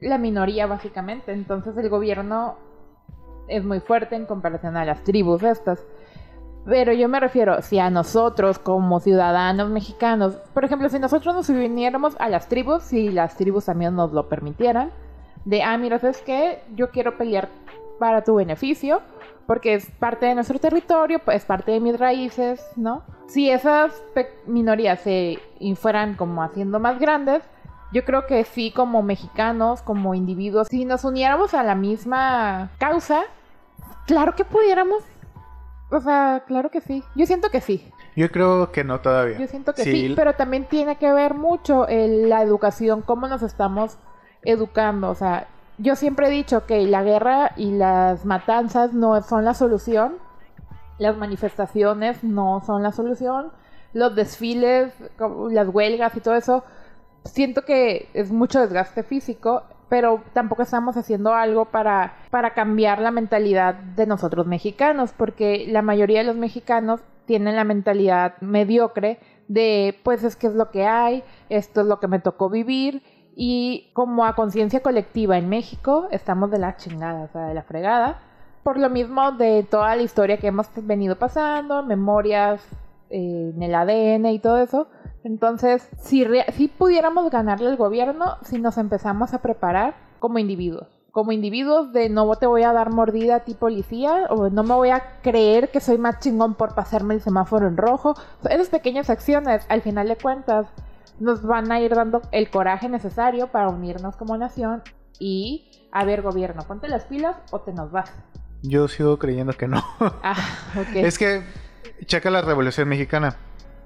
la 0.00 0.18
minoría 0.18 0.66
básicamente. 0.66 1.32
Entonces 1.32 1.74
el 1.78 1.88
gobierno 1.88 2.58
es 3.48 3.64
muy 3.64 3.80
fuerte 3.80 4.16
en 4.16 4.26
comparación 4.26 4.76
a 4.76 4.84
las 4.84 5.02
tribus 5.02 5.42
estas. 5.42 5.84
Pero 6.64 6.92
yo 6.92 7.08
me 7.08 7.18
refiero, 7.18 7.60
si 7.60 7.78
a 7.78 7.90
nosotros 7.90 8.58
como 8.58 9.00
ciudadanos 9.00 9.68
mexicanos, 9.68 10.34
por 10.54 10.64
ejemplo, 10.64 10.88
si 10.88 10.98
nosotros 10.98 11.34
nos 11.34 11.48
uniéramos 11.48 12.14
a 12.20 12.28
las 12.28 12.48
tribus, 12.48 12.84
si 12.84 13.10
las 13.10 13.36
tribus 13.36 13.64
también 13.64 13.96
nos 13.96 14.12
lo 14.12 14.28
permitieran, 14.28 14.92
de, 15.44 15.62
ah, 15.62 15.76
mira, 15.76 15.98
¿sabes 15.98 16.22
qué? 16.22 16.62
Yo 16.76 16.90
quiero 16.90 17.18
pelear 17.18 17.48
para 17.98 18.22
tu 18.22 18.36
beneficio, 18.36 19.02
porque 19.46 19.74
es 19.74 19.90
parte 19.90 20.26
de 20.26 20.34
nuestro 20.36 20.60
territorio, 20.60 21.18
pues, 21.18 21.38
es 21.38 21.44
parte 21.44 21.72
de 21.72 21.80
mis 21.80 21.98
raíces, 21.98 22.64
¿no? 22.76 23.02
Si 23.26 23.50
esas 23.50 24.00
minorías 24.46 25.00
se 25.00 25.40
fueran 25.74 26.14
como 26.14 26.44
haciendo 26.44 26.78
más 26.78 27.00
grandes, 27.00 27.42
yo 27.92 28.04
creo 28.04 28.26
que 28.26 28.44
sí, 28.44 28.70
como 28.72 29.02
mexicanos, 29.02 29.82
como 29.82 30.14
individuos, 30.14 30.68
si 30.68 30.84
nos 30.84 31.04
uniéramos 31.04 31.54
a 31.54 31.62
la 31.62 31.74
misma 31.74 32.70
causa, 32.78 33.22
claro 34.06 34.34
que 34.34 34.44
pudiéramos. 34.44 35.02
O 35.90 36.00
sea, 36.00 36.44
claro 36.46 36.70
que 36.70 36.80
sí. 36.80 37.04
Yo 37.14 37.26
siento 37.26 37.50
que 37.50 37.60
sí. 37.60 37.90
Yo 38.16 38.30
creo 38.30 38.72
que 38.72 38.82
no 38.82 39.00
todavía. 39.00 39.38
Yo 39.38 39.46
siento 39.46 39.74
que 39.74 39.84
Sí, 39.84 40.08
sí, 40.08 40.12
pero 40.16 40.34
también 40.34 40.64
tiene 40.66 40.96
que 40.96 41.12
ver 41.12 41.34
mucho 41.34 41.86
el- 41.86 42.28
la 42.30 42.42
educación, 42.42 43.02
cómo 43.02 43.28
nos 43.28 43.42
estamos 43.42 43.98
educando. 44.42 45.10
O 45.10 45.14
sea, 45.14 45.48
yo 45.78 45.94
siempre 45.96 46.28
he 46.28 46.30
dicho 46.30 46.64
que 46.66 46.86
la 46.86 47.02
guerra 47.02 47.52
y 47.56 47.72
las 47.72 48.24
matanzas 48.24 48.94
no 48.94 49.20
son 49.22 49.44
la 49.44 49.52
solución, 49.54 50.14
las 50.98 51.16
manifestaciones 51.16 52.22
no 52.24 52.62
son 52.64 52.82
la 52.82 52.92
solución, 52.92 53.50
los 53.92 54.14
desfiles, 54.14 54.94
las 55.50 55.68
huelgas 55.68 56.16
y 56.16 56.20
todo 56.20 56.34
eso, 56.36 56.64
siento 57.24 57.62
que 57.64 58.08
es 58.14 58.30
mucho 58.30 58.60
desgaste 58.60 59.02
físico, 59.02 59.62
pero 59.88 60.22
tampoco 60.32 60.62
estamos 60.62 60.96
haciendo 60.96 61.34
algo 61.34 61.66
para, 61.66 62.14
para 62.30 62.54
cambiar 62.54 63.00
la 63.00 63.10
mentalidad 63.10 63.74
de 63.74 64.06
nosotros 64.06 64.46
mexicanos, 64.46 65.12
porque 65.16 65.66
la 65.68 65.82
mayoría 65.82 66.20
de 66.20 66.24
los 66.24 66.36
mexicanos 66.36 67.00
tienen 67.26 67.56
la 67.56 67.64
mentalidad 67.64 68.40
mediocre 68.40 69.18
de, 69.48 69.98
pues 70.02 70.24
es 70.24 70.36
que 70.36 70.46
es 70.46 70.54
lo 70.54 70.70
que 70.70 70.86
hay, 70.86 71.22
esto 71.50 71.82
es 71.82 71.86
lo 71.86 72.00
que 72.00 72.08
me 72.08 72.20
tocó 72.20 72.48
vivir, 72.48 73.02
y 73.34 73.90
como 73.94 74.24
a 74.24 74.34
conciencia 74.34 74.80
colectiva 74.80 75.38
en 75.38 75.48
México 75.48 76.08
estamos 76.10 76.50
de 76.50 76.58
la 76.58 76.76
chingada, 76.76 77.24
o 77.24 77.28
sea, 77.28 77.46
de 77.46 77.54
la 77.54 77.62
fregada, 77.62 78.20
por 78.62 78.78
lo 78.78 78.90
mismo 78.90 79.32
de 79.32 79.66
toda 79.68 79.96
la 79.96 80.02
historia 80.02 80.38
que 80.38 80.48
hemos 80.48 80.68
venido 80.76 81.16
pasando, 81.16 81.82
memorias 81.82 82.62
eh, 83.10 83.52
en 83.54 83.62
el 83.62 83.74
ADN 83.74 84.26
y 84.26 84.38
todo 84.38 84.58
eso. 84.58 84.88
Entonces, 85.24 85.88
si, 86.00 86.26
si 86.54 86.68
pudiéramos 86.68 87.30
ganarle 87.30 87.68
al 87.68 87.76
gobierno, 87.76 88.36
si 88.42 88.58
nos 88.58 88.78
empezamos 88.78 89.34
a 89.34 89.42
preparar 89.42 89.94
como 90.18 90.38
individuos. 90.38 90.88
Como 91.10 91.32
individuos 91.32 91.92
de 91.92 92.08
no 92.08 92.34
te 92.36 92.46
voy 92.46 92.62
a 92.62 92.72
dar 92.72 92.90
mordida 92.90 93.36
a 93.36 93.40
ti 93.40 93.54
policía 93.54 94.26
o 94.30 94.48
no 94.48 94.62
me 94.62 94.74
voy 94.74 94.90
a 94.90 95.20
creer 95.22 95.70
que 95.70 95.80
soy 95.80 95.98
más 95.98 96.20
chingón 96.20 96.54
por 96.54 96.74
pasarme 96.74 97.14
el 97.14 97.20
semáforo 97.20 97.68
en 97.68 97.76
rojo. 97.76 98.14
Esas 98.48 98.70
pequeñas 98.70 99.10
acciones, 99.10 99.66
al 99.68 99.82
final 99.82 100.08
de 100.08 100.16
cuentas, 100.16 100.66
nos 101.20 101.42
van 101.42 101.70
a 101.70 101.80
ir 101.80 101.94
dando 101.94 102.22
el 102.32 102.50
coraje 102.50 102.88
necesario 102.88 103.48
para 103.48 103.68
unirnos 103.68 104.16
como 104.16 104.36
nación 104.38 104.82
y, 105.18 105.88
a 105.92 106.04
ver, 106.04 106.22
gobierno, 106.22 106.62
ponte 106.66 106.88
las 106.88 107.04
pilas 107.04 107.36
o 107.50 107.60
te 107.60 107.72
nos 107.72 107.92
vas. 107.92 108.10
Yo 108.62 108.88
sigo 108.88 109.18
creyendo 109.18 109.52
que 109.52 109.68
no. 109.68 109.84
Ah. 110.00 110.34
Es 110.94 111.18
que 111.18 111.42
checa 112.06 112.30
la 112.30 112.42
Revolución 112.42 112.88
Mexicana. 112.88 113.36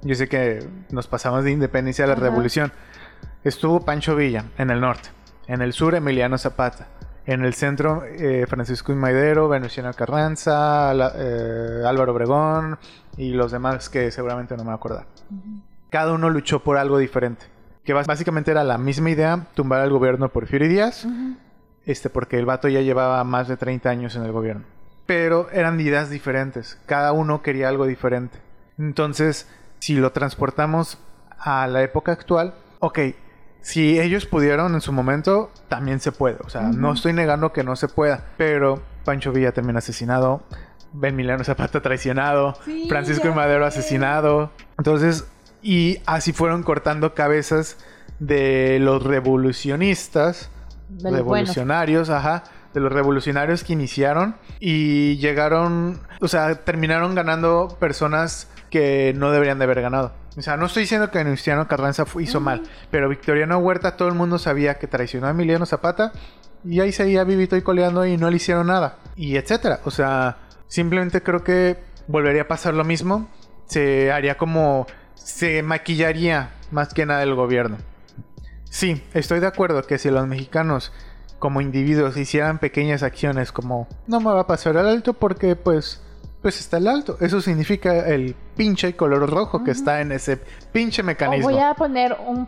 Yo 0.03 0.15
sé 0.15 0.29
que 0.29 0.67
nos 0.91 1.07
pasamos 1.07 1.45
de 1.45 1.51
independencia 1.53 2.05
a 2.05 2.09
la 2.09 2.15
Ajá. 2.15 2.23
Revolución. 2.23 2.73
Estuvo 3.45 3.81
Pancho 3.85 4.15
Villa 4.17 4.45
en 4.59 4.71
el 4.71 4.81
norte, 4.81 5.09
en 5.47 5.63
el 5.63 5.73
sur 5.73 5.95
Emiliano 5.95 6.37
Zapata, 6.39 6.89
en 7.27 7.45
el 7.45 7.55
centro 7.55 8.03
eh, 8.05 8.45
Francisco 8.49 8.93
I. 8.93 8.97
Madero, 8.97 9.49
Venustiano 9.49 9.93
Carranza, 9.95 10.93
la- 10.95 11.13
eh, 11.17 11.83
Álvaro 11.87 12.13
Obregón 12.13 12.79
y 13.17 13.31
los 13.31 13.53
demás 13.53 13.89
que 13.89 14.11
seguramente 14.11 14.57
no 14.57 14.65
me 14.65 14.73
acordar. 14.73 15.07
Cada 15.91 16.13
uno 16.13 16.29
luchó 16.31 16.61
por 16.63 16.77
algo 16.77 16.99
diferente. 16.99 17.47
Que 17.85 17.93
básicamente 17.93 18.51
era 18.51 18.65
la 18.65 18.79
misma 18.79 19.11
idea, 19.11 19.47
tumbar 19.55 19.81
al 19.81 19.91
gobierno 19.91 20.29
Porfirio 20.29 20.69
Díaz, 20.69 21.05
Ujú. 21.05 21.37
este, 21.85 22.11
porque 22.11 22.37
el 22.37 22.45
vato 22.45 22.67
ya 22.69 22.81
llevaba 22.81 23.23
más 23.23 23.47
de 23.47 23.57
30 23.57 23.89
años 23.91 24.17
en 24.17 24.25
el 24.25 24.33
gobierno. 24.33 24.65
Pero 25.07 25.49
eran 25.53 25.81
ideas 25.81 26.11
diferentes. 26.11 26.81
Cada 26.87 27.13
uno 27.13 27.43
quería 27.43 27.69
algo 27.69 27.87
diferente. 27.87 28.39
Entonces, 28.77 29.49
si 29.79 29.95
lo 29.95 30.13
transportamos 30.13 30.99
a 31.39 31.67
la 31.67 31.83
época 31.83 32.13
actual, 32.13 32.55
ok, 32.81 32.99
si 33.61 33.99
ellos 33.99 34.27
pudieron 34.27 34.75
en 34.75 34.81
su 34.81 34.93
momento, 34.93 35.51
también 35.69 36.01
se 36.01 36.13
puede. 36.13 36.37
O 36.45 36.49
sea, 36.49 36.63
no 36.63 36.93
estoy 36.93 37.13
negando 37.13 37.53
que 37.53 37.65
no 37.65 37.75
se 37.75 37.89
pueda. 37.89 38.25
Pero 38.37 38.81
Pancho 39.05 39.33
Villa 39.33 39.53
también 39.53 39.77
asesinado. 39.77 40.43
Emiliano 41.03 41.43
Zapata 41.45 41.83
traicionado. 41.83 42.57
Sí, 42.65 42.87
Francisco 42.89 43.29
y 43.29 43.33
Madero 43.33 43.69
sé. 43.71 43.81
asesinado. 43.81 44.53
Entonces, 44.79 45.27
y 45.63 45.99
así 46.07 46.33
fueron 46.33 46.63
cortando 46.63 47.15
cabezas 47.15 47.77
de 48.21 48.79
los 48.81 49.03
revolucionistas 49.03 50.49
De 50.89 51.11
los 51.11 51.23
buenos. 51.25 51.49
revolucionarios, 51.49 52.09
ajá, 52.09 52.45
de 52.73 52.81
los 52.81 52.93
revolucionarios 52.93 53.65
que 53.65 53.73
iniciaron 53.73 54.37
y 54.61 55.17
llegaron, 55.17 56.01
o 56.21 56.29
sea, 56.29 56.55
terminaron 56.65 57.15
ganando 57.15 57.77
personas 57.81 58.49
que 58.71 59.15
no 59.17 59.31
deberían 59.31 59.59
de 59.59 59.65
haber 59.65 59.83
ganado. 59.83 60.13
O 60.37 60.43
sea, 60.43 60.57
no 60.57 60.67
estoy 60.67 60.83
diciendo 60.83 61.11
que 61.11 61.19
Venustiano 61.19 61.67
Carranza 61.67 62.05
hizo 62.21 62.41
mal, 62.41 62.63
pero 62.91 63.09
Victoriano 63.09 63.59
Huerta 63.59 63.97
todo 63.97 64.09
el 64.09 64.15
mundo 64.15 64.39
sabía 64.39 64.75
que 64.75 64.87
traicionó 64.87 65.27
a 65.27 65.31
Emiliano 65.31 65.65
Zapata 65.65 66.13
y 66.65 66.81
ahí 66.81 66.93
seguía 66.93 67.25
vivito 67.25 67.57
y 67.57 67.63
coleando 67.63 68.05
y 68.05 68.17
no 68.17 68.29
le 68.29 68.37
hicieron 68.37 68.67
nada 68.67 68.99
y 69.17 69.37
etcétera. 69.37 69.81
O 69.85 69.91
sea, 69.91 70.37
simplemente 70.69 71.23
creo 71.23 71.43
que 71.43 71.79
volvería 72.07 72.43
a 72.43 72.49
pasar 72.49 72.75
lo 72.75 72.85
mismo, 72.85 73.29
se 73.67 74.13
haría 74.13 74.37
como 74.37 74.87
se 75.15 75.63
maquillaría 75.63 76.51
más 76.71 76.93
que 76.93 77.07
nada 77.07 77.23
el 77.23 77.35
gobierno. 77.35 77.79
Sí, 78.69 79.03
estoy 79.15 79.41
de 79.41 79.47
acuerdo 79.47 79.83
que 79.83 79.99
si 79.99 80.11
los 80.11 80.27
mexicanos 80.27 80.93
como 81.39 81.61
individuos 81.61 82.17
hicieran 82.17 82.59
pequeñas 82.59 83.03
acciones 83.03 83.53
como 83.53 83.89
no 84.07 84.21
me 84.21 84.33
va 84.33 84.41
a 84.41 84.47
pasar 84.47 84.77
al 84.77 84.89
alto 84.89 85.15
porque 85.15 85.55
pues 85.55 86.03
pues 86.43 86.61
está 86.61 86.77
el 86.77 86.87
alto. 86.87 87.17
Eso 87.21 87.41
significa 87.41 88.07
el 88.07 88.35
pinche 88.57 88.95
color 88.95 89.29
rojo 89.29 89.65
que 89.65 89.71
está 89.73 90.01
en 90.01 90.13
ese 90.13 90.37
pinche 90.73 91.03
mecanismo. 91.03 91.51
voy 91.51 91.61
a 91.61 91.75
poner 91.75 92.17
un 92.27 92.47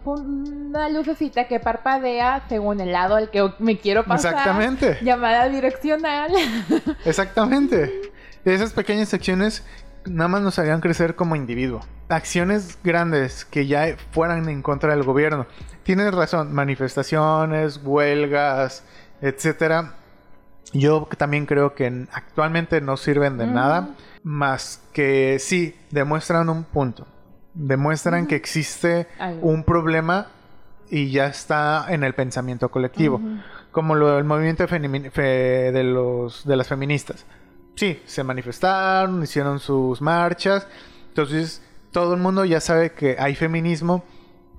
una 0.68 0.88
lucecita 0.88 1.48
que 1.48 1.60
parpadea 1.60 2.44
según 2.48 2.80
el 2.80 2.92
lado 2.92 3.16
al 3.16 3.30
que 3.30 3.50
me 3.58 3.78
quiero 3.78 4.04
pasar. 4.04 4.34
Exactamente. 4.34 4.98
Llamada 5.02 5.48
direccional. 5.48 6.32
Exactamente. 7.04 8.12
Esas 8.44 8.72
pequeñas 8.72 9.12
acciones 9.12 9.64
nada 10.04 10.28
más 10.28 10.42
nos 10.42 10.58
harían 10.58 10.80
crecer 10.80 11.14
como 11.14 11.36
individuo. 11.36 11.80
Acciones 12.08 12.78
grandes 12.82 13.44
que 13.44 13.66
ya 13.66 13.96
fueran 14.12 14.48
en 14.48 14.62
contra 14.62 14.94
del 14.94 15.02
gobierno. 15.02 15.46
Tienes 15.82 16.12
razón, 16.14 16.52
manifestaciones, 16.52 17.80
huelgas, 17.82 18.84
etcétera. 19.20 19.94
Yo 20.72 21.08
también 21.16 21.46
creo 21.46 21.74
que 21.74 22.06
actualmente 22.12 22.80
no 22.80 22.96
sirven 22.96 23.38
de 23.38 23.44
Ujú. 23.44 23.54
nada, 23.54 23.88
más 24.22 24.82
que 24.92 25.38
sí 25.38 25.74
demuestran 25.90 26.48
un 26.50 26.64
punto. 26.64 27.06
Demuestran 27.54 28.26
que 28.26 28.36
existe 28.36 29.06
Algo. 29.18 29.48
un 29.48 29.64
problema 29.64 30.26
y 30.90 31.10
ya 31.10 31.26
está 31.26 31.86
en 31.88 32.04
el 32.04 32.14
pensamiento 32.14 32.70
colectivo 32.70 33.20
como 33.72 33.94
lo 33.94 34.14
del 34.16 34.24
movimiento 34.24 34.66
fe- 34.68 34.78
de 35.72 35.84
los 35.84 36.44
de 36.46 36.56
las 36.56 36.68
feministas. 36.68 37.24
Sí, 37.74 38.02
se 38.06 38.24
manifestaron, 38.24 39.22
hicieron 39.22 39.60
sus 39.60 40.00
marchas. 40.02 40.66
Entonces, 41.08 41.62
todo 41.92 42.14
el 42.14 42.20
mundo 42.20 42.44
ya 42.44 42.60
sabe 42.60 42.92
que 42.92 43.16
hay 43.18 43.34
feminismo 43.34 44.04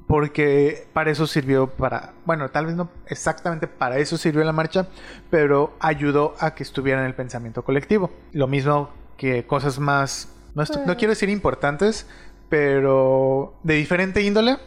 porque 0.10 0.88
para 0.91 1.12
eso 1.12 1.28
sirvió 1.28 1.68
para, 1.68 2.14
bueno, 2.26 2.49
tal 2.49 2.66
vez 2.66 2.76
no 2.76 2.89
exactamente 3.05 3.68
para 3.68 3.99
eso 3.99 4.18
sirvió 4.18 4.43
la 4.43 4.51
marcha, 4.51 4.88
pero 5.30 5.76
ayudó 5.80 6.34
a 6.39 6.55
que 6.55 6.64
estuviera 6.64 7.01
en 7.01 7.05
el 7.05 7.14
pensamiento 7.14 7.64
colectivo. 7.64 8.10
Lo 8.32 8.47
mismo 8.47 8.89
que 9.18 9.45
cosas 9.45 9.78
más, 9.78 10.36
no, 10.55 10.64
no 10.88 10.97
quiero 10.97 11.12
decir 11.12 11.30
importantes, 11.30 12.07
pero 12.49 13.53
de 13.62 13.76
diferente 13.76 14.24
índole. 14.24 14.57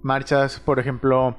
Marchas, 0.00 0.58
por 0.58 0.78
ejemplo, 0.78 1.36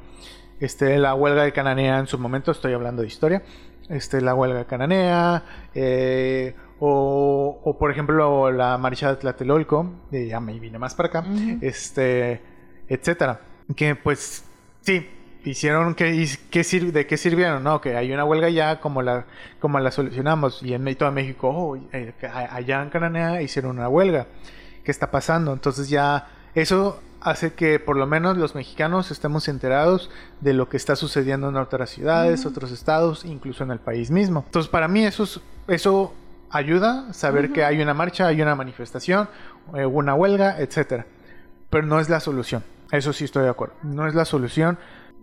este, 0.60 1.00
la 1.00 1.16
huelga 1.16 1.42
de 1.42 1.54
Cananea 1.54 1.98
en 1.98 2.06
su 2.06 2.20
momento, 2.20 2.52
estoy 2.52 2.74
hablando 2.74 3.02
de 3.02 3.08
historia, 3.08 3.42
este, 3.90 4.22
la 4.22 4.36
huelga 4.36 4.60
de 4.60 4.66
Cananea, 4.66 5.44
eh, 5.74 6.56
o, 6.80 7.62
o, 7.64 7.78
por 7.80 7.90
ejemplo 7.90 8.52
la 8.52 8.78
marcha 8.78 9.10
de 9.10 9.16
Tlatelolco, 9.16 9.92
de 10.12 10.28
ya 10.28 10.40
me 10.40 10.60
vine 10.60 10.78
más 10.78 10.94
para 10.94 11.10
acá, 11.10 11.26
este, 11.62 12.57
etcétera, 12.90 13.42
que 13.76 13.96
pues 13.96 14.44
sí, 14.82 15.10
hicieron 15.44 15.96
que, 15.96 16.14
y 16.16 16.28
qué 16.50 16.64
sir- 16.64 16.92
de 16.92 17.06
qué 17.08 17.18
sirvieron, 17.18 17.64
¿no? 17.64 17.80
Que 17.82 17.96
hay 17.96 18.12
una 18.12 18.26
huelga 18.26 18.50
ya, 18.50 18.80
como 18.80 19.02
la, 19.02 19.26
como 19.60 19.80
la 19.80 19.92
solucionamos, 19.92 20.62
y 20.64 20.74
en 20.74 20.84
Me- 20.84 20.96
todo 20.96 21.12
México, 21.12 21.50
oh, 21.50 21.76
eh, 21.94 22.14
que 22.20 22.28
allá 22.28 22.82
en 22.84 22.90
Cananea 22.90 23.42
hicieron 23.42 23.78
una 23.78 23.90
huelga, 23.90 24.28
¿qué 24.84 24.92
está 24.92 25.12
pasando? 25.12 25.54
Entonces 25.54 25.90
ya 25.90 26.28
eso 26.56 27.02
hace 27.20 27.54
que 27.54 27.80
por 27.80 27.98
lo 27.98 28.06
menos 28.08 28.38
los 28.38 28.56
mexicanos 28.56 29.12
estemos 29.12 29.48
enterados 29.48 30.10
de 30.40 30.54
lo 30.54 30.70
que 30.70 30.78
está 30.78 30.96
sucediendo 30.96 31.50
en 31.50 31.56
otras 31.58 31.90
ciudades, 31.90 32.46
otros 32.46 32.72
estados, 32.72 33.26
incluso 33.26 33.64
en 33.64 33.72
el 33.72 33.80
país 33.80 34.12
mismo. 34.12 34.44
Entonces 34.46 34.70
para 34.70 34.88
mí 34.88 35.04
eso, 35.04 35.24
es- 35.24 35.42
eso 35.68 36.14
ayuda, 36.50 37.12
saber 37.14 37.52
que 37.52 37.66
hay 37.66 37.82
una 37.82 37.94
marcha, 37.94 38.28
hay 38.28 38.42
una 38.42 38.56
manifestación, 38.56 39.28
eh, 39.76 39.86
una 39.86 40.14
huelga, 40.16 40.60
etcétera. 40.60 41.06
Pero 41.70 41.86
no 41.86 42.00
es 42.00 42.08
la 42.08 42.20
solución. 42.22 42.64
Eso 42.92 43.14
sí 43.14 43.26
estoy 43.26 43.44
de 43.44 43.50
acuerdo. 43.50 43.76
No 43.84 44.08
es 44.08 44.16
la 44.16 44.26
solución. 44.26 44.78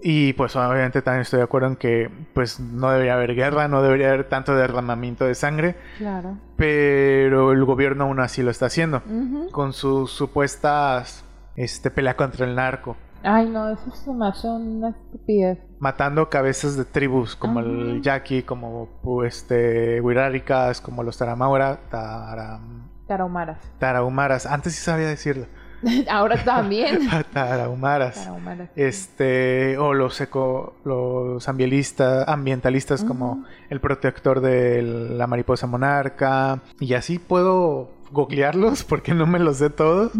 Y 0.07 0.35
pues 0.35 0.55
obviamente 0.57 1.01
también 1.01 1.23
estoy 1.23 1.39
de 1.39 1.45
acuerdo 1.45 1.69
en 1.69 1.77
que 1.77 2.11
pues 2.35 2.61
no 2.61 2.91
debería 2.91 3.15
haber 3.15 3.35
guerra, 3.35 3.69
no 3.69 3.81
debería 3.81 4.09
haber 4.09 4.29
tanto 4.29 4.55
derramamiento 4.55 5.25
de 5.25 5.35
sangre, 5.35 5.77
Claro. 5.97 6.37
pero 6.57 7.53
el 7.53 7.65
gobierno 7.65 8.05
aún 8.05 8.21
así 8.21 8.43
lo 8.43 8.51
está 8.51 8.67
haciendo 8.67 9.03
con 9.51 9.73
sus 9.73 10.11
supuestas 10.11 11.25
este 11.57 11.91
pelea 11.91 12.17
contra 12.17 12.45
el 12.45 12.55
narco, 12.55 12.97
Ay, 13.23 13.49
no, 13.49 13.71
eso 13.71 13.91
se 13.95 14.13
me 14.13 14.27
hace 14.29 14.47
una 14.49 14.91
estupidez. 14.91 15.59
matando 15.79 16.29
cabezas 16.29 16.77
de 16.77 16.85
tribus 16.85 17.35
como 17.37 17.61
el. 17.61 18.03
Yaqui, 18.03 18.43
como 18.43 18.89
pues, 19.03 19.37
este 19.39 20.03
Huiráricas, 20.03 20.83
como 20.83 21.03
los 21.03 21.17
Taramaura, 21.17 21.79
Taram- 21.91 22.91
Tarahumaras. 23.09 23.59
Tarahumaras, 23.79 24.45
antes 24.45 24.75
sí 24.75 24.83
sabía 24.83 25.07
decirlo. 25.07 25.47
Ahora 26.11 26.43
también. 26.45 27.09
Tarahumaras. 27.33 28.17
Tarahumaras. 28.17 28.71
Este, 28.77 29.77
o 29.79 29.95
los 29.95 30.21
eco, 30.21 30.75
los 30.85 31.49
ambientalistas, 31.49 33.05
como 33.05 33.45
el 33.71 33.81
protector 33.81 34.41
de 34.41 34.83
la 34.83 35.27
mariposa 35.27 35.67
monarca. 35.67 36.61
Y 36.81 36.95
así 36.95 37.19
puedo 37.19 37.91
googlearlos 38.11 38.85
porque 38.89 39.15
no 39.15 39.27
me 39.27 39.39
los 39.39 39.59
sé 39.59 39.71
todos. 39.71 40.13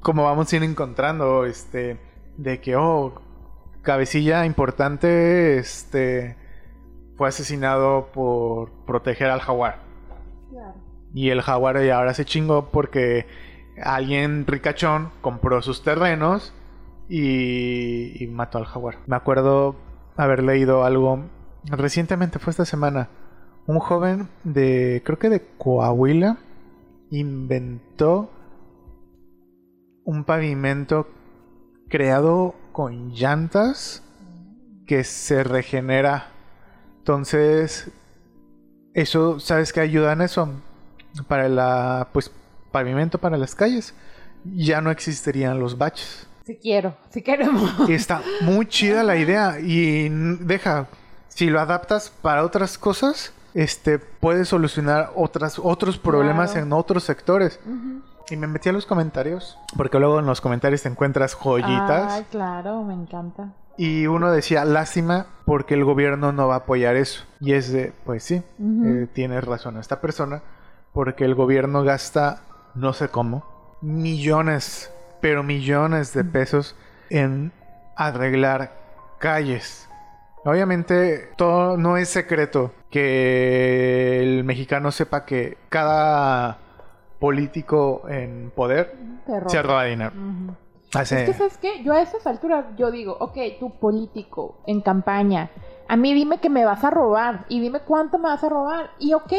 Como 0.00 0.24
vamos 0.24 0.52
a 0.52 0.56
ir 0.56 0.62
encontrando, 0.62 1.44
este, 1.46 1.98
de 2.36 2.60
que, 2.60 2.76
oh, 2.76 3.14
cabecilla 3.82 4.46
importante, 4.46 5.58
este, 5.58 6.36
fue 7.16 7.28
asesinado 7.28 8.08
por 8.12 8.70
proteger 8.86 9.30
al 9.30 9.40
jaguar. 9.40 9.80
Claro. 10.50 10.74
Y 11.14 11.30
el 11.30 11.40
jaguar 11.40 11.82
ya 11.82 11.98
ahora 11.98 12.14
se 12.14 12.24
chingó 12.24 12.68
porque 12.70 13.26
alguien 13.82 14.46
ricachón 14.46 15.10
compró 15.20 15.62
sus 15.62 15.82
terrenos 15.82 16.52
y, 17.08 18.26
mató 18.30 18.58
al 18.58 18.64
jaguar. 18.64 18.98
Me 19.06 19.16
acuerdo 19.16 19.76
haber 20.16 20.42
leído 20.42 20.84
algo 20.84 21.24
recientemente, 21.64 22.38
fue 22.38 22.50
esta 22.50 22.64
semana. 22.64 23.08
Un 23.66 23.78
joven 23.78 24.28
de, 24.44 25.02
creo 25.04 25.18
que 25.18 25.28
de 25.28 25.42
Coahuila, 25.58 26.38
inventó 27.10 28.30
un 30.04 30.24
pavimento 30.24 31.08
creado 31.88 32.54
con 32.72 33.10
llantas 33.10 34.02
que 34.86 35.04
se 35.04 35.42
regenera. 35.44 36.28
Entonces, 36.98 37.90
eso, 38.94 39.40
¿sabes 39.40 39.72
qué 39.72 39.80
ayuda 39.80 40.12
en 40.12 40.22
eso? 40.22 40.48
Para 41.28 41.48
la, 41.48 42.08
pues, 42.12 42.32
pavimento 42.76 43.18
para 43.18 43.36
las 43.38 43.54
calles. 43.54 43.94
Ya 44.54 44.80
no 44.80 44.90
existirían 44.90 45.58
los 45.58 45.76
baches. 45.78 46.26
Si 46.44 46.56
quiero, 46.56 46.94
si 47.10 47.22
queremos. 47.22 47.72
Y 47.88 47.94
está 47.94 48.20
muy 48.42 48.66
chida 48.66 49.02
la 49.02 49.16
idea. 49.16 49.58
Y 49.60 50.08
deja, 50.40 50.86
si 51.28 51.46
lo 51.50 51.58
adaptas 51.60 52.10
para 52.22 52.44
otras 52.44 52.78
cosas, 52.78 53.32
este, 53.54 53.98
puedes 53.98 54.48
solucionar 54.48 55.10
otras, 55.16 55.58
otros 55.58 55.98
problemas 55.98 56.52
Claro. 56.52 56.66
en 56.66 56.72
otros 56.72 57.04
sectores. 57.04 57.58
Y 58.30 58.36
me 58.36 58.46
metí 58.46 58.68
a 58.68 58.72
los 58.72 58.86
comentarios, 58.86 59.56
porque 59.76 59.98
luego 59.98 60.18
en 60.20 60.26
los 60.26 60.40
comentarios 60.40 60.82
te 60.82 60.88
encuentras 60.88 61.34
joyitas. 61.34 62.12
Ay, 62.12 62.24
claro, 62.30 62.82
me 62.84 62.94
encanta. 62.94 63.52
Y 63.78 64.06
uno 64.06 64.30
decía, 64.32 64.64
lástima, 64.64 65.26
porque 65.44 65.74
el 65.74 65.84
gobierno 65.84 66.32
no 66.32 66.46
va 66.48 66.54
a 66.54 66.58
apoyar 66.58 66.96
eso. 66.96 67.24
Y 67.40 67.52
es 67.52 67.72
de, 67.72 67.92
pues 68.04 68.22
sí, 68.24 68.42
eh, 68.60 69.06
tienes 69.12 69.44
razón 69.44 69.76
esta 69.78 70.00
persona, 70.00 70.42
porque 70.92 71.24
el 71.24 71.34
gobierno 71.34 71.82
gasta, 71.84 72.40
no 72.76 72.92
sé 72.92 73.08
cómo, 73.08 73.44
millones, 73.80 74.92
pero 75.20 75.42
millones 75.42 76.12
de 76.14 76.24
pesos 76.24 76.76
en 77.10 77.52
arreglar 77.96 78.72
calles. 79.18 79.88
Obviamente, 80.44 81.30
todo 81.36 81.76
no 81.76 81.96
es 81.96 82.08
secreto 82.08 82.72
que 82.90 84.22
el 84.22 84.44
mexicano 84.44 84.92
sepa 84.92 85.24
que 85.24 85.58
cada 85.68 86.58
político 87.18 88.02
en 88.08 88.52
poder 88.54 88.94
Te 89.26 89.50
se 89.50 89.62
roba 89.62 89.84
dinero. 89.84 90.12
Hace- 90.94 91.16
Es 91.24 91.30
que, 91.30 91.34
¿sabes 91.34 91.58
qué? 91.58 91.82
Yo 91.82 91.92
a 91.92 92.00
esas 92.00 92.26
alturas, 92.26 92.64
yo 92.76 92.90
digo, 92.90 93.16
ok, 93.18 93.36
tú 93.58 93.70
político, 93.70 94.58
en 94.66 94.80
campaña, 94.82 95.50
a 95.88 95.96
mí 95.96 96.14
dime 96.14 96.38
que 96.38 96.48
me 96.50 96.64
vas 96.64 96.84
a 96.84 96.90
robar 96.90 97.44
y 97.48 97.60
dime 97.60 97.80
cuánto 97.80 98.18
me 98.18 98.28
vas 98.28 98.44
a 98.44 98.48
robar 98.48 98.90
y 98.98 99.14
ok, 99.14 99.32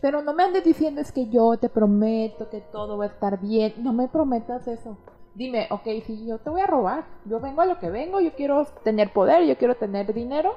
pero 0.00 0.22
no 0.22 0.32
me 0.32 0.44
andes 0.44 0.64
diciendo 0.64 1.00
es 1.00 1.12
que 1.12 1.26
yo 1.28 1.56
te 1.56 1.68
prometo 1.68 2.48
que 2.50 2.60
todo 2.60 2.98
va 2.98 3.04
a 3.04 3.08
estar 3.08 3.40
bien, 3.40 3.74
no 3.78 3.92
me 3.92 4.08
prometas 4.08 4.66
eso. 4.68 4.96
Dime, 5.34 5.66
ok, 5.70 5.84
si 6.06 6.26
yo 6.26 6.38
te 6.38 6.50
voy 6.50 6.60
a 6.60 6.66
robar, 6.66 7.04
yo 7.24 7.38
vengo 7.40 7.60
a 7.60 7.66
lo 7.66 7.78
que 7.78 7.90
vengo, 7.90 8.20
yo 8.20 8.32
quiero 8.34 8.64
tener 8.82 9.12
poder, 9.12 9.44
yo 9.44 9.56
quiero 9.56 9.76
tener 9.76 10.12
dinero, 10.12 10.54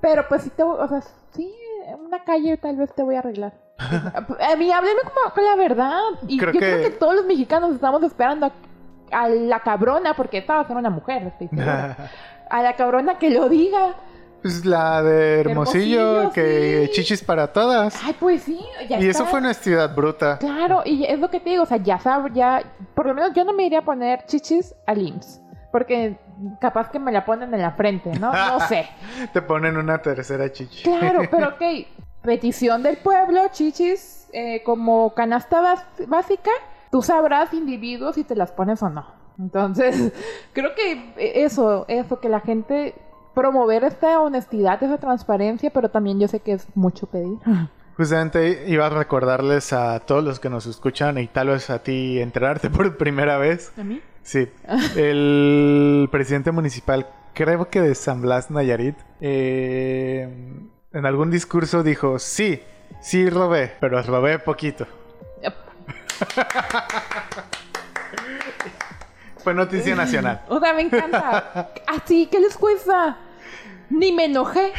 pero 0.00 0.26
pues 0.28 0.42
si 0.42 0.50
te, 0.50 0.62
o 0.62 0.86
sea, 0.88 1.00
sí, 1.32 1.52
en 1.86 2.00
una 2.00 2.22
calle 2.24 2.56
tal 2.58 2.76
vez 2.76 2.92
te 2.94 3.02
voy 3.02 3.16
a 3.16 3.20
arreglar. 3.20 3.54
A 3.78 4.56
mí, 4.56 4.70
háblame 4.70 5.00
como 5.02 5.34
con 5.34 5.44
la 5.44 5.56
verdad. 5.56 6.00
Y 6.28 6.38
Creo 6.38 6.52
yo 6.52 6.60
que- 6.60 6.66
creo 6.66 6.82
que 6.82 6.96
todos 6.96 7.14
los 7.14 7.24
mexicanos 7.26 7.72
estamos 7.74 8.02
esperando 8.02 8.46
a, 8.46 8.52
a 9.22 9.28
la 9.28 9.60
cabrona, 9.60 10.14
porque 10.14 10.38
esta 10.38 10.54
va 10.54 10.60
a 10.60 10.66
ser 10.66 10.76
una 10.76 10.90
mujer, 10.90 11.22
estoy 11.28 11.48
segura. 11.48 11.96
A 12.50 12.62
la 12.62 12.76
cabrona 12.76 13.18
que 13.18 13.28
lo 13.30 13.48
diga. 13.48 13.94
Pues 14.42 14.64
la 14.64 15.02
de 15.02 15.40
Hermosillo, 15.40 16.20
Hermosillo, 16.20 16.32
que 16.32 16.86
sí. 16.86 16.92
chichis 16.92 17.24
para 17.24 17.52
todas. 17.52 18.00
Ay, 18.04 18.14
pues 18.18 18.42
sí, 18.42 18.60
ya 18.88 19.00
y 19.00 19.08
eso 19.08 19.26
fue 19.26 19.40
honestidad 19.40 19.94
bruta. 19.94 20.38
Claro, 20.38 20.82
y 20.84 21.04
es 21.04 21.18
lo 21.18 21.28
que 21.28 21.40
te 21.40 21.50
digo, 21.50 21.64
o 21.64 21.66
sea, 21.66 21.78
ya 21.78 21.98
sabes, 21.98 22.32
ya, 22.34 22.62
por 22.94 23.06
lo 23.06 23.14
menos 23.14 23.32
yo 23.34 23.44
no 23.44 23.52
me 23.52 23.64
iría 23.64 23.80
a 23.80 23.84
poner 23.84 24.24
chichis 24.26 24.74
al 24.86 25.02
IMSS, 25.02 25.40
porque 25.72 26.18
capaz 26.60 26.90
que 26.90 26.98
me 26.98 27.10
la 27.10 27.24
ponen 27.24 27.52
en 27.52 27.62
la 27.62 27.72
frente, 27.72 28.12
¿no? 28.18 28.32
No 28.32 28.60
sé. 28.68 28.88
Te 29.32 29.42
ponen 29.42 29.76
una 29.76 30.00
tercera 30.00 30.52
chichi. 30.52 30.84
Claro, 30.84 31.22
pero 31.30 31.48
ok, 31.56 31.86
petición 32.22 32.82
del 32.82 32.98
pueblo, 32.98 33.42
chichis, 33.50 34.28
eh, 34.32 34.62
como 34.62 35.14
canasta 35.14 35.76
básica, 36.06 36.50
tú 36.90 37.02
sabrás 37.02 37.52
individuos 37.52 38.14
si 38.14 38.24
te 38.24 38.36
las 38.36 38.52
pones 38.52 38.82
o 38.82 38.88
no. 38.88 39.06
Entonces, 39.38 40.12
creo 40.52 40.74
que 40.74 41.12
eso, 41.16 41.84
eso, 41.88 42.20
que 42.20 42.28
la 42.28 42.40
gente 42.40 42.94
promover 43.34 43.84
esta 43.84 44.20
honestidad, 44.20 44.82
esa 44.82 44.98
transparencia, 44.98 45.70
pero 45.70 45.90
también 45.90 46.18
yo 46.20 46.28
sé 46.28 46.40
que 46.40 46.52
es 46.52 46.66
mucho 46.74 47.06
pedir. 47.06 47.38
Justamente 47.96 48.64
iba 48.68 48.86
a 48.86 48.90
recordarles 48.90 49.72
a 49.72 49.98
todos 50.00 50.22
los 50.22 50.38
que 50.38 50.48
nos 50.48 50.66
escuchan 50.66 51.18
y 51.18 51.26
tal 51.26 51.48
vez 51.48 51.68
a 51.68 51.82
ti 51.82 52.20
enterarte 52.20 52.70
por 52.70 52.96
primera 52.96 53.38
vez. 53.38 53.72
¿A 53.76 53.82
mí? 53.82 54.00
Sí. 54.22 54.48
El 54.96 56.08
presidente 56.12 56.52
municipal, 56.52 57.08
creo 57.34 57.68
que 57.68 57.80
de 57.80 57.94
San 57.94 58.22
Blas 58.22 58.50
Nayarit, 58.50 58.96
eh, 59.20 60.28
en 60.92 61.06
algún 61.06 61.30
discurso 61.30 61.82
dijo, 61.82 62.18
sí, 62.18 62.62
sí 63.00 63.28
robé, 63.28 63.72
pero 63.80 64.00
robé 64.02 64.38
poquito. 64.38 64.86
Fue 69.48 69.54
noticia 69.54 69.94
nacional. 69.94 70.42
O 70.48 70.60
sea, 70.60 70.72
me 70.74 70.82
encanta. 70.82 71.70
Así, 71.86 72.26
¿qué 72.26 72.38
les 72.40 72.56
cuesta? 72.56 73.16
Ni 73.90 74.12
me 74.12 74.26
enojé. 74.26 74.72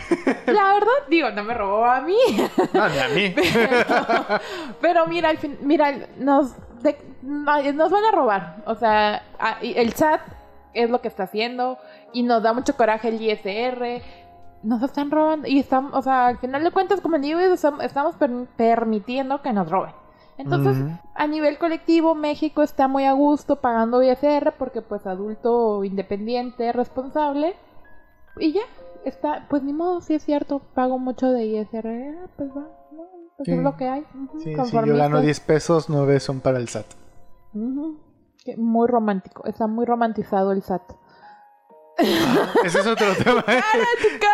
La 0.45 0.73
verdad, 0.73 0.91
digo, 1.09 1.31
no 1.31 1.43
me 1.43 1.55
robó 1.55 1.85
a 1.85 2.01
mí. 2.01 2.15
No, 2.73 2.87
ni 2.89 2.99
a 2.99 3.07
mí. 3.09 3.33
Pero, 3.35 4.39
pero 4.81 5.07
mira, 5.07 5.29
al 5.29 5.37
fin, 5.39 5.57
mira, 5.61 5.91
nos 6.17 6.53
de- 6.83 6.97
"Ay, 7.47 7.73
nos 7.73 7.89
van 7.89 8.05
a 8.05 8.11
robar. 8.11 8.57
O 8.67 8.75
sea, 8.75 9.23
el 9.61 9.93
SAT 9.93 10.21
es 10.75 10.89
lo 10.91 11.01
que 11.01 11.07
está 11.07 11.23
haciendo 11.23 11.79
y 12.13 12.21
nos 12.21 12.43
da 12.43 12.53
mucho 12.53 12.77
coraje 12.77 13.07
el 13.09 13.19
ISR. 13.19 14.03
Nos 14.61 14.83
están 14.83 15.09
robando 15.09 15.47
y 15.47 15.57
estamos, 15.59 15.91
o 15.95 16.01
sea, 16.03 16.27
al 16.27 16.37
final 16.37 16.63
de 16.63 16.69
cuentas 16.71 17.01
como 17.01 17.17
estam- 17.17 17.81
estamos 17.83 18.15
per- 18.15 18.45
permitiendo 18.57 19.41
que 19.41 19.51
nos 19.53 19.67
roben. 19.71 19.93
Entonces, 20.39 20.77
a 21.15 21.27
nivel 21.27 21.57
colectivo, 21.57 22.15
México 22.15 22.63
está 22.63 22.87
muy 22.87 23.03
a 23.03 23.11
gusto 23.11 23.57
pagando 23.57 24.01
ISR 24.01 24.53
porque 24.57 24.81
pues 24.81 25.05
adulto 25.05 25.83
independiente, 25.83 26.71
responsable. 26.71 27.55
Y 28.39 28.53
ya, 28.53 28.61
está, 29.03 29.47
pues 29.49 29.63
ni 29.63 29.73
modo, 29.73 29.99
si 29.99 30.13
es 30.13 30.23
cierto, 30.23 30.59
pago 30.73 30.97
mucho 30.97 31.29
de 31.31 31.45
ISR, 31.45 31.87
ah, 31.87 32.27
pues 32.37 32.49
va, 32.51 32.61
no, 32.91 33.03
pues 33.35 33.45
Sí. 33.47 33.51
es 33.51 33.59
lo 33.59 33.75
que 33.75 33.89
hay. 33.89 34.05
Sí, 34.37 34.55
si 34.55 34.71
yo 34.85 34.95
gano 34.95 35.19
10 35.19 35.39
pesos, 35.41 35.89
9 35.89 36.21
son 36.21 36.39
para 36.39 36.57
el 36.57 36.69
SAT. 36.69 36.85
Muy 37.53 38.87
romántico, 38.87 39.45
está 39.45 39.67
muy 39.67 39.85
romantizado 39.85 40.53
el 40.53 40.63
SAT. 40.63 40.93
Ese 42.63 42.79
es 42.79 42.87
otro 42.87 43.13
tema. 43.15 43.43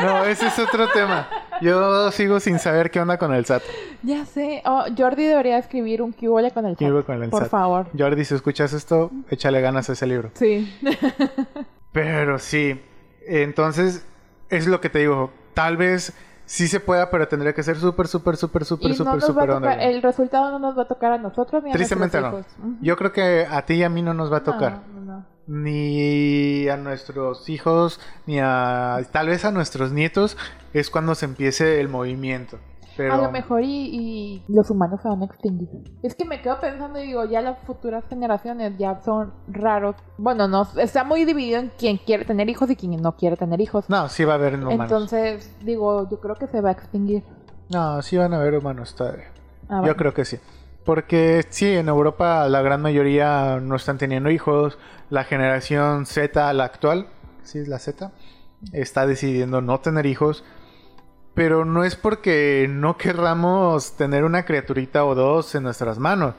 No, 0.01 0.25
ese 0.25 0.47
es 0.47 0.59
otro 0.59 0.87
tema. 0.89 1.27
Yo 1.61 2.11
sigo 2.11 2.39
sin 2.39 2.59
saber 2.59 2.91
qué 2.91 2.99
onda 2.99 3.17
con 3.17 3.33
el 3.33 3.45
SAT. 3.45 3.63
Ya 4.03 4.25
sé, 4.25 4.61
oh, 4.65 4.85
Jordi 4.97 5.25
debería 5.25 5.57
escribir 5.57 6.01
un 6.01 6.11
cubole 6.11 6.51
con 6.51 6.65
el 6.65 6.73
SAT. 6.73 6.79
¿Qué 6.79 6.91
hubo 6.91 7.03
con 7.03 7.23
el 7.23 7.29
por 7.29 7.43
SAT? 7.43 7.51
favor. 7.51 7.87
Jordi, 7.97 8.25
si 8.25 8.35
escuchas 8.35 8.73
esto, 8.73 9.09
échale 9.29 9.61
ganas 9.61 9.89
a 9.89 9.93
ese 9.93 10.05
libro. 10.05 10.31
Sí. 10.33 10.71
Pero 11.91 12.39
sí, 12.39 12.81
entonces 13.25 14.05
es 14.49 14.67
lo 14.67 14.81
que 14.81 14.89
te 14.89 14.99
digo. 14.99 15.31
Tal 15.53 15.77
vez 15.77 16.13
sí 16.45 16.67
se 16.67 16.79
pueda, 16.79 17.09
pero 17.09 17.27
tendría 17.27 17.53
que 17.53 17.63
ser 17.63 17.77
súper, 17.77 18.07
súper, 18.07 18.35
súper, 18.35 18.65
súper, 18.65 18.89
no 18.89 18.95
súper, 18.95 19.21
súper 19.21 19.49
underground. 19.49 19.81
el 19.81 20.01
resultado 20.03 20.51
no 20.51 20.59
nos 20.59 20.77
va 20.77 20.83
a 20.83 20.87
tocar 20.87 21.13
a 21.13 21.17
nosotros 21.17 21.63
ni 21.63 21.71
a 21.71 21.73
Tristemente 21.73 22.19
no. 22.19 22.31
nuestros 22.31 22.57
hijos. 22.57 22.73
Ujú. 22.73 22.77
Yo 22.85 22.97
creo 22.97 23.11
que 23.13 23.47
a 23.49 23.61
ti 23.65 23.75
y 23.75 23.83
a 23.83 23.89
mí 23.89 24.01
no 24.01 24.13
nos 24.13 24.31
va 24.31 24.37
a 24.37 24.43
tocar. 24.43 24.71
No, 24.73 24.77
no, 24.79 24.93
no. 24.93 24.94
Ni 25.47 26.67
a 26.69 26.77
nuestros 26.77 27.49
hijos, 27.49 27.99
ni 28.25 28.39
a 28.39 28.99
tal 29.11 29.27
vez 29.27 29.45
a 29.45 29.51
nuestros 29.51 29.91
nietos, 29.91 30.37
es 30.73 30.89
cuando 30.89 31.13
se 31.15 31.25
empiece 31.25 31.79
el 31.79 31.89
movimiento. 31.89 32.57
Pero 32.97 33.13
A 33.13 33.17
lo 33.17 33.29
mejor 33.29 33.61
y, 33.61 33.67
y 33.67 34.43
los 34.47 34.69
humanos 34.69 35.01
se 35.01 35.09
van 35.09 35.21
a 35.21 35.25
extinguir. 35.25 35.67
Es 36.01 36.15
que 36.15 36.23
me 36.23 36.41
quedo 36.41 36.61
pensando 36.61 36.97
y 36.97 37.07
digo, 37.07 37.25
ya 37.25 37.41
las 37.41 37.59
futuras 37.67 38.05
generaciones 38.07 38.77
ya 38.77 39.01
son 39.03 39.33
raros. 39.49 39.97
Bueno, 40.17 40.47
no, 40.47 40.65
está 40.77 41.03
muy 41.03 41.25
dividido 41.25 41.59
en 41.59 41.71
quien 41.77 41.97
quiere 41.97 42.23
tener 42.23 42.49
hijos 42.49 42.69
y 42.69 42.77
quien 42.77 43.01
no 43.01 43.17
quiere 43.17 43.35
tener 43.35 43.59
hijos. 43.59 43.89
no, 43.89 44.07
sí 44.07 44.23
va 44.23 44.33
a 44.33 44.35
haber 44.37 44.55
humanos. 44.55 44.79
Entonces, 44.89 45.53
digo, 45.65 46.09
yo 46.09 46.21
creo 46.21 46.35
que 46.35 46.47
se 46.47 46.61
va 46.61 46.69
a 46.69 46.71
extinguir. 46.71 47.23
No, 47.69 48.01
sí 48.01 48.15
van 48.15 48.33
a 48.33 48.37
haber 48.37 48.55
humanos 48.55 48.95
todavía. 48.95 49.25
Ah, 49.67 49.75
Yo 49.77 49.79
bueno. 49.81 49.95
creo 49.97 50.13
que 50.13 50.23
sí. 50.23 50.37
Porque 50.85 51.43
sí, 51.49 51.67
en 51.75 51.89
Europa 51.89 52.47
la 52.47 52.61
gran 52.61 52.81
mayoría 52.81 53.59
no 53.59 53.75
están 53.75 53.97
teniendo 53.97 54.29
hijos. 54.29 54.77
La 55.09 55.23
generación 55.23 56.05
Z, 56.05 56.53
la 56.53 56.63
actual, 56.63 57.07
sí 57.43 57.57
es 57.59 57.67
la 57.67 57.79
Z, 57.79 58.11
está 58.71 59.07
decidiendo 59.07 59.61
no 59.61 59.79
tener 59.79 60.05
hijos. 60.05 60.43
Pero 61.33 61.65
no 61.65 61.83
es 61.83 61.95
porque 61.95 62.67
no 62.69 62.97
querramos 62.97 63.97
tener 63.97 64.23
una 64.23 64.45
criaturita 64.45 65.03
o 65.05 65.15
dos 65.15 65.55
en 65.55 65.63
nuestras 65.63 65.97
manos. 65.97 66.35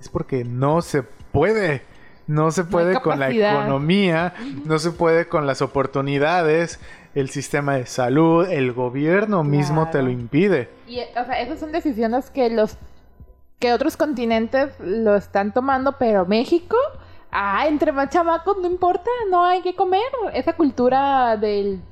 Es 0.00 0.08
porque 0.08 0.44
no 0.44 0.82
se 0.82 1.02
puede. 1.02 1.82
No 2.26 2.50
se 2.50 2.64
puede 2.64 3.00
con 3.00 3.20
la 3.20 3.26
capacidad. 3.26 3.60
economía, 3.60 4.34
no 4.64 4.78
se 4.78 4.90
puede 4.90 5.28
con 5.28 5.46
las 5.46 5.60
oportunidades, 5.60 6.80
el 7.14 7.28
sistema 7.28 7.76
de 7.76 7.86
salud, 7.86 8.48
el 8.48 8.72
gobierno 8.72 9.44
mismo 9.44 9.90
te 9.90 10.02
lo 10.02 10.10
impide. 10.10 10.70
Y, 10.86 11.00
o 11.00 11.24
sea, 11.24 11.40
esas 11.40 11.60
son 11.60 11.70
decisiones 11.70 12.30
que 12.30 12.48
los 12.48 12.78
que 13.58 13.72
otros 13.72 13.96
continentes 13.96 14.74
lo 14.80 15.16
están 15.16 15.52
tomando, 15.52 15.96
pero 15.98 16.26
México, 16.26 16.76
ah, 17.30 17.66
entre 17.66 17.92
más 17.92 18.10
chamacos 18.10 18.58
no 18.58 18.66
importa, 18.68 19.10
no 19.30 19.44
hay 19.44 19.62
que 19.62 19.74
comer. 19.74 20.02
Esa 20.32 20.54
cultura 20.54 21.36
del 21.36 21.82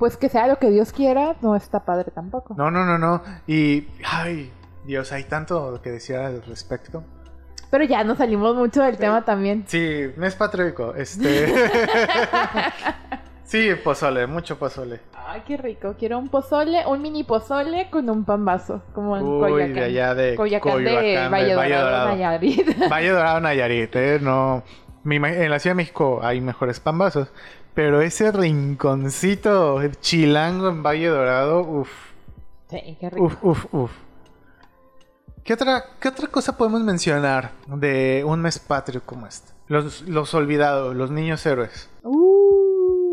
pues 0.00 0.16
que 0.16 0.30
sea 0.30 0.46
lo 0.46 0.58
que 0.58 0.70
Dios 0.70 0.92
quiera, 0.92 1.36
no 1.42 1.54
está 1.54 1.84
padre 1.84 2.10
tampoco. 2.10 2.54
No, 2.56 2.70
no, 2.70 2.86
no, 2.86 2.96
no. 2.96 3.22
Y, 3.46 3.86
ay, 4.10 4.50
Dios, 4.86 5.12
hay 5.12 5.24
tanto 5.24 5.78
que 5.82 5.90
decir 5.90 6.16
al 6.16 6.42
respecto. 6.42 7.04
Pero 7.70 7.84
ya 7.84 8.02
nos 8.02 8.16
salimos 8.16 8.56
mucho 8.56 8.82
del 8.82 8.96
tema 8.96 9.26
también. 9.26 9.64
Sí, 9.68 10.10
mes 10.16 10.34
patriótico, 10.34 10.94
este... 10.94 11.52
sí, 13.50 13.70
pozole, 13.82 14.26
mucho 14.26 14.58
pozole. 14.58 15.00
Ay, 15.14 15.42
qué 15.46 15.56
rico. 15.56 15.94
Quiero 15.98 16.18
un 16.18 16.28
pozole, 16.28 16.86
un 16.86 17.02
mini 17.02 17.24
pozole 17.24 17.90
con 17.90 18.08
un 18.08 18.24
pan 18.24 18.44
vaso, 18.44 18.82
como 18.94 19.16
en 19.16 19.24
Uy, 19.24 19.40
Coyoacán. 19.40 19.74
de 19.74 19.84
allá 19.84 20.14
de 20.14 20.34
Coyoacán, 20.36 20.84
de 20.84 21.28
Valle 21.28 21.54
Dorado, 21.54 21.84
Dorado. 21.84 22.08
Nayarit. 22.10 22.78
Valle 22.90 23.10
Dorado, 23.10 23.40
Nayarit, 23.40 23.96
¿eh? 23.96 24.18
No... 24.20 24.62
en 25.04 25.50
la 25.50 25.58
Ciudad 25.58 25.74
de 25.74 25.82
México 25.82 26.20
hay 26.22 26.40
mejores 26.40 26.80
pambazos. 26.80 27.28
Pero 27.74 28.00
ese 28.00 28.32
rinconcito 28.32 29.80
chilango 30.00 30.68
en 30.68 30.82
Valle 30.82 31.08
Dorado, 31.08 31.60
uff, 31.60 31.90
sí, 32.68 32.96
qué 33.00 33.10
rico. 33.10 33.24
Uf, 33.24 33.36
uf, 33.42 33.74
uf. 33.74 33.92
¿Qué 35.44 35.54
otra, 35.54 35.84
¿Qué 35.98 36.08
otra 36.08 36.26
cosa 36.28 36.56
podemos 36.56 36.82
mencionar 36.82 37.52
de 37.66 38.22
un 38.26 38.40
mes 38.42 38.58
patrio 38.58 39.02
como 39.04 39.26
este? 39.26 39.52
Los, 39.68 40.02
los 40.02 40.34
olvidados, 40.34 40.94
los 40.94 41.10
niños 41.10 41.44
héroes. 41.46 41.88
Uh, 42.02 42.59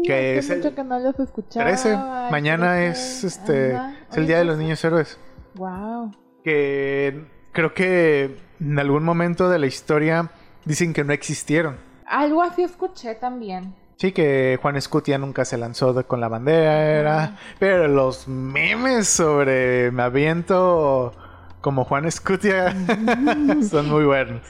Que 0.03 0.37
es 0.37 0.49
mucho 0.49 0.69
el 0.69 0.75
que 0.75 0.83
no 0.83 0.99
los 0.99 1.19
escuchaba. 1.19 1.65
13. 1.65 1.95
Mañana 2.31 2.83
es 2.85 3.23
este 3.23 3.73
es 3.75 4.17
el 4.17 4.27
día 4.27 4.37
de 4.37 4.45
los 4.45 4.57
niños 4.57 4.83
héroes. 4.83 5.19
Wow. 5.55 6.11
Que 6.43 7.25
creo 7.51 7.73
que 7.73 8.37
en 8.59 8.79
algún 8.79 9.03
momento 9.03 9.49
de 9.49 9.59
la 9.59 9.65
historia 9.67 10.29
dicen 10.65 10.93
que 10.93 11.03
no 11.03 11.13
existieron. 11.13 11.77
Algo 12.05 12.41
así 12.41 12.63
escuché 12.63 13.15
también. 13.15 13.75
Sí, 13.97 14.11
que 14.11 14.59
Juan 14.61 14.75
Escutia 14.75 15.17
nunca 15.17 15.43
se 15.43 15.57
lanzó 15.57 15.91
de- 15.93 16.03
con 16.03 16.21
la 16.21 16.27
bandera. 16.27 17.35
Pero 17.59 17.87
los 17.87 18.27
memes 18.27 19.07
sobre 19.07 19.89
me 19.91 20.03
aviento 20.03 21.13
como 21.61 21.83
Juan 21.83 22.05
Escutia 22.05 22.75
son 23.69 23.89
muy 23.89 24.05
buenos. 24.05 24.41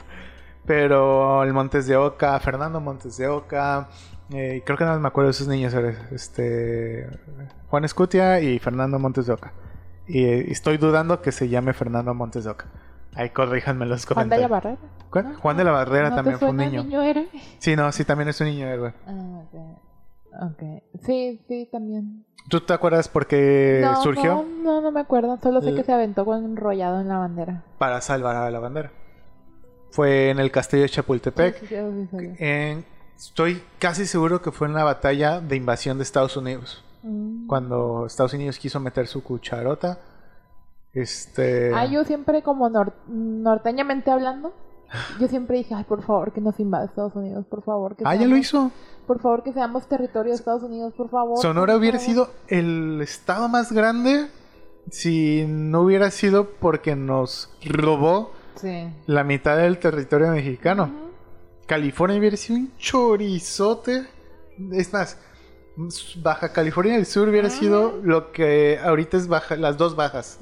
Pero 0.65 1.43
el 1.43 1.53
Montes 1.53 1.87
de 1.87 1.95
Oca, 1.95 2.37
Fernando 2.41 2.81
Montes 2.81 3.15
de 3.17 3.27
Oca, 3.29 3.87
eh, 4.31 4.61
creo 4.65 4.77
que 4.77 4.85
no 4.85 4.99
me 4.99 5.07
acuerdo 5.07 5.27
de 5.27 5.31
esos 5.31 5.47
niños, 5.47 5.73
este 6.11 7.07
Juan 7.69 7.85
Escutia 7.85 8.39
y 8.41 8.59
Fernando 8.59 8.99
Montes 8.99 9.25
de 9.27 9.33
Oca. 9.33 9.53
Y 10.07 10.23
eh, 10.25 10.51
estoy 10.51 10.77
dudando 10.77 11.21
que 11.21 11.31
se 11.31 11.49
llame 11.49 11.73
Fernando 11.73 12.13
Montes 12.13 12.43
de 12.45 12.51
Oca. 12.51 12.65
Ahí 13.15 13.29
corríjanme 13.31 13.85
los 13.85 14.05
Juan 14.05 14.29
de 14.29 14.37
la 14.37 14.47
comentarios. 14.47 14.79
Barrera. 15.11 15.39
Juan 15.39 15.57
de 15.57 15.63
la 15.63 15.71
Barrera 15.71 16.09
¿No 16.11 16.15
también 16.15 16.37
fue 16.39 16.49
un 16.49 16.57
niño. 16.57 16.83
niño 16.83 17.01
héroe? 17.01 17.27
Sí, 17.59 17.75
no, 17.75 17.91
sí, 17.91 18.05
también 18.05 18.29
es 18.29 18.39
un 18.41 18.47
niño 18.47 18.67
héroe. 18.67 18.93
Ah, 19.07 19.41
ok. 19.43 20.51
Ok. 20.51 20.83
Sí, 21.03 21.41
sí, 21.47 21.67
también. 21.71 22.25
¿Tú 22.47 22.61
te 22.61 22.73
acuerdas 22.73 23.09
por 23.09 23.25
qué 23.27 23.79
no, 23.81 24.01
surgió? 24.03 24.35
No, 24.35 24.43
no, 24.63 24.81
no 24.81 24.91
me 24.91 24.99
acuerdo. 24.99 25.37
Solo 25.41 25.61
sé 25.61 25.69
El- 25.69 25.75
que 25.75 25.83
se 25.83 25.91
aventó 25.93 26.25
con 26.25 26.45
enrollado 26.45 27.01
en 27.01 27.07
la 27.07 27.17
bandera. 27.17 27.63
Para 27.79 27.99
salvar 28.01 28.35
a 28.35 28.51
la 28.51 28.59
bandera. 28.59 28.91
Fue 29.89 30.29
en 30.29 30.39
el 30.39 30.51
castillo 30.51 30.83
de 30.83 30.89
Chapultepec. 30.89 31.59
Sí, 31.59 31.67
sí, 31.67 32.07
sí. 32.11 32.17
En- 32.39 32.85
estoy 33.17 33.63
casi 33.79 34.05
seguro 34.05 34.41
que 34.41 34.51
fue 34.51 34.67
en 34.67 34.73
la 34.73 34.83
batalla 34.83 35.39
de 35.41 35.55
invasión 35.55 35.97
de 35.97 36.03
Estados 36.03 36.37
Unidos. 36.37 36.83
Mm. 37.03 37.47
Cuando 37.47 38.05
Estados 38.05 38.33
Unidos 38.33 38.57
quiso 38.59 38.79
meter 38.79 39.07
su 39.07 39.23
cucharota. 39.23 39.99
Este. 40.93 41.73
Ah, 41.75 41.85
yo 41.85 42.03
siempre 42.05 42.41
como 42.41 42.69
nor- 42.69 42.93
norteñamente 43.07 44.09
hablando, 44.09 44.53
yo 45.19 45.27
siempre 45.27 45.57
dije, 45.57 45.75
ay, 45.75 45.83
por 45.83 46.01
favor, 46.01 46.31
que 46.31 46.41
nos 46.41 46.59
invade 46.59 46.85
Estados 46.85 47.15
Unidos, 47.15 47.45
por 47.47 47.61
favor. 47.63 47.95
Que 47.95 48.03
Ah, 48.05 48.15
ya 48.15 48.21
lo 48.21 48.35
seamos- 48.35 48.39
hizo. 48.39 48.71
Por 49.05 49.21
favor, 49.21 49.43
que 49.43 49.53
seamos 49.53 49.87
territorio 49.87 50.31
de 50.31 50.37
Estados 50.37 50.63
Unidos, 50.63 50.93
por 50.97 51.09
favor. 51.09 51.37
Sonora 51.41 51.73
por 51.73 51.79
hubiera 51.81 51.99
favor. 51.99 52.11
sido 52.11 52.29
el 52.47 52.99
estado 53.01 53.47
más 53.47 53.71
grande 53.71 54.27
si 54.89 55.45
no 55.47 55.81
hubiera 55.81 56.09
sido 56.11 56.49
porque 56.59 56.95
nos 56.95 57.49
robó 57.65 58.31
Sí. 58.55 58.89
la 59.05 59.23
mitad 59.23 59.55
del 59.57 59.77
territorio 59.77 60.31
mexicano. 60.31 60.89
California 61.67 62.17
hubiera 62.17 62.37
sido 62.37 62.59
un 62.59 62.71
chorizote. 62.77 64.05
Es 64.71 64.91
más, 64.93 65.19
Baja 66.23 66.51
California 66.53 66.93
del 66.93 67.05
Sur 67.05 67.29
hubiera 67.29 67.49
sido 67.49 67.99
lo 68.01 68.31
que 68.31 68.79
ahorita 68.83 69.17
es 69.17 69.27
baja, 69.27 69.55
las 69.55 69.77
dos 69.77 69.95
bajas. 69.95 70.39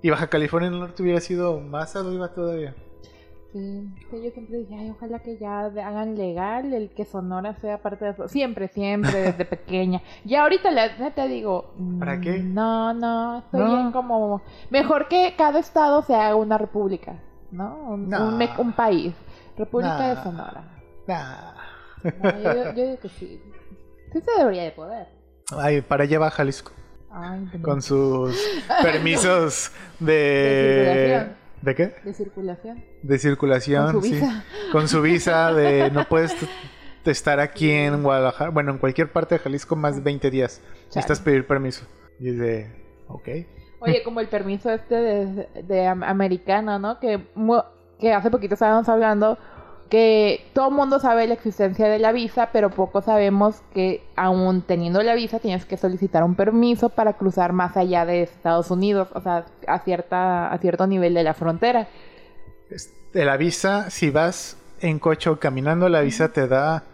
Y 0.00 0.08
Baja 0.10 0.28
California 0.28 0.70
del 0.70 0.80
Norte 0.80 1.02
hubiera 1.02 1.20
sido 1.20 1.60
más 1.60 1.96
arriba 1.96 2.28
todavía. 2.32 2.74
Sí, 3.52 3.90
yo 4.12 4.30
siempre 4.30 4.58
dije, 4.58 4.76
ay, 4.76 4.90
ojalá 4.90 5.18
que 5.18 5.36
ya 5.36 5.64
hagan 5.64 6.16
legal 6.16 6.72
el 6.72 6.88
que 6.90 7.04
Sonora 7.04 7.56
sea 7.56 7.82
parte 7.82 8.04
de 8.04 8.12
eso. 8.12 8.28
Siempre, 8.28 8.68
siempre, 8.68 9.12
desde 9.22 9.44
pequeña. 9.56 10.00
Y 10.24 10.36
ahorita 10.36 10.70
la 10.70 10.96
neta 10.96 11.26
digo, 11.26 11.74
¿Para 11.98 12.16
mm, 12.16 12.20
qué? 12.20 12.38
No, 12.38 12.94
no, 12.94 13.38
estoy 13.40 13.60
No. 13.60 13.66
bien 13.74 13.92
como... 13.92 14.40
Mejor 14.70 15.08
que 15.08 15.34
cada 15.36 15.58
estado 15.58 16.02
se 16.02 16.14
haga 16.14 16.36
una 16.36 16.58
república, 16.58 17.16
¿no? 17.50 17.76
Un, 17.88 18.08
No. 18.08 18.38
un 18.58 18.72
país. 18.72 19.14
República 19.56 20.14
de. 20.14 20.22
Sonora. 20.22 20.64
Nah. 21.06 21.52
No, 22.22 22.42
yo, 22.42 22.64
yo 22.64 22.72
digo 22.84 22.98
que 23.00 23.08
sí. 23.08 23.42
Sí 24.12 24.20
se 24.20 24.38
debería 24.38 24.64
de 24.64 24.70
poder. 24.72 25.06
Ay, 25.56 25.80
para 25.82 26.04
allá 26.04 26.18
va 26.18 26.30
Jalisco. 26.30 26.72
Ay, 27.10 27.46
qué 27.52 27.60
Con 27.60 27.82
sus 27.82 28.36
permisos 28.82 29.72
De 29.98 30.12
de... 30.12 30.84
circulación. 30.84 31.40
¿De 31.62 31.74
qué? 31.74 31.94
De 32.04 32.14
circulación. 32.14 32.84
De 33.02 33.18
circulación, 33.18 33.92
Con 33.92 34.02
su 34.02 34.08
sí. 34.08 34.14
visa. 34.14 34.44
Con 34.72 34.88
su 34.88 35.02
visa 35.02 35.52
de 35.52 35.90
no 35.90 36.04
puedes 36.08 36.34
estar 37.04 37.40
aquí 37.40 37.70
en 37.70 38.02
Guadalajara, 38.02 38.50
bueno, 38.50 38.70
en 38.72 38.78
cualquier 38.78 39.10
parte 39.12 39.34
de 39.34 39.40
Jalisco 39.40 39.76
más 39.76 39.96
de 39.96 40.02
20 40.02 40.30
días. 40.30 40.62
Necesitas 40.86 41.20
pedir 41.20 41.46
permiso. 41.46 41.84
Y 42.18 42.30
es 42.30 42.38
de, 42.38 42.70
ok. 43.08 43.28
Oye, 43.80 44.02
como 44.04 44.20
el 44.20 44.28
permiso 44.28 44.70
este 44.70 44.94
de, 44.94 45.48
de 45.64 45.86
am- 45.86 46.02
americano, 46.02 46.78
¿no? 46.78 46.98
Que, 47.00 47.26
que 48.00 48.12
hace 48.12 48.30
poquito 48.30 48.54
estábamos 48.54 48.88
hablando 48.88 49.38
que 49.90 50.48
todo 50.54 50.68
el 50.68 50.74
mundo 50.74 51.00
sabe 51.00 51.26
la 51.26 51.34
existencia 51.34 51.88
de 51.88 51.98
la 51.98 52.12
visa, 52.12 52.50
pero 52.52 52.70
poco 52.70 53.02
sabemos 53.02 53.60
que 53.74 54.04
aún 54.14 54.62
teniendo 54.62 55.02
la 55.02 55.14
visa 55.14 55.40
tienes 55.40 55.64
que 55.64 55.76
solicitar 55.76 56.22
un 56.22 56.36
permiso 56.36 56.90
para 56.90 57.14
cruzar 57.14 57.52
más 57.52 57.76
allá 57.76 58.06
de 58.06 58.22
Estados 58.22 58.70
Unidos, 58.70 59.08
o 59.14 59.20
sea, 59.20 59.46
a 59.66 59.80
cierta 59.80 60.52
a 60.52 60.58
cierto 60.58 60.86
nivel 60.86 61.12
de 61.14 61.24
la 61.24 61.34
frontera. 61.34 61.88
Este, 62.70 63.24
la 63.24 63.36
visa, 63.36 63.90
si 63.90 64.10
vas 64.10 64.56
en 64.80 65.00
coche 65.00 65.28
o 65.28 65.40
caminando, 65.40 65.88
la 65.88 66.02
visa 66.02 66.32
te 66.32 66.46
da 66.46 66.84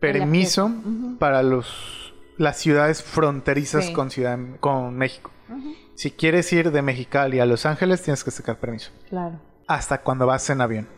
permiso 0.00 0.70
para 1.18 1.42
los 1.42 2.12
las 2.36 2.56
ciudades 2.56 3.02
fronterizas 3.02 3.86
Sí. 3.86 3.92
con 3.92 4.10
ciudad 4.10 4.38
con 4.60 4.96
México. 4.96 5.30
Si 5.94 6.10
quieres 6.10 6.52
ir 6.52 6.70
de 6.70 6.82
Mexicali 6.82 7.40
a 7.40 7.46
Los 7.46 7.66
Ángeles, 7.66 8.02
tienes 8.02 8.22
que 8.22 8.30
sacar 8.30 8.56
permiso. 8.58 8.90
Claro. 9.08 9.40
Hasta 9.68 9.98
cuando 10.02 10.26
vas 10.26 10.48
en 10.50 10.60
avión. 10.60 10.88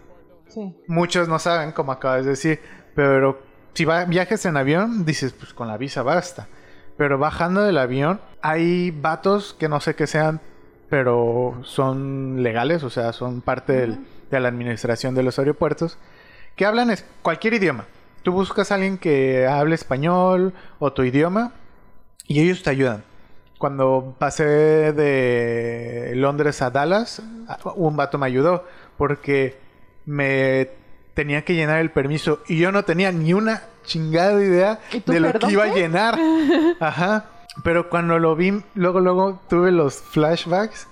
Sí. 0.48 0.74
Muchos 0.88 1.28
no 1.28 1.38
saben, 1.38 1.72
como 1.72 1.92
acabas 1.92 2.24
de 2.24 2.30
decir, 2.30 2.60
pero 2.94 3.42
si 3.74 3.84
va, 3.84 4.04
viajes 4.04 4.44
en 4.46 4.56
avión, 4.56 5.04
dices, 5.04 5.32
pues 5.32 5.52
con 5.52 5.68
la 5.68 5.76
visa 5.76 6.02
basta. 6.02 6.48
Pero 6.96 7.18
bajando 7.18 7.62
del 7.62 7.78
avión, 7.78 8.20
hay 8.42 8.90
vatos 8.90 9.54
que 9.58 9.68
no 9.68 9.80
sé 9.80 9.94
qué 9.94 10.06
sean, 10.06 10.40
pero 10.88 11.60
son 11.62 12.42
legales, 12.42 12.82
o 12.82 12.90
sea, 12.90 13.12
son 13.12 13.42
parte 13.42 13.72
del- 13.72 13.98
de 14.30 14.40
la 14.40 14.48
administración 14.48 15.14
de 15.14 15.22
los 15.22 15.38
aeropuertos, 15.38 15.98
que 16.56 16.66
hablan 16.66 16.90
es- 16.90 17.04
cualquier 17.22 17.54
idioma. 17.54 17.84
Tú 18.22 18.32
buscas 18.32 18.70
a 18.70 18.74
alguien 18.74 18.98
que 18.98 19.46
hable 19.46 19.74
español 19.74 20.52
o 20.78 20.92
tu 20.92 21.02
idioma 21.04 21.52
y 22.26 22.40
ellos 22.40 22.62
te 22.62 22.70
ayudan. 22.70 23.02
Cuando 23.60 24.16
pasé 24.18 24.44
de 24.94 26.12
Londres 26.16 26.62
a 26.62 26.70
Dallas, 26.70 27.20
un 27.74 27.94
vato 27.94 28.16
me 28.16 28.24
ayudó 28.24 28.64
porque 28.96 29.58
me 30.06 30.70
tenía 31.12 31.44
que 31.44 31.54
llenar 31.54 31.78
el 31.80 31.90
permiso 31.90 32.40
y 32.48 32.56
yo 32.58 32.72
no 32.72 32.86
tenía 32.86 33.12
ni 33.12 33.34
una 33.34 33.64
chingada 33.84 34.42
idea 34.42 34.80
¿Y 34.92 35.00
tú, 35.00 35.12
de 35.12 35.20
lo 35.20 35.34
que 35.34 35.52
iba 35.52 35.64
a 35.64 35.74
llenar. 35.74 36.18
Ajá. 36.80 37.26
Pero 37.62 37.90
cuando 37.90 38.18
lo 38.18 38.34
vi, 38.34 38.62
luego, 38.74 39.00
luego 39.00 39.42
tuve 39.50 39.72
los 39.72 39.96
flashbacks. 39.96 40.88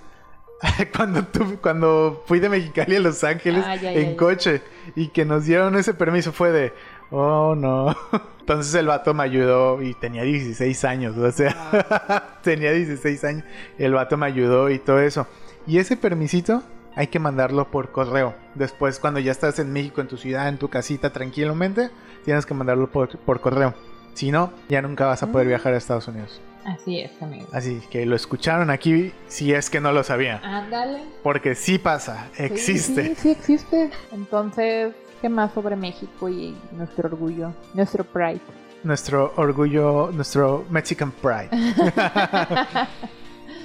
Cuando, 0.95 1.23
tuve- 1.23 1.57
cuando 1.63 2.23
fui 2.27 2.39
de 2.39 2.51
Mexicali 2.51 2.97
a 2.97 3.01
Los 3.01 3.25
Ángeles 3.25 3.65
Ah, 3.67 3.77
ya, 3.77 3.93
en 3.93 4.11
ya. 4.11 4.17
coche 4.19 4.61
y 4.95 5.09
que 5.09 5.25
nos 5.25 5.47
dieron 5.47 5.75
ese 5.77 5.95
permiso 5.95 6.33
fue 6.33 6.51
de, 6.51 6.73
oh 7.11 7.55
no. 7.55 7.95
Entonces 8.41 8.75
el 8.75 8.87
vato 8.87 9.13
me 9.13 9.23
ayudó 9.25 9.83
y 9.83 9.93
tenía 9.95 10.23
16 10.23 10.85
años, 10.85 11.17
o 11.19 11.31
sea, 11.31 12.39
tenía 12.43 12.73
16 12.73 13.25
años. 13.25 13.45
El 13.79 13.93
vato 13.93 14.17
me 14.17 14.27
ayudó 14.27 14.71
y 14.71 14.79
todo 14.79 15.01
eso. 15.01 15.27
Y 15.67 15.79
ese 15.79 15.97
permisito 15.99 16.63
hay 16.97 17.09
que 17.09 17.19
mandarlo 17.19 17.71
por 17.71 17.93
correo. 17.93 18.35
Después, 18.55 18.99
cuando 18.99 19.21
ya 19.21 19.33
estás 19.33 19.59
en 19.59 19.73
México, 19.73 20.01
en 20.01 20.09
tu 20.09 20.17
ciudad, 20.17 20.49
en 20.49 20.57
tu 20.59 20.69
casita, 20.69 21.13
tranquilamente, 21.13 21.91
tienes 22.25 22.47
que 22.47 22.55
mandarlo 22.55 22.91
por, 22.91 23.19
por 23.19 23.41
correo. 23.41 23.75
Si 24.15 24.31
no, 24.33 24.53
ya 24.69 24.81
nunca 24.83 25.07
vas 25.07 25.23
a 25.23 25.27
poder 25.31 25.47
Mm. 25.47 25.51
viajar 25.51 25.75
a 25.75 25.77
Estados 25.77 26.09
Unidos. 26.09 26.41
Así 26.65 27.01
es, 27.01 27.23
amigo. 27.23 27.47
Así 27.53 27.81
que 27.91 28.05
lo 28.05 28.17
escucharon 28.17 28.71
aquí 28.71 29.13
si 29.29 29.53
es 29.55 29.71
que 29.71 29.81
no 29.81 29.93
lo 29.93 30.03
sabían. 30.03 30.43
Ándale. 30.45 31.03
Porque 31.23 31.55
sí 31.55 31.79
pasa, 31.79 32.29
Sí, 32.33 32.43
existe. 32.45 33.05
Sí, 33.09 33.15
sí, 33.15 33.31
existe. 33.31 33.91
Entonces, 34.11 34.93
¿qué 35.21 35.29
más 35.29 35.53
sobre 35.53 35.77
México 35.77 36.29
y 36.29 36.57
nuestro 36.73 37.09
orgullo? 37.09 37.53
Nuestro 37.75 38.05
pride. 38.05 38.41
Nuestro 38.85 39.33
orgullo, 39.37 40.11
nuestro 40.13 40.65
Mexican 40.71 41.11
Pride. 41.11 41.51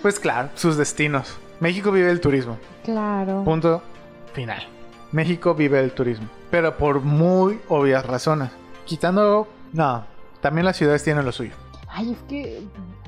pues 0.01 0.19
claro, 0.19 0.49
sus 0.55 0.77
destinos. 0.77 1.37
México 1.59 1.91
vive 1.91 2.09
el 2.09 2.19
turismo. 2.19 2.57
Claro. 2.83 3.43
Punto 3.43 3.81
final. 4.33 4.63
México 5.11 5.53
vive 5.53 5.79
el 5.79 5.91
turismo. 5.91 6.27
Pero 6.49 6.75
por 6.77 7.01
muy 7.01 7.59
obvias 7.69 8.05
razones. 8.05 8.49
Quitando... 8.85 9.47
No, 9.71 10.03
también 10.41 10.65
las 10.65 10.77
ciudades 10.77 11.03
tienen 11.03 11.25
lo 11.25 11.31
suyo. 11.31 11.53
Ay, 11.87 12.11
es 12.11 12.17
que 12.27 12.63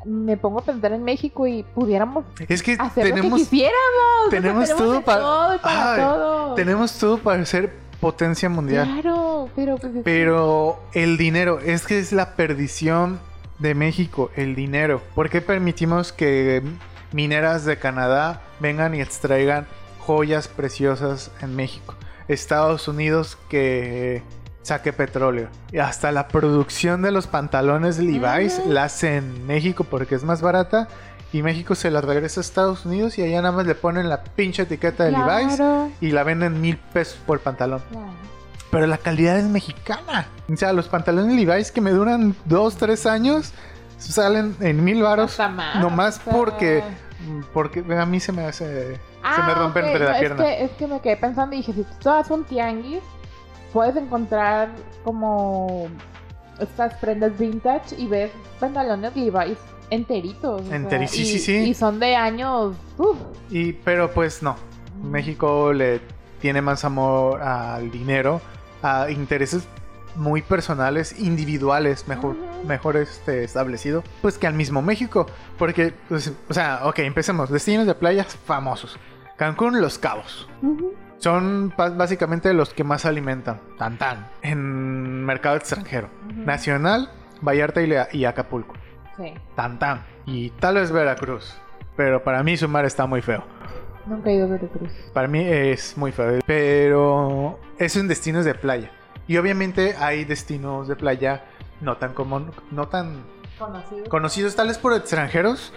me 0.05 0.37
pongo 0.37 0.59
a 0.59 0.63
pensar 0.63 0.93
en 0.93 1.03
México 1.03 1.47
y 1.47 1.63
pudiéramos 1.63 2.23
Es 2.47 2.61
que 2.61 2.73
hacer 2.79 3.07
lo 3.09 3.15
que 3.15 3.21
tenemos, 3.21 3.39
quisiéramos. 3.39 3.73
O 4.27 4.29
sea, 4.29 4.41
tenemos 4.41 4.69
todo 4.75 5.01
para- 5.01 5.19
todo 5.21 5.55
y 5.55 5.57
para 5.57 5.93
Ay, 5.93 6.01
todo. 6.01 6.53
tenemos 6.53 6.93
todo 6.99 7.17
para 7.17 7.45
ser 7.45 7.73
potencia 8.05 8.49
mundial. 8.49 8.87
Claro, 9.01 9.49
pero 9.55 9.77
pues 9.77 9.91
Pero 10.03 10.79
el 10.93 11.17
dinero, 11.17 11.59
es 11.59 11.87
que 11.87 11.97
es 11.97 12.11
la 12.11 12.35
perdición 12.35 13.19
de 13.57 13.73
México, 13.73 14.29
el 14.35 14.53
dinero. 14.53 15.01
¿Por 15.15 15.31
qué 15.31 15.41
permitimos 15.41 16.13
que 16.13 16.61
mineras 17.11 17.65
de 17.65 17.79
Canadá 17.79 18.43
vengan 18.59 18.93
y 18.93 19.01
extraigan 19.01 19.65
joyas 19.97 20.47
preciosas 20.47 21.31
en 21.41 21.55
México? 21.55 21.95
Estados 22.27 22.87
Unidos 22.87 23.39
que 23.49 24.21
saque 24.61 24.93
petróleo. 24.93 25.47
Y 25.71 25.79
hasta 25.79 26.11
la 26.11 26.27
producción 26.27 27.01
de 27.01 27.09
los 27.09 27.25
pantalones 27.25 27.97
Levi's 27.97 28.63
la 28.67 28.83
hace 28.83 29.17
en 29.17 29.47
México 29.47 29.83
porque 29.83 30.13
es 30.13 30.23
más 30.23 30.43
barata. 30.43 30.89
Y 31.35 31.43
México 31.43 31.75
se 31.75 31.91
la 31.91 31.99
regresa 32.01 32.39
a 32.39 32.41
Estados 32.41 32.85
Unidos 32.85 33.17
y 33.17 33.23
allá 33.23 33.41
nada 33.41 33.51
más 33.55 33.65
le 33.65 33.75
ponen 33.75 34.07
la 34.07 34.23
pinche 34.23 34.63
etiqueta 34.63 35.03
de 35.03 35.11
Levi's 35.11 35.59
y 35.99 36.11
la 36.11 36.23
venden 36.23 36.61
mil 36.61 36.77
pesos 36.77 37.17
por 37.25 37.39
pantalón. 37.41 37.81
claro. 37.91 38.07
Pero 38.71 38.87
la 38.87 38.97
calidad 38.97 39.37
es 39.37 39.45
mexicana. 39.45 40.27
O 40.51 40.55
sea, 40.57 40.73
los 40.73 40.87
pantalones 40.87 41.33
Levi's 41.35 41.71
que 41.71 41.81
me 41.81 41.91
duran 41.91 42.35
dos, 42.45 42.75
tres 42.77 43.05
años 43.05 43.51
salen 43.97 44.55
en 44.59 44.83
mil 44.83 45.01
varos. 45.01 45.37
Más, 45.39 45.75
Nomás 45.81 46.19
o 46.19 46.23
sea. 46.23 46.33
porque, 46.33 46.83
porque 47.53 47.83
a 47.97 48.05
mí 48.05 48.19
se 48.19 48.31
me 48.31 48.45
hace. 48.45 48.65
se 48.65 48.91
me 48.91 48.99
Ah, 49.23 49.55
rompe 49.57 49.79
ok, 49.79 49.85
entre 49.87 49.99
no, 50.03 50.05
la 50.09 50.11
es 50.15 50.19
pierna. 50.19 50.43
que, 50.43 50.63
es 50.63 50.71
que 50.71 50.87
me 50.87 50.99
quedé 51.01 51.17
pensando 51.17 51.53
y 51.55 51.59
dije, 51.59 51.73
si 51.73 51.83
tú 51.83 52.09
vas 52.09 52.29
a 52.29 52.33
un 52.33 52.43
tianguis, 52.45 53.01
puedes 53.73 53.95
encontrar 53.95 54.69
como 55.03 55.87
estas 56.59 56.93
prendas 56.95 57.37
vintage 57.37 57.95
y 57.97 58.07
ves 58.07 58.31
pantalones 58.59 59.15
Levi's 59.15 59.57
enteritos. 59.89 60.61
o 60.61 60.65
sea, 60.65 60.77
Enteri- 60.77 61.07
sí, 61.07 61.25
sí, 61.25 61.39
sí. 61.39 61.55
Y 61.57 61.73
son 61.73 61.99
de 61.99 62.15
años... 62.15 62.75
uf. 62.97 63.17
Y, 63.49 63.73
pero 63.73 64.11
pues 64.11 64.41
no. 64.43 64.55
México 65.03 65.73
le 65.73 66.01
tiene 66.39 66.61
más 66.61 66.85
amor 66.85 67.41
al 67.41 67.91
dinero, 67.91 68.41
a 68.81 69.09
intereses 69.09 69.67
muy 70.15 70.41
personales, 70.41 71.19
individuales, 71.19 72.07
mejor, 72.07 72.35
mejor 72.65 72.95
este, 72.97 73.43
establecido, 73.43 74.03
pues 74.21 74.37
que 74.37 74.47
al 74.47 74.53
mismo 74.53 74.81
México. 74.81 75.25
Porque, 75.57 75.93
pues, 76.07 76.33
o 76.49 76.53
sea, 76.53 76.81
ok, 76.85 76.99
empecemos. 76.99 77.49
Destinos 77.49 77.85
de 77.85 77.95
playas 77.95 78.35
famosos. 78.45 78.97
Cancún, 79.37 79.81
Los 79.81 79.99
Cabos. 79.99 80.47
Son 81.17 81.73
básicamente 81.75 82.53
los 82.53 82.73
que 82.73 82.83
más 82.83 83.05
alimentan. 83.05 83.59
Tan 83.77 83.97
tan. 83.97 84.27
En 84.41 85.25
mercado 85.25 85.55
extranjero. 85.57 86.09
Nacional, 86.33 87.09
Vallarta 87.41 87.81
y 88.11 88.25
Acapulco. 88.25 88.75
Sí, 89.17 89.33
Tan 89.55 89.79
tan. 89.79 90.03
Y 90.25 90.49
tal 90.51 90.75
vez 90.75 90.91
Veracruz. 90.91 91.55
Pero 91.95 92.23
para 92.23 92.43
mí 92.43 92.57
su 92.57 92.67
mar 92.67 92.85
está 92.85 93.05
muy 93.05 93.21
feo. 93.21 93.43
nunca 94.05 94.29
he 94.29 94.35
ido 94.35 94.45
a 94.45 94.49
Veracruz. 94.49 94.91
Para 95.13 95.27
mí 95.27 95.39
es 95.41 95.97
muy 95.97 96.11
feo. 96.11 96.39
Pero 96.45 97.59
es 97.77 97.95
un 97.95 98.07
destino 98.07 98.43
de 98.43 98.53
playa. 98.55 98.91
Y 99.27 99.37
obviamente 99.37 99.95
hay 99.97 100.25
destinos 100.25 100.87
de 100.87 100.95
playa 100.95 101.45
no 101.81 101.97
tan 101.97 102.13
común, 102.13 102.51
no 102.71 102.87
tan 102.87 103.23
Conocido. 103.57 104.03
conocidos 104.09 104.55
tales 104.55 104.77
por 104.77 104.93
extranjeros. 104.93 105.73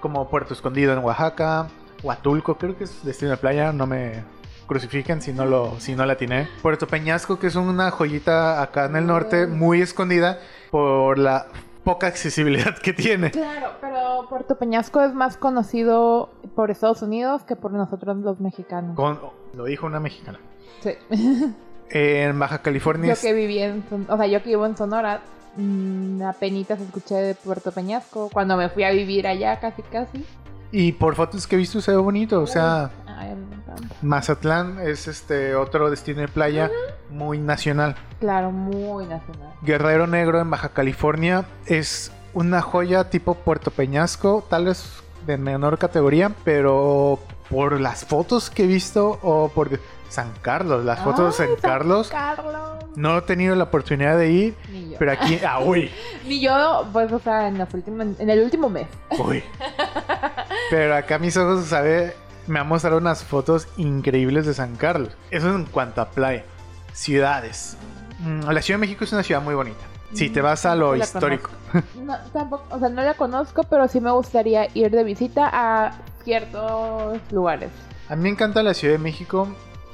Como 0.00 0.28
Puerto 0.30 0.54
Escondido 0.54 0.92
en 0.94 1.00
Oaxaca. 1.00 1.68
Huatulco, 2.02 2.56
creo 2.56 2.76
que 2.78 2.84
es 2.84 3.04
destino 3.04 3.32
de 3.32 3.36
playa. 3.36 3.72
No 3.72 3.86
me 3.86 4.24
crucifiquen 4.66 5.20
si 5.20 5.32
no 5.32 5.44
lo 5.44 5.78
si 5.80 5.94
no 5.94 6.06
la 6.06 6.14
atiné. 6.14 6.48
Puerto 6.62 6.86
Peñasco, 6.86 7.38
que 7.38 7.48
es 7.48 7.56
una 7.56 7.90
joyita 7.90 8.62
acá 8.62 8.86
en 8.86 8.96
el 8.96 9.06
norte, 9.06 9.46
muy 9.46 9.82
escondida 9.82 10.38
por 10.70 11.18
la 11.18 11.46
poca 11.84 12.06
accesibilidad 12.06 12.76
que 12.78 12.92
tiene. 12.92 13.30
Claro, 13.30 13.72
pero 13.80 14.26
Puerto 14.28 14.56
Peñasco 14.58 15.02
es 15.02 15.14
más 15.14 15.36
conocido 15.36 16.30
por 16.54 16.70
Estados 16.70 17.02
Unidos 17.02 17.42
que 17.42 17.56
por 17.56 17.72
nosotros 17.72 18.16
los 18.18 18.40
mexicanos. 18.40 18.96
Con, 18.96 19.18
lo 19.54 19.64
dijo 19.64 19.86
una 19.86 20.00
mexicana. 20.00 20.38
Sí. 20.80 20.92
En 21.92 22.38
Baja 22.38 22.62
California 22.62 23.14
Yo 23.14 23.20
que 23.20 23.32
viví 23.32 23.58
en, 23.58 23.82
o 24.08 24.16
sea, 24.16 24.26
yo 24.28 24.40
que 24.44 24.50
vivo 24.50 24.64
en 24.64 24.76
Sonora, 24.76 25.22
mm, 25.56 26.22
apenas 26.22 26.70
escuché 26.70 27.16
de 27.16 27.34
Puerto 27.34 27.72
Peñasco 27.72 28.30
cuando 28.32 28.56
me 28.56 28.68
fui 28.68 28.84
a 28.84 28.92
vivir 28.92 29.26
allá 29.26 29.58
casi 29.58 29.82
casi. 29.82 30.24
y 30.70 30.92
por 30.92 31.16
fotos 31.16 31.48
que 31.48 31.56
he 31.56 31.58
visto 31.58 31.80
se 31.80 31.90
ve 31.90 31.96
bonito, 31.96 32.40
o 32.40 32.46
sea. 32.46 32.92
Mazatlán 34.02 34.78
es 34.80 35.08
este 35.08 35.54
otro 35.54 35.90
destino 35.90 36.20
de 36.20 36.28
playa 36.28 36.70
muy 37.10 37.38
nacional. 37.38 37.96
Claro, 38.20 38.50
muy 38.50 39.06
nacional. 39.06 39.52
Guerrero 39.62 40.06
Negro 40.06 40.40
en 40.40 40.50
Baja 40.50 40.70
California 40.70 41.44
es 41.66 42.12
una 42.34 42.62
joya 42.62 43.10
tipo 43.10 43.34
Puerto 43.34 43.70
Peñasco, 43.70 44.44
tal 44.48 44.66
vez 44.66 45.02
de 45.26 45.36
menor 45.36 45.78
categoría, 45.78 46.30
pero 46.44 47.18
por 47.50 47.80
las 47.80 48.04
fotos 48.04 48.48
que 48.50 48.64
he 48.64 48.66
visto 48.66 49.18
o 49.22 49.48
por 49.48 49.78
San 50.08 50.32
Carlos, 50.40 50.84
las 50.84 51.00
fotos 51.00 51.36
de 51.38 51.44
Ay, 51.44 51.50
San 51.50 51.60
Carlos. 51.60 52.08
Carlos. 52.08 52.56
No 52.96 53.18
he 53.18 53.22
tenido 53.22 53.54
la 53.54 53.64
oportunidad 53.64 54.16
de 54.18 54.30
ir, 54.30 54.56
Ni 54.72 54.90
yo. 54.90 54.96
pero 54.98 55.12
aquí, 55.12 55.38
ah, 55.46 55.60
uy, 55.64 55.90
Ni 56.26 56.40
yo, 56.40 56.86
pues, 56.92 57.12
o 57.12 57.18
sea, 57.20 57.46
en, 57.48 57.60
en 58.18 58.30
el 58.30 58.42
último 58.42 58.68
mes. 58.68 58.86
uy. 59.18 59.42
Pero 60.70 60.94
acá 60.96 61.18
mis 61.18 61.36
ojos, 61.36 61.64
¿sabe? 61.66 62.14
Me 62.50 62.58
han 62.58 62.66
mostrado 62.66 62.98
unas 62.98 63.22
fotos 63.22 63.68
increíbles 63.76 64.44
de 64.44 64.54
San 64.54 64.74
Carlos. 64.74 65.16
Eso 65.30 65.54
en 65.54 65.66
cuanto 65.66 66.00
a 66.00 66.10
playa. 66.10 66.42
Ciudades. 66.92 67.76
Mm, 68.18 68.40
La 68.50 68.60
Ciudad 68.60 68.80
de 68.80 68.86
México 68.86 69.04
es 69.04 69.12
una 69.12 69.22
ciudad 69.22 69.40
muy 69.40 69.54
bonita. 69.54 69.78
Si 70.14 70.30
te 70.30 70.40
vas 70.40 70.66
a 70.66 70.74
lo 70.74 70.96
No 70.96 70.96
histórico. 70.96 71.50
No, 71.94 72.16
tampoco, 72.32 72.64
o 72.70 72.80
sea, 72.80 72.88
no 72.88 73.02
la 73.02 73.14
conozco, 73.14 73.62
pero 73.62 73.86
sí 73.86 74.00
me 74.00 74.10
gustaría 74.10 74.66
ir 74.74 74.90
de 74.90 75.04
visita 75.04 75.48
a 75.52 75.92
ciertos 76.24 77.20
lugares. 77.30 77.70
A 78.08 78.16
mí 78.16 78.24
me 78.24 78.30
encanta 78.30 78.64
la 78.64 78.74
Ciudad 78.74 78.94
de 78.94 78.98
México, 78.98 79.46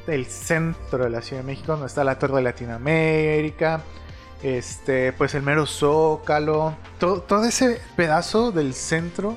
el 0.06 0.24
centro 0.24 1.04
de 1.04 1.10
la 1.10 1.20
Ciudad 1.20 1.42
de 1.42 1.46
México, 1.48 1.72
donde 1.72 1.88
está 1.88 2.04
la 2.04 2.18
Torre 2.18 2.36
de 2.36 2.42
Latinoamérica, 2.42 3.82
este, 4.42 5.12
pues 5.12 5.34
el 5.34 5.42
mero 5.42 5.66
Zócalo, 5.66 6.74
todo, 6.98 7.20
todo 7.20 7.44
ese 7.44 7.82
pedazo 7.96 8.50
del 8.50 8.72
centro 8.72 9.34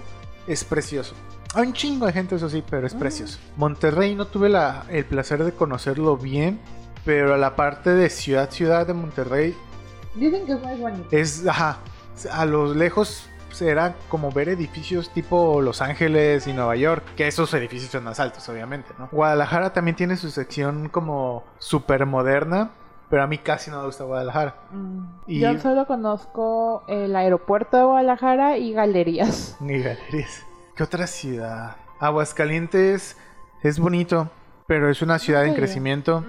es 0.47 0.63
precioso. 0.63 1.15
Hay 1.55 1.67
un 1.67 1.73
chingo 1.73 2.05
de 2.05 2.13
gente, 2.13 2.35
eso 2.35 2.47
sí, 2.49 2.63
pero 2.69 2.85
es 2.85 2.93
Mm. 2.95 2.99
precioso. 2.99 3.39
Monterrey 3.57 4.13
no 4.15 4.25
tuve 4.27 4.49
la- 4.49 4.83
el 4.89 5.05
placer 5.05 5.43
de 5.43 5.51
conocerlo 5.51 6.15
bien, 6.17 6.59
pero 7.05 7.35
la 7.37 7.55
parte 7.55 7.89
de 7.91 8.09
ciudad, 8.09 8.49
ciudad 8.51 8.85
de 8.85 8.93
Monterrey 8.93 9.55
Dicen 10.15 10.45
que 10.45 10.53
es 10.53 10.61
muy 10.61 10.75
bonito. 10.79 11.07
es, 11.11 11.47
ajá, 11.47 11.77
a 12.31 12.45
lo 12.45 12.73
lejos 12.73 13.25
será 13.51 13.95
como 14.09 14.31
ver 14.31 14.49
edificios 14.49 15.09
tipo 15.11 15.59
Los 15.61 15.81
Ángeles 15.81 16.45
y 16.45 16.53
Nueva 16.53 16.75
York, 16.75 17.03
que 17.15 17.27
esos 17.27 17.51
edificios 17.55 17.91
son 17.91 18.03
más 18.03 18.19
altos, 18.19 18.47
obviamente, 18.47 18.89
¿no? 18.99 19.09
Guadalajara 19.11 19.73
también 19.73 19.95
tiene 19.95 20.17
su 20.17 20.29
sección 20.29 20.87
como 20.89 21.43
súper 21.57 22.05
moderna, 22.05 22.69
pero 23.09 23.23
a 23.23 23.27
mí 23.27 23.39
casi 23.39 23.71
no 23.71 23.79
me 23.79 23.85
gusta 23.87 24.03
Guadalajara. 24.03 24.55
Mm. 24.71 24.99
Y- 25.25 25.39
Yo 25.39 25.57
solo 25.59 25.87
conozco 25.87 26.83
el 26.87 27.15
aeropuerto 27.15 27.75
de 27.77 27.83
Guadalajara 27.85 28.57
y 28.59 28.71
galerías. 28.73 29.57
Ni 29.59 29.79
galerías. 29.81 30.43
¿Qué 30.79 30.83
otra 30.83 31.07
ciudad? 31.07 31.75
Aguascalientes 31.99 33.17
es 33.63 33.79
bonito, 33.79 34.31
pero 34.65 34.89
es 34.89 35.01
una 35.01 35.19
ciudad 35.19 35.45
en 35.45 35.53
crecimiento. 35.53 36.23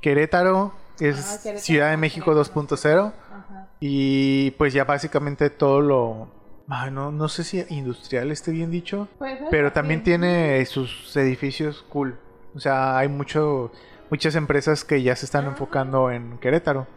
Querétaro 0.00 0.72
es 0.98 1.20
Ah, 1.20 1.38
Querétaro, 1.40 1.58
Ciudad 1.64 1.90
de 1.90 1.96
México 1.96 2.32
Querétaro. 2.32 2.66
2.0. 2.66 3.12
Ajá. 3.30 3.68
Y 3.78 4.50
pues 4.58 4.72
ya 4.72 4.82
básicamente 4.82 5.48
todo 5.48 5.80
lo... 5.80 6.28
ay, 6.68 6.90
no, 6.90 7.12
no 7.12 7.28
sé 7.28 7.44
si 7.44 7.64
industrial 7.68 8.32
esté 8.32 8.50
bien 8.50 8.72
dicho, 8.72 9.06
Pues, 9.16 9.38
pero 9.48 9.72
también 9.72 10.02
tiene 10.02 10.66
sus 10.66 11.16
edificios 11.16 11.84
cool. 11.88 12.18
O 12.56 12.58
sea, 12.58 12.98
hay 12.98 13.06
mucho, 13.06 13.70
muchas 14.10 14.34
empresas 14.34 14.84
que 14.84 15.04
ya 15.04 15.14
se 15.14 15.24
están 15.24 15.44
enfocando 15.46 16.10
en 16.10 16.38
Querétaro. 16.38 16.88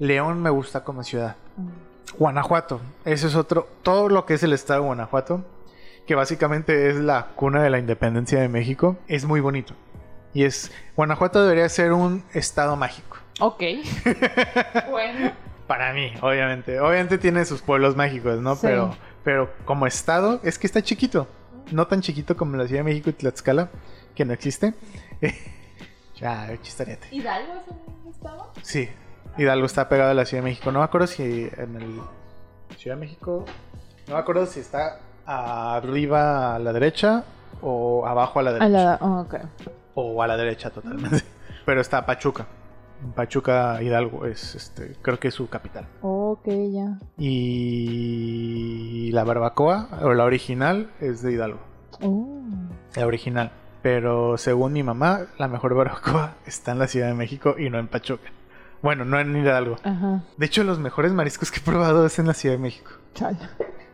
León 0.00 0.42
me 0.42 0.50
gusta 0.50 0.82
como 0.82 1.04
ciudad. 1.04 1.36
Mm. 1.56 2.16
Guanajuato, 2.18 2.80
ese 3.04 3.28
es 3.28 3.36
otro, 3.36 3.68
todo 3.82 4.08
lo 4.08 4.26
que 4.26 4.34
es 4.34 4.42
el 4.42 4.52
estado 4.52 4.80
de 4.80 4.86
Guanajuato, 4.86 5.44
que 6.08 6.14
básicamente 6.14 6.88
es 6.88 6.96
la 6.96 7.26
cuna 7.36 7.62
de 7.62 7.68
la 7.68 7.78
independencia 7.78 8.40
de 8.40 8.48
México, 8.48 8.96
es 9.08 9.26
muy 9.26 9.40
bonito. 9.40 9.74
Y 10.32 10.44
es, 10.44 10.72
Guanajuato 10.96 11.42
debería 11.42 11.68
ser 11.68 11.92
un 11.92 12.24
estado 12.32 12.76
mágico. 12.76 13.18
Ok. 13.40 13.62
bueno. 14.90 15.32
Para 15.66 15.92
mí, 15.92 16.14
obviamente. 16.22 16.80
Obviamente 16.80 17.18
tiene 17.18 17.44
sus 17.44 17.60
pueblos 17.60 17.94
mágicos, 17.94 18.40
¿no? 18.40 18.54
Sí. 18.54 18.62
Pero, 18.62 18.96
pero 19.22 19.52
como 19.66 19.86
estado, 19.86 20.40
es 20.44 20.58
que 20.58 20.66
está 20.66 20.80
chiquito. 20.80 21.28
No 21.72 21.86
tan 21.86 22.00
chiquito 22.00 22.38
como 22.38 22.56
la 22.56 22.66
Ciudad 22.66 22.80
de 22.80 22.84
México 22.84 23.10
y 23.10 23.12
Tlaxcala, 23.12 23.68
que 24.14 24.24
no 24.24 24.32
existe. 24.32 24.72
ya, 26.16 26.50
chistarete. 26.62 27.08
¿Hidalgo 27.10 27.52
es 27.52 28.04
un 28.06 28.10
estado? 28.10 28.52
Sí, 28.62 28.88
Hidalgo 29.36 29.66
está 29.66 29.90
pegado 29.90 30.12
a 30.12 30.14
la 30.14 30.24
Ciudad 30.24 30.42
de 30.42 30.48
México. 30.48 30.72
No 30.72 30.78
me 30.78 30.86
acuerdo 30.86 31.06
si 31.06 31.50
en 31.54 31.76
el 31.76 32.00
Ciudad 32.78 32.96
de 32.96 33.00
México. 33.00 33.44
No 34.06 34.14
me 34.14 34.20
acuerdo 34.20 34.46
si 34.46 34.60
está 34.60 35.00
arriba 35.28 36.54
a 36.54 36.58
la 36.58 36.72
derecha 36.72 37.24
o 37.60 38.06
abajo 38.06 38.40
a 38.40 38.42
la 38.42 38.52
derecha. 38.52 38.66
A 38.66 38.68
la... 38.68 38.98
oh, 39.00 39.20
ok. 39.20 39.34
O 39.94 40.22
a 40.22 40.26
la 40.26 40.36
derecha 40.36 40.70
totalmente. 40.70 41.22
Pero 41.66 41.80
está 41.80 42.06
Pachuca. 42.06 42.46
Pachuca 43.14 43.80
Hidalgo 43.80 44.26
es 44.26 44.56
este, 44.56 44.96
creo 45.02 45.20
que 45.20 45.28
es 45.28 45.34
su 45.34 45.48
capital. 45.48 45.86
Ok, 46.02 46.48
ya. 46.72 46.98
Y 47.16 49.10
la 49.12 49.22
barbacoa, 49.22 49.88
o 50.02 50.14
la 50.14 50.24
original, 50.24 50.90
es 51.00 51.22
de 51.22 51.32
Hidalgo. 51.32 51.60
Oh. 52.02 52.40
La 52.96 53.06
original. 53.06 53.52
Pero 53.82 54.36
según 54.36 54.72
mi 54.72 54.82
mamá, 54.82 55.26
la 55.38 55.46
mejor 55.46 55.74
barbacoa 55.74 56.34
está 56.46 56.72
en 56.72 56.80
la 56.80 56.88
Ciudad 56.88 57.06
de 57.06 57.14
México 57.14 57.54
y 57.58 57.70
no 57.70 57.78
en 57.78 57.86
Pachuca. 57.86 58.30
Bueno, 58.82 59.04
no 59.04 59.20
en 59.20 59.36
Hidalgo. 59.36 59.76
Ajá. 59.84 60.24
De 60.36 60.46
hecho, 60.46 60.64
los 60.64 60.78
mejores 60.78 61.12
mariscos 61.12 61.50
que 61.50 61.60
he 61.60 61.62
probado 61.62 62.06
es 62.06 62.18
en 62.18 62.26
la 62.26 62.34
Ciudad 62.34 62.56
de 62.56 62.62
México. 62.62 62.90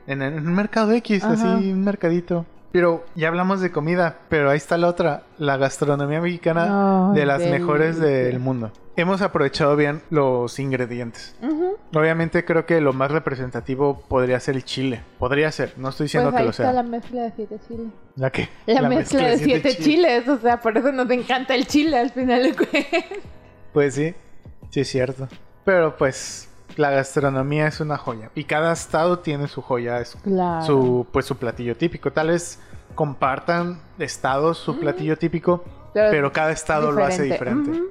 En, 0.06 0.22
un 0.22 0.54
mercado 0.54 0.92
X, 0.92 1.24
Ajá. 1.24 1.32
así, 1.32 1.72
un 1.72 1.84
mercadito. 1.84 2.46
Pero 2.72 3.04
ya 3.14 3.28
hablamos 3.28 3.60
de 3.60 3.70
comida, 3.70 4.18
pero 4.28 4.50
ahí 4.50 4.56
está 4.56 4.76
la 4.76 4.88
otra, 4.88 5.22
la 5.38 5.56
gastronomía 5.56 6.20
mexicana 6.20 7.12
de 7.14 7.24
las 7.24 7.38
delicia. 7.38 7.60
mejores 7.60 8.00
del 8.00 8.40
mundo. 8.40 8.72
Hemos 8.96 9.22
aprovechado 9.22 9.76
bien 9.76 10.02
los 10.10 10.58
ingredientes. 10.58 11.36
Obviamente 11.94 12.44
creo 12.44 12.66
que 12.66 12.80
lo 12.80 12.92
más 12.92 13.12
representativo 13.12 14.02
podría 14.08 14.40
ser 14.40 14.56
el 14.56 14.64
chile. 14.64 15.02
Podría 15.20 15.52
ser, 15.52 15.74
no 15.76 15.90
estoy 15.90 16.06
diciendo 16.06 16.30
Pues 16.30 16.40
ahí 16.40 16.42
que 16.42 16.46
lo 16.46 16.50
está 16.50 16.62
sea. 16.64 16.72
la 16.72 16.82
mezcla 16.82 17.22
de 17.22 17.32
siete 17.36 17.58
chiles. 17.68 17.86
¿La 18.16 18.30
qué? 18.30 18.48
La, 18.66 18.88
mezcla, 18.88 19.28
de 19.28 19.38
siete 19.38 19.76
chiles. 19.76 20.28
o 20.28 20.38
sea, 20.38 20.60
por 20.60 20.76
eso 20.76 20.90
nos 20.90 21.08
encanta 21.10 21.54
el 21.54 21.66
chile 21.68 21.96
al 21.96 22.10
final 22.10 22.42
de 22.42 22.54
cuentas. 22.56 23.04
Pues 23.72 23.94
sí, 23.94 24.14
sí 24.70 24.80
es 24.80 24.88
cierto. 24.88 25.28
Pero 25.64 25.96
pues 25.96 26.48
la 26.76 26.90
gastronomía 26.90 27.66
es 27.68 27.80
una 27.80 27.96
joya. 27.96 28.30
Y 28.34 28.44
cada 28.44 28.72
estado 28.72 29.18
tiene 29.20 29.48
su 29.48 29.62
joya, 29.62 30.02
Claro. 30.22 30.64
su 30.64 31.06
pues 31.12 31.26
su 31.26 31.36
platillo 31.36 31.76
típico. 31.76 32.12
Tal 32.12 32.28
vez 32.28 32.60
compartan 32.94 33.80
estados 33.98 34.58
su 34.58 34.78
platillo 34.78 35.16
típico, 35.18 35.64
Pero 35.92 36.10
pero 36.10 36.32
cada 36.32 36.52
estado 36.52 36.92
lo 36.92 37.04
hace 37.04 37.22
diferente. 37.24 37.82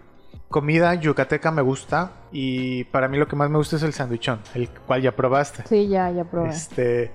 Comida 0.49 0.93
yucateca 0.93 1.49
me 1.51 1.61
gusta 1.63 2.11
y 2.31 2.83
para 2.85 3.07
mí 3.07 3.17
lo 3.17 3.27
que 3.27 3.35
más 3.35 3.49
me 3.49 3.57
gusta 3.57 3.75
es 3.77 3.83
el 3.83 3.91
sandwichón, 3.93 4.39
el 4.53 4.69
cual 4.69 5.01
ya 5.01 5.11
probaste. 5.15 5.63
Sí, 5.67 5.87
ya, 5.87 6.11
ya 6.11 6.23
probé. 6.25 6.49
Este, 6.49 7.11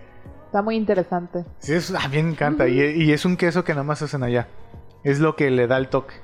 Está 0.46 0.60
muy 0.62 0.76
interesante. 0.76 1.44
sí, 1.58 1.74
es, 1.74 1.94
a 1.94 2.08
mí 2.08 2.20
me 2.22 2.30
encanta 2.30 2.66
y, 2.68 2.80
y 2.80 3.12
es 3.12 3.24
un 3.24 3.36
queso 3.36 3.62
que 3.64 3.72
nada 3.72 3.84
más 3.84 4.02
hacen 4.02 4.22
allá. 4.24 4.48
Es 5.04 5.20
lo 5.20 5.36
que 5.36 5.50
le 5.50 5.66
da 5.68 5.76
el 5.76 5.88
toque. 5.88 6.14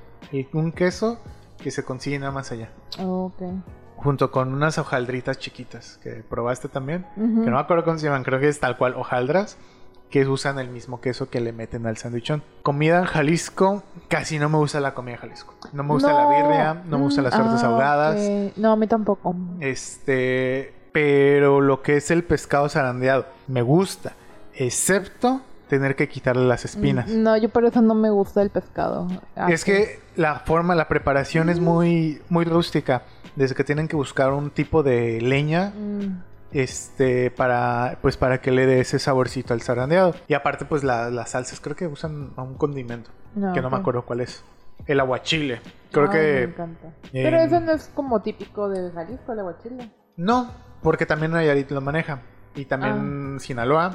Un 0.52 0.72
queso 0.72 1.20
que 1.62 1.70
se 1.70 1.84
consigue 1.84 2.18
nada 2.18 2.32
más 2.32 2.50
allá. 2.50 2.70
Ok. 2.98 3.40
Junto 3.96 4.30
con 4.30 4.52
unas 4.52 4.78
hojaldritas 4.78 5.38
chiquitas 5.38 5.98
que 6.02 6.22
probaste 6.28 6.68
también. 6.68 7.06
Que 7.14 7.20
no 7.20 7.52
me 7.52 7.58
acuerdo 7.58 7.84
cómo 7.84 7.98
se 7.98 8.06
llaman, 8.06 8.24
creo 8.24 8.40
que 8.40 8.48
es 8.48 8.60
tal 8.60 8.76
cual 8.76 8.94
hojaldras. 8.94 9.56
Que 10.10 10.26
usan 10.28 10.58
el 10.58 10.68
mismo 10.68 11.00
queso 11.00 11.28
que 11.28 11.40
le 11.40 11.52
meten 11.52 11.86
al 11.86 11.96
sandwichón. 11.96 12.42
Comida 12.62 12.98
en 13.00 13.04
Jalisco, 13.04 13.82
casi 14.08 14.38
no 14.38 14.48
me 14.48 14.58
gusta 14.58 14.78
la 14.78 14.94
comida 14.94 15.14
en 15.14 15.20
Jalisco. 15.22 15.54
No 15.72 15.82
me 15.82 15.90
gusta 15.90 16.12
la 16.12 16.28
birria, 16.28 16.82
no 16.86 16.98
me 16.98 17.04
gustan 17.04 17.24
las 17.24 17.34
tortas 17.34 17.64
ah, 17.64 17.66
ahogadas. 17.66 18.20
No, 18.56 18.72
a 18.72 18.76
mí 18.76 18.86
tampoco. 18.86 19.34
Este, 19.60 20.72
pero 20.92 21.60
lo 21.60 21.82
que 21.82 21.96
es 21.96 22.12
el 22.12 22.22
pescado 22.22 22.68
zarandeado, 22.68 23.26
me 23.48 23.62
gusta. 23.62 24.12
Excepto 24.54 25.40
tener 25.68 25.96
que 25.96 26.08
quitarle 26.08 26.46
las 26.46 26.64
espinas. 26.64 27.08
Mm, 27.08 27.22
No, 27.22 27.36
yo 27.36 27.48
por 27.48 27.64
eso 27.64 27.82
no 27.82 27.94
me 27.94 28.10
gusta 28.10 28.42
el 28.42 28.50
pescado. 28.50 29.08
Es 29.48 29.64
que 29.64 29.98
la 30.14 30.40
forma, 30.40 30.74
la 30.74 30.86
preparación 30.86 31.48
es 31.48 31.58
muy, 31.58 32.22
muy 32.28 32.44
rústica. 32.44 33.02
Desde 33.36 33.54
que 33.54 33.64
tienen 33.64 33.88
que 33.88 33.96
buscar 33.96 34.32
un 34.32 34.50
tipo 34.50 34.82
de 34.82 35.20
leña 35.20 35.72
Mm, 35.76 36.22
este 36.52 37.30
para 37.32 37.98
pues 38.00 38.16
para 38.16 38.40
que 38.40 38.50
le 38.52 38.66
dé 38.66 38.80
ese 38.80 38.98
saborcito 38.98 39.52
al 39.54 39.60
zarandeado. 39.62 40.14
Y 40.28 40.34
aparte 40.34 40.64
pues 40.64 40.84
la- 40.84 41.10
las 41.10 41.30
salsas 41.30 41.60
creo 41.60 41.74
que 41.76 41.86
usan 41.88 42.30
a 42.36 42.42
un 42.42 42.54
condimento 42.54 43.10
no, 43.34 43.52
que 43.52 43.60
no 43.60 43.70
me 43.70 43.76
acuerdo 43.76 44.02
cuál 44.04 44.20
es. 44.20 44.44
El 44.86 45.00
aguachile. 45.00 45.60
Creo 45.90 46.04
Ay, 46.04 46.08
Me 46.10 46.14
que 46.22 46.42
encanta. 46.44 46.86
en- 47.12 47.24
Pero 47.24 47.36
eso 47.38 47.60
no 47.60 47.72
es 47.72 47.90
como 47.94 48.20
típico 48.22 48.68
de 48.68 48.90
Jalisco, 48.92 49.32
el 49.32 49.38
aguachile. 49.40 49.90
no 50.16 50.50
porque 50.82 51.06
también 51.06 51.32
Nayarit 51.32 51.70
lo 51.70 51.80
maneja. 51.80 52.20
Y 52.54 52.62
Ah. 52.64 52.68
también 52.68 53.40
Sinaloa 53.40 53.94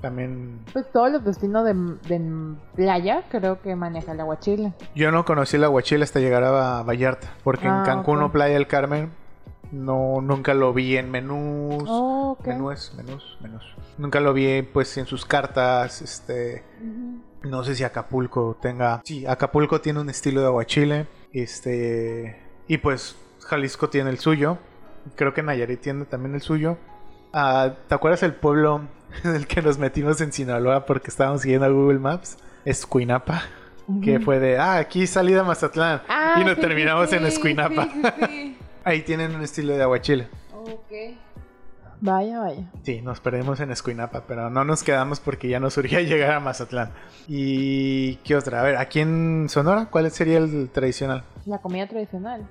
también 0.00 0.60
Pues 0.72 0.90
todos 0.92 1.10
los 1.12 1.24
destinos 1.24 1.64
de, 1.64 1.74
de 2.08 2.54
playa 2.74 3.24
creo 3.30 3.60
que 3.60 3.74
maneja 3.76 4.12
el 4.12 4.20
aguachile. 4.20 4.72
yo 4.94 5.10
no 5.10 5.24
conocí 5.24 5.56
el 5.56 5.64
aguachile 5.64 6.04
hasta 6.04 6.20
llegar 6.20 6.42
a 6.44 6.82
Vallarta 6.82 7.28
porque 7.44 7.66
en 7.66 7.72
Ah, 7.72 7.82
Cancún 7.84 8.22
o 8.22 8.32
Playa 8.32 8.54
del 8.54 8.66
Carmen 8.66 9.10
no 9.72 10.20
nunca 10.20 10.52
lo 10.54 10.72
vi 10.72 10.96
en 10.96 11.10
menús 11.10 11.84
Oh, 11.86 12.36
ok. 12.38 12.46
menús 12.48 12.92
menús 12.96 13.38
menús 13.40 13.62
nunca 13.98 14.18
lo 14.20 14.32
vi 14.32 14.62
pues 14.62 14.96
en 14.98 15.06
sus 15.06 15.24
cartas 15.24 16.00
este. 16.02 16.64
No 17.42 17.64
sé 17.64 17.74
si 17.74 17.84
Acapulco 17.84 18.58
tenga. 18.60 19.00
Sí, 19.04 19.24
Acapulco 19.26 19.80
tiene 19.80 20.00
un 20.00 20.10
estilo 20.10 20.40
de 20.42 20.46
aguachile. 20.48 21.06
Este. 21.32 22.38
Y 22.68 22.78
pues 22.78 23.16
Jalisco 23.40 23.88
tiene 23.88 24.10
el 24.10 24.18
suyo. 24.18 24.58
Creo 25.16 25.32
que 25.32 25.42
Nayarit 25.42 25.80
tiene 25.80 26.04
también 26.04 26.34
el 26.34 26.42
suyo. 26.42 26.76
Ah, 27.32 27.72
¿Te 27.88 27.94
acuerdas 27.94 28.22
el 28.22 28.34
pueblo 28.34 28.82
del 29.24 29.46
que 29.46 29.62
nos 29.62 29.78
metimos 29.78 30.20
en 30.20 30.32
Sinaloa 30.32 30.86
porque 30.86 31.08
estábamos 31.08 31.42
siguiendo 31.42 31.66
a 31.66 31.70
Google 31.70 31.98
Maps? 31.98 32.36
Es 32.64 32.86
Cuinapa. 32.86 33.42
que 34.04 34.20
fue 34.20 34.38
de, 34.38 34.58
ah, 34.58 34.76
aquí 34.76 35.06
salida 35.06 35.42
Mazatlán. 35.42 36.02
Ah, 36.08 36.36
y 36.36 36.40
nos 36.40 36.54
sí, 36.54 36.54
sí, 36.56 36.60
terminamos 36.60 37.12
en 37.12 37.26
Escuinapa. 37.26 37.84
sí, 37.84 38.02
sí, 38.02 38.26
sí. 38.26 38.56
Ahí 38.84 39.02
tienen 39.02 39.34
un 39.34 39.42
estilo 39.42 39.74
de 39.76 39.82
aguachile. 39.82 40.28
Ok. 40.54 41.16
Vaya, 42.02 42.38
vaya. 42.40 42.70
Sí, 42.82 43.02
nos 43.02 43.20
perdimos 43.20 43.60
en 43.60 43.70
Escuinapa, 43.70 44.24
pero 44.26 44.48
no 44.48 44.64
nos 44.64 44.82
quedamos 44.82 45.20
porque 45.20 45.48
ya 45.48 45.60
nos 45.60 45.74
surgía 45.74 46.00
llegar 46.02 46.32
a 46.32 46.40
Mazatlán. 46.40 46.90
¿Y 47.28 48.16
qué 48.16 48.36
otra? 48.36 48.60
A 48.60 48.62
ver, 48.62 48.76
aquí 48.76 49.00
en 49.00 49.48
Sonora, 49.50 49.88
¿cuál 49.90 50.10
sería 50.10 50.38
el 50.38 50.70
tradicional? 50.70 51.24
La 51.44 51.58
comida 51.58 51.86
tradicional. 51.86 52.46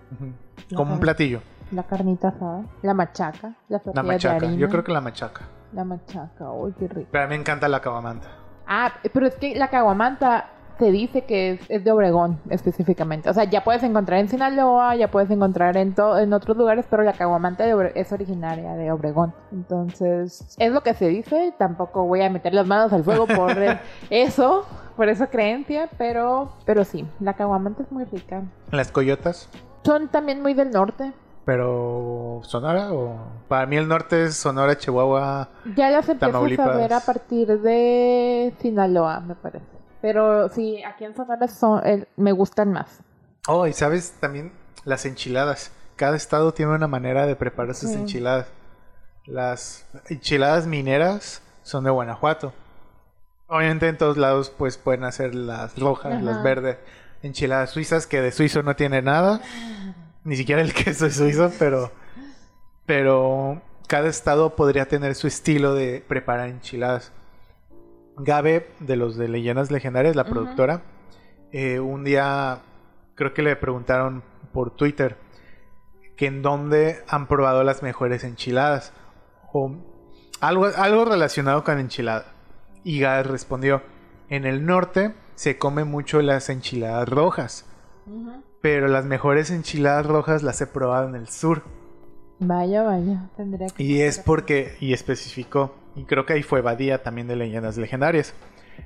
Como 0.75 0.93
un 0.93 0.99
platillo. 0.99 1.41
La 1.71 1.83
carnita 1.83 2.29
asada. 2.29 2.63
La 2.81 2.93
machaca. 2.93 3.49
La 3.67 3.77
La 3.77 3.79
tortilla 3.79 4.01
de 4.03 4.07
machaca. 4.07 4.35
harina. 4.35 4.55
Yo 4.57 4.69
creo 4.69 4.83
que 4.83 4.91
la 4.91 5.01
machaca. 5.01 5.41
La 5.73 5.83
machaca. 5.83 6.51
Uy, 6.51 6.73
qué 6.79 6.87
rico. 6.87 7.07
Pero 7.11 7.23
a 7.23 7.27
mí 7.27 7.35
me 7.35 7.39
encanta 7.41 7.67
la 7.67 7.79
cabamanta. 7.79 8.27
Ah, 8.67 8.91
pero 9.13 9.27
es 9.27 9.35
que 9.35 9.55
la 9.55 9.69
caguamanta 9.69 10.47
se 10.79 10.91
dice 10.91 11.25
que 11.25 11.51
es, 11.51 11.61
es 11.69 11.83
de 11.83 11.91
Obregón 11.91 12.39
específicamente. 12.49 13.29
O 13.29 13.33
sea, 13.33 13.43
ya 13.43 13.63
puedes 13.63 13.83
encontrar 13.83 14.19
en 14.19 14.29
Sinaloa, 14.29 14.95
ya 14.95 15.11
puedes 15.11 15.29
encontrar 15.29 15.75
en, 15.75 15.93
to- 15.93 16.17
en 16.17 16.31
otros 16.33 16.55
lugares, 16.55 16.85
pero 16.89 17.03
la 17.03 17.13
caguamanta 17.13 17.65
es 17.95 18.11
originaria 18.13 18.75
de 18.75 18.91
Obregón. 18.91 19.33
Entonces, 19.51 20.55
es 20.57 20.71
lo 20.71 20.81
que 20.81 20.93
se 20.93 21.07
dice. 21.07 21.53
Tampoco 21.57 22.05
voy 22.05 22.21
a 22.21 22.29
meter 22.29 22.53
las 22.53 22.65
manos 22.65 22.93
al 22.93 23.03
fuego 23.03 23.27
por 23.27 23.51
eso, 24.09 24.65
por 24.95 25.09
esa 25.09 25.27
creencia, 25.27 25.89
pero, 25.97 26.53
pero 26.65 26.83
sí, 26.83 27.05
la 27.19 27.33
caguamanta 27.33 27.83
es 27.83 27.91
muy 27.91 28.05
rica. 28.05 28.43
Las 28.71 28.91
coyotas. 28.91 29.49
Son 29.83 30.07
también 30.09 30.41
muy 30.41 30.53
del 30.53 30.71
norte. 30.71 31.11
Pero 31.49 32.41
Sonora 32.43 32.93
o 32.93 33.17
para 33.47 33.65
mí 33.65 33.75
el 33.75 33.87
norte 33.87 34.25
es 34.25 34.35
Sonora, 34.35 34.77
Chihuahua. 34.77 35.49
Ya 35.75 35.89
las 35.89 36.07
empiezas 36.07 36.59
a 36.59 36.69
ver 36.77 36.93
a 36.93 36.99
partir 36.99 37.59
de 37.59 38.53
Sinaloa, 38.61 39.19
me 39.21 39.33
parece. 39.33 39.65
Pero 39.99 40.47
sí, 40.49 40.83
aquí 40.83 41.05
en 41.05 41.15
Sonora 41.15 41.47
son, 41.47 41.81
me 42.17 42.33
gustan 42.33 42.71
más. 42.71 42.99
Oh, 43.47 43.65
y 43.65 43.73
sabes 43.73 44.11
también 44.19 44.51
las 44.85 45.07
enchiladas. 45.07 45.71
Cada 45.95 46.15
estado 46.15 46.53
tiene 46.53 46.71
una 46.75 46.87
manera 46.87 47.25
de 47.25 47.35
preparar 47.35 47.73
sus 47.73 47.89
Sí. 47.89 47.97
enchiladas. 47.97 48.45
Las 49.25 49.87
enchiladas 50.07 50.67
mineras 50.67 51.41
son 51.63 51.83
de 51.83 51.89
Guanajuato. 51.89 52.53
Obviamente 53.47 53.87
en 53.87 53.97
todos 53.97 54.17
lados 54.17 54.51
pues 54.55 54.77
pueden 54.77 55.03
hacer 55.03 55.33
las 55.33 55.75
rojas, 55.79 56.13
Ajá. 56.13 56.21
las 56.21 56.43
verdes, 56.43 56.77
enchiladas 57.23 57.71
suizas 57.71 58.05
que 58.05 58.21
de 58.21 58.31
suizo 58.31 58.61
no 58.61 58.75
tiene 58.75 59.01
nada. 59.01 59.41
Ni 60.29 60.35
siquiera 60.35 60.61
el 60.61 60.73
queso 60.75 61.07
es 61.07 61.15
suizo, 61.15 61.51
pero 61.57 61.91
pero 62.85 63.63
cada 63.87 64.09
estado 64.09 64.55
podría 64.55 64.87
tener 64.87 65.15
su 65.15 65.25
estilo 65.25 65.73
de 65.73 66.03
preparar 66.07 66.49
enchiladas. 66.49 67.11
Gabe, 68.15 68.69
de 68.79 68.95
los 68.95 69.17
de 69.17 69.27
Leyendas 69.27 69.71
Legendarias, 69.71 70.15
la 70.15 70.25
productora, 70.25 70.83
eh, 71.51 71.79
un 71.79 72.03
día 72.03 72.59
creo 73.15 73.33
que 73.33 73.41
le 73.41 73.55
preguntaron 73.55 74.21
por 74.53 74.69
Twitter 74.69 75.17
que 76.15 76.27
en 76.27 76.43
dónde 76.43 77.03
han 77.07 77.27
probado 77.27 77.63
las 77.63 77.81
mejores 77.81 78.23
enchiladas 78.23 78.93
o 79.51 79.71
algo, 80.41 80.67
algo 80.77 81.05
relacionado 81.05 81.63
con 81.63 81.79
enchilada. 81.79 82.33
Y 82.83 82.99
Gabe 82.99 83.23
respondió, 83.23 83.81
en 84.29 84.45
el 84.45 84.63
norte 84.63 85.15
se 85.33 85.57
come 85.57 85.85
mucho 85.85 86.21
las 86.21 86.49
enchiladas 86.49 87.09
rojas, 87.09 87.65
pero 88.61 88.87
las 88.87 89.05
mejores 89.05 89.51
enchiladas 89.51 90.05
rojas 90.05 90.43
las 90.43 90.61
he 90.61 90.67
probado 90.67 91.07
en 91.07 91.15
el 91.15 91.27
sur. 91.27 91.63
Vaya, 92.39 92.83
vaya, 92.83 93.29
tendría 93.35 93.67
que... 93.67 93.83
Y 93.83 94.01
es 94.01 94.19
porque, 94.19 94.75
y 94.79 94.93
especificó, 94.93 95.75
y 95.95 96.05
creo 96.05 96.25
que 96.25 96.33
ahí 96.33 96.43
fue 96.43 96.61
Badía 96.61 97.03
también 97.03 97.27
de 97.27 97.35
Leyendas 97.35 97.77
Legendarias, 97.77 98.33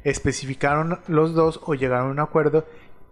especificaron 0.03 0.99
los 1.07 1.33
dos 1.33 1.59
o 1.65 1.75
llegaron 1.75 2.07
a 2.07 2.11
un 2.11 2.19
acuerdo 2.19 2.65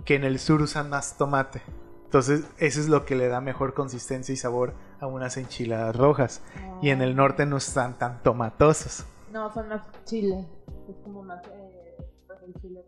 que 0.03 0.16
en 0.16 0.24
el 0.24 0.39
sur 0.39 0.62
usan 0.62 0.89
más 0.89 1.18
tomate. 1.18 1.62
Entonces, 2.05 2.43
eso 2.57 2.82
es 2.82 2.89
lo 2.89 3.05
que 3.05 3.16
le 3.16 3.28
da 3.28 3.39
mejor 3.39 3.74
consistencia 3.74 4.34
y 4.34 4.36
sabor 4.36 4.74
a 4.99 5.07
unas 5.07 5.38
enchiladas 5.38 5.95
rojas. 5.95 6.41
Y 6.82 6.89
en 6.89 7.01
el 7.01 7.16
norte 7.16 7.45
no 7.45 7.57
están 7.57 7.97
tan 7.97 8.22
tomatosos. 8.22 9.05
No, 9.32 9.53
son 9.53 9.70
más 9.70 9.82
chile. 10.03 10.45
Es 10.89 10.97
como 11.03 11.24
más... 11.24 11.41
Eh, 11.47 11.95
pues 12.28 12.39
el 12.43 12.53
chile. 12.62 12.84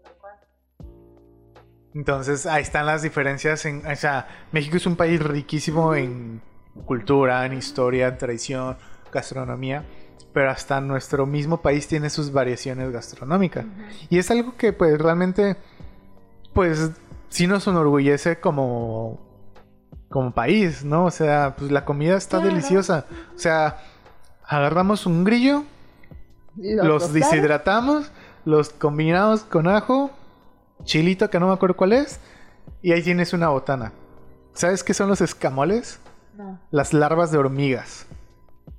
Entonces, 1.94 2.46
ahí 2.46 2.62
están 2.64 2.86
las 2.86 3.02
diferencias. 3.02 3.66
En, 3.66 3.86
o 3.86 3.96
sea, 3.96 4.28
México 4.52 4.78
es 4.78 4.86
un 4.86 4.96
país 4.96 5.22
riquísimo 5.22 5.94
en 5.96 6.42
cultura, 6.86 7.46
en 7.46 7.54
historia, 7.54 8.08
en 8.08 8.18
tradición, 8.18 8.78
gastronomía. 9.12 9.86
Pero 10.34 10.50
hasta 10.50 10.82
nuestro 10.82 11.28
mismo 11.28 11.62
país 11.62 11.88
tiene 11.88 12.10
sus 12.10 12.32
variaciones 12.32 12.92
gastronómicas. 12.92 13.66
Y 14.10 14.18
es 14.18 14.32
algo 14.32 14.56
que 14.58 14.74
pues 14.74 15.00
realmente 15.00 15.56
pues 16.54 16.92
sí 17.30 17.46
nos 17.48 17.68
enorgullece 17.68 18.40
como 18.40 19.20
como 20.10 20.32
país, 20.32 20.84
¿no? 20.86 21.06
O 21.06 21.12
sea, 21.12 21.56
pues 21.58 21.72
la 21.72 21.86
comida 21.86 22.16
está 22.18 22.38
Claro. 22.38 22.50
deliciosa. 22.54 23.06
O 23.36 23.40
sea, 23.40 23.78
agarramos 24.46 25.08
un 25.08 25.24
grillo, 25.24 25.64
los 26.56 27.04
tostados, 27.04 27.14
deshidratamos, 27.14 28.12
los 28.46 28.70
combinamos 28.70 29.42
con 29.44 29.68
ajo, 29.68 30.12
chilito 30.84 31.30
que 31.30 31.40
no 31.40 31.48
me 31.48 31.54
acuerdo 31.54 31.76
cuál 31.76 31.94
es, 31.94 32.20
y 32.82 32.92
ahí 32.92 33.02
tienes 33.02 33.34
una 33.34 33.50
botana. 33.50 33.92
¿Sabes 34.54 34.84
qué 34.84 34.94
son 34.94 35.10
los 35.10 35.22
escamoles? 35.22 36.00
No. 36.38 36.60
Las 36.72 36.94
larvas 36.94 37.32
de 37.32 37.38
hormigas. 37.38 38.06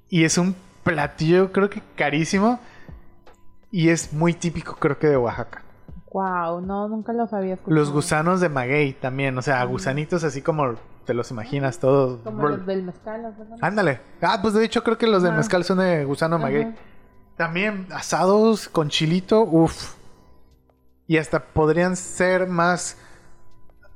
Y 0.08 0.24
es 0.24 0.38
un 0.38 0.54
platillo 0.84 1.50
creo 1.52 1.70
que 1.70 1.82
carísimo 1.96 2.60
y 3.70 3.88
es 3.88 4.12
muy 4.12 4.34
típico 4.34 4.76
creo 4.76 4.98
que 4.98 5.06
de 5.08 5.16
Oaxaca. 5.16 5.62
Wow, 6.12 6.60
no, 6.60 6.88
nunca 6.88 7.12
los 7.12 7.32
había 7.32 7.54
escuchado. 7.54 7.74
Los 7.74 7.90
gusanos 7.90 8.40
de 8.40 8.48
maguey 8.48 8.92
también, 8.92 9.36
o 9.36 9.42
sea, 9.42 9.64
Mm. 9.64 9.68
gusanitos 9.68 10.22
así 10.22 10.42
como 10.42 10.74
te 11.06 11.12
los 11.14 11.30
imaginas 11.32 11.78
todos. 11.80 12.20
Como 12.22 12.48
los 12.48 12.66
del 12.66 12.82
mezcal, 12.84 13.22
¿no? 13.22 13.56
Ándale. 13.60 14.00
Ah, 14.22 14.38
pues 14.40 14.54
de 14.54 14.64
hecho 14.64 14.84
creo 14.84 14.96
que 14.96 15.06
los 15.08 15.22
de 15.22 15.30
Ajá. 15.30 15.38
mezcal 15.38 15.64
son 15.64 15.78
de 15.78 16.04
gusano 16.04 16.38
maguey. 16.38 16.62
Ajá. 16.64 16.74
También 17.36 17.88
asados 17.92 18.68
con 18.68 18.90
chilito, 18.90 19.42
uff. 19.42 19.94
Y 21.06 21.18
hasta 21.18 21.40
podrían 21.40 21.96
ser 21.96 22.46
más. 22.46 22.96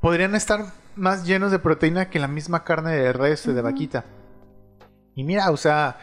Podrían 0.01 0.35
estar 0.35 0.67
más 0.95 1.27
llenos 1.27 1.51
de 1.51 1.59
proteína 1.59 2.11
que 2.11 2.19
la 2.19 2.29
misma 2.29 2.65
carne 2.65 2.93
de 2.97 3.13
res 3.13 3.47
o 3.47 3.55
de 3.55 3.63
vaquita. 3.63 4.05
Y 5.15 5.25
mira, 5.25 5.51
o 5.51 5.57
sea, 5.57 5.97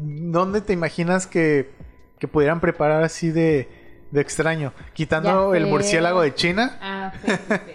¿dónde 0.00 0.60
te 0.60 0.72
imaginas 0.72 1.26
que, 1.26 1.74
que 2.18 2.28
pudieran 2.28 2.60
preparar 2.60 3.02
así 3.02 3.30
de, 3.30 4.06
de 4.10 4.20
extraño? 4.20 4.72
Quitando 4.92 5.54
el 5.54 5.66
murciélago 5.66 6.20
de 6.22 6.34
China. 6.34 6.78
Ah, 6.80 7.12
sí, 7.24 7.32
sí, 7.32 7.54
sí. 7.66 7.72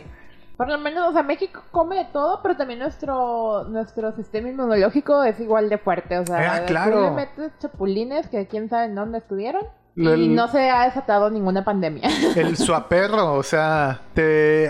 Por 0.56 0.70
lo 0.70 0.78
menos, 0.80 1.10
o 1.10 1.14
sea, 1.14 1.22
México 1.24 1.62
come 1.72 1.98
de 1.98 2.06
todo, 2.06 2.42
pero 2.42 2.58
también 2.58 2.80
nuestro 2.80 3.66
nuestro 3.66 4.12
sistema 4.16 4.50
inmunológico 4.50 5.24
es 5.24 5.40
igual 5.40 5.70
de 5.70 5.78
fuerte. 5.78 6.18
O 6.18 6.26
sea, 6.26 6.56
Ah, 6.56 6.60
tú 6.62 6.68
claro. 6.68 7.02
le 7.02 7.12
metes 7.12 7.52
chapulines 7.60 8.28
que 8.28 8.48
quién 8.48 8.68
sabe 8.70 8.86
en 8.86 8.96
dónde 8.96 9.20
estuvieron. 9.20 9.64
Y 9.98 10.08
el- 10.08 10.36
no 10.36 10.48
se 10.48 10.70
ha 10.70 10.86
desatado 10.86 11.30
ninguna 11.30 11.64
pandemia. 11.66 12.08
El 12.36 12.56
suaperro, 12.56 13.34
o 13.34 13.44
sea, 13.44 14.02
te. 14.14 14.66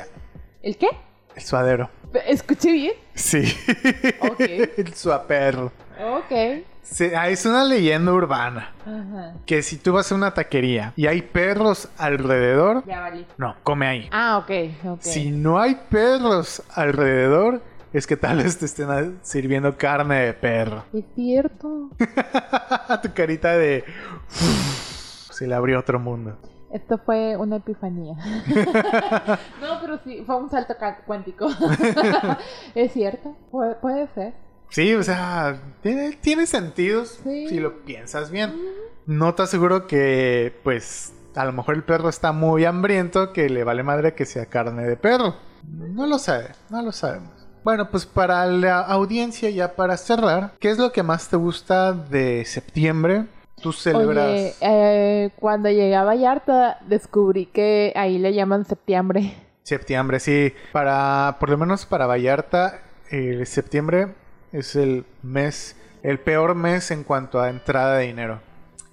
¿El 0.64 0.78
qué? 0.78 0.88
El 1.36 1.44
suadero. 1.44 1.90
¿Escuché 2.26 2.72
bien? 2.72 2.94
Sí. 3.14 3.44
Ok. 4.22 4.40
el 4.78 4.94
suaperro. 4.96 5.72
Ok. 6.02 6.64
Sí, 6.82 7.12
es 7.14 7.46
una 7.46 7.66
leyenda 7.66 8.14
urbana. 8.14 8.72
Ajá. 8.86 9.34
Que 9.46 9.62
si 9.62 9.76
tú 9.78 9.92
vas 9.94 10.10
a 10.12 10.16
una 10.16 10.34
taquería 10.34 10.94
y 10.96 11.06
hay 11.08 11.22
perros 11.22 11.90
alrededor, 11.98 12.86
Ya 12.88 13.02
valí. 13.02 13.26
no, 13.38 13.56
come 13.64 13.88
ahí. 13.88 14.10
Ah, 14.12 14.38
ok, 14.38 14.52
ok. 14.94 15.02
Si 15.02 15.30
no 15.32 15.60
hay 15.60 15.76
perros 15.90 16.64
alrededor, 16.74 17.62
es 17.92 18.08
que 18.08 18.16
tal 18.16 18.38
vez 18.38 18.58
te 18.58 18.66
estén 18.66 19.20
sirviendo 19.22 19.76
carne 19.78 20.16
de 20.28 20.34
perro. 20.34 20.86
Es 20.94 21.04
cierto. 21.14 21.90
tu 23.04 23.14
carita 23.14 23.58
de... 23.58 23.84
Se 25.38 25.46
le 25.46 25.54
abrió 25.54 25.80
otro 25.80 26.00
mundo. 26.00 26.36
Esto 26.72 26.98
fue 26.98 27.38
una 27.38 27.58
epifanía. 27.58 28.16
no, 29.62 29.80
pero 29.82 30.00
sí, 30.04 30.24
fue 30.26 30.36
un 30.36 30.50
salto 30.50 30.74
cuántico. 31.06 31.48
es 32.76 32.92
cierto, 32.92 33.36
puede, 33.52 33.76
puede 33.76 34.08
ser. 34.16 34.34
Sí, 34.70 34.96
o 34.96 35.04
sea, 35.04 35.62
tiene, 35.82 36.14
tiene 36.20 36.48
sentidos 36.48 37.20
Sí. 37.24 37.48
si 37.50 37.60
lo 37.60 37.84
piensas 37.86 38.32
bien. 38.32 38.54
No 39.06 39.36
te 39.36 39.44
aseguro 39.44 39.86
que, 39.86 40.60
pues, 40.64 41.14
a 41.36 41.46
lo 41.46 41.54
mejor 41.54 41.76
el 41.76 41.84
perro 41.84 42.10
está 42.10 42.32
muy 42.32 42.66
hambriento 42.66 43.32
que 43.32 43.48
le 43.48 43.64
vale 43.64 43.84
madre 43.84 44.16
que 44.16 44.26
sea 44.26 44.48
carne 44.48 44.86
de 44.86 44.98
perro. 44.98 45.36
No 45.68 46.08
lo 46.08 46.18
sabe, 46.18 46.50
no 46.72 46.82
lo 46.82 46.92
sabemos. 46.92 47.48
Bueno, 47.64 47.92
pues 47.92 48.08
para 48.08 48.46
la 48.48 48.80
audiencia, 48.80 49.52
ya 49.52 49.76
para 49.76 49.98
cerrar, 49.98 50.54
¿qué 50.60 50.72
es 50.72 50.80
lo 50.80 50.92
que 50.92 51.04
más 51.04 51.30
te 51.30 51.36
gusta 51.38 51.94
de 51.94 52.44
septiembre? 52.46 53.28
Tú 53.62 53.72
celebras... 53.74 54.28
Oye, 54.28 54.54
eh, 54.62 55.32
cuando 55.40 55.70
llegué 55.70 55.96
a 55.96 56.04
Vallarta 56.04 56.80
descubrí 56.88 57.48
que 57.48 57.94
ahí 57.96 58.18
le 58.18 58.34
llaman 58.34 58.66
septiembre. 58.66 59.34
Septiembre, 59.64 60.20
sí. 60.20 60.54
Para, 60.72 61.38
por 61.40 61.50
lo 61.50 61.58
menos 61.58 61.86
para 61.86 62.08
Vallarta, 62.08 62.82
eh, 63.12 63.46
septiembre 63.46 64.14
es 64.52 64.76
el 64.76 65.06
mes, 65.24 65.76
el 66.04 66.20
peor 66.20 66.56
mes 66.56 66.92
en 66.92 67.04
cuanto 67.04 67.40
a 67.40 67.50
entrada 67.50 67.98
de 67.98 68.08
dinero. 68.08 68.40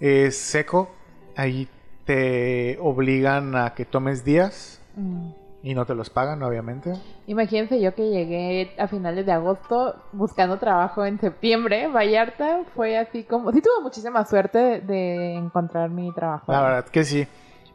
Es 0.01 0.37
seco, 0.37 0.91
ahí 1.37 1.69
te 2.05 2.79
obligan 2.81 3.55
a 3.57 3.75
que 3.75 3.85
tomes 3.85 4.25
días 4.25 4.81
Mm. 4.97 5.44
Y 5.65 5.75
no 5.75 5.87
te 5.87 5.95
los 5.95 6.11
pagan, 6.11 6.43
obviamente. 6.43 6.93
Imagínense 7.27 7.81
yo 7.81 7.95
que 7.95 8.11
llegué 8.11 8.75
a 8.79 8.87
finales 8.87 9.25
de 9.25 9.33
agosto 9.33 9.97
buscando 10.13 10.59
trabajo 10.59 11.07
en 11.07 11.19
septiembre. 11.19 11.89
Vallarta 11.89 12.65
fue 12.75 12.99
así 12.99 13.25
como... 13.25 13.51
Sí 13.51 13.63
tuve 13.63 13.83
muchísima 13.83 14.27
suerte 14.27 14.59
de, 14.59 14.81
de 14.83 15.35
encontrar 15.37 15.89
mi 15.89 16.13
trabajo. 16.13 16.53
La 16.53 16.61
verdad 16.61 16.85
que 16.85 17.03
sí. 17.03 17.27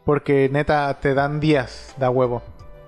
Porque 0.06 0.50
neta, 0.52 1.00
te 1.00 1.16
dan 1.16 1.40
días, 1.40 1.96
da 1.98 2.12
huevo. 2.12 2.44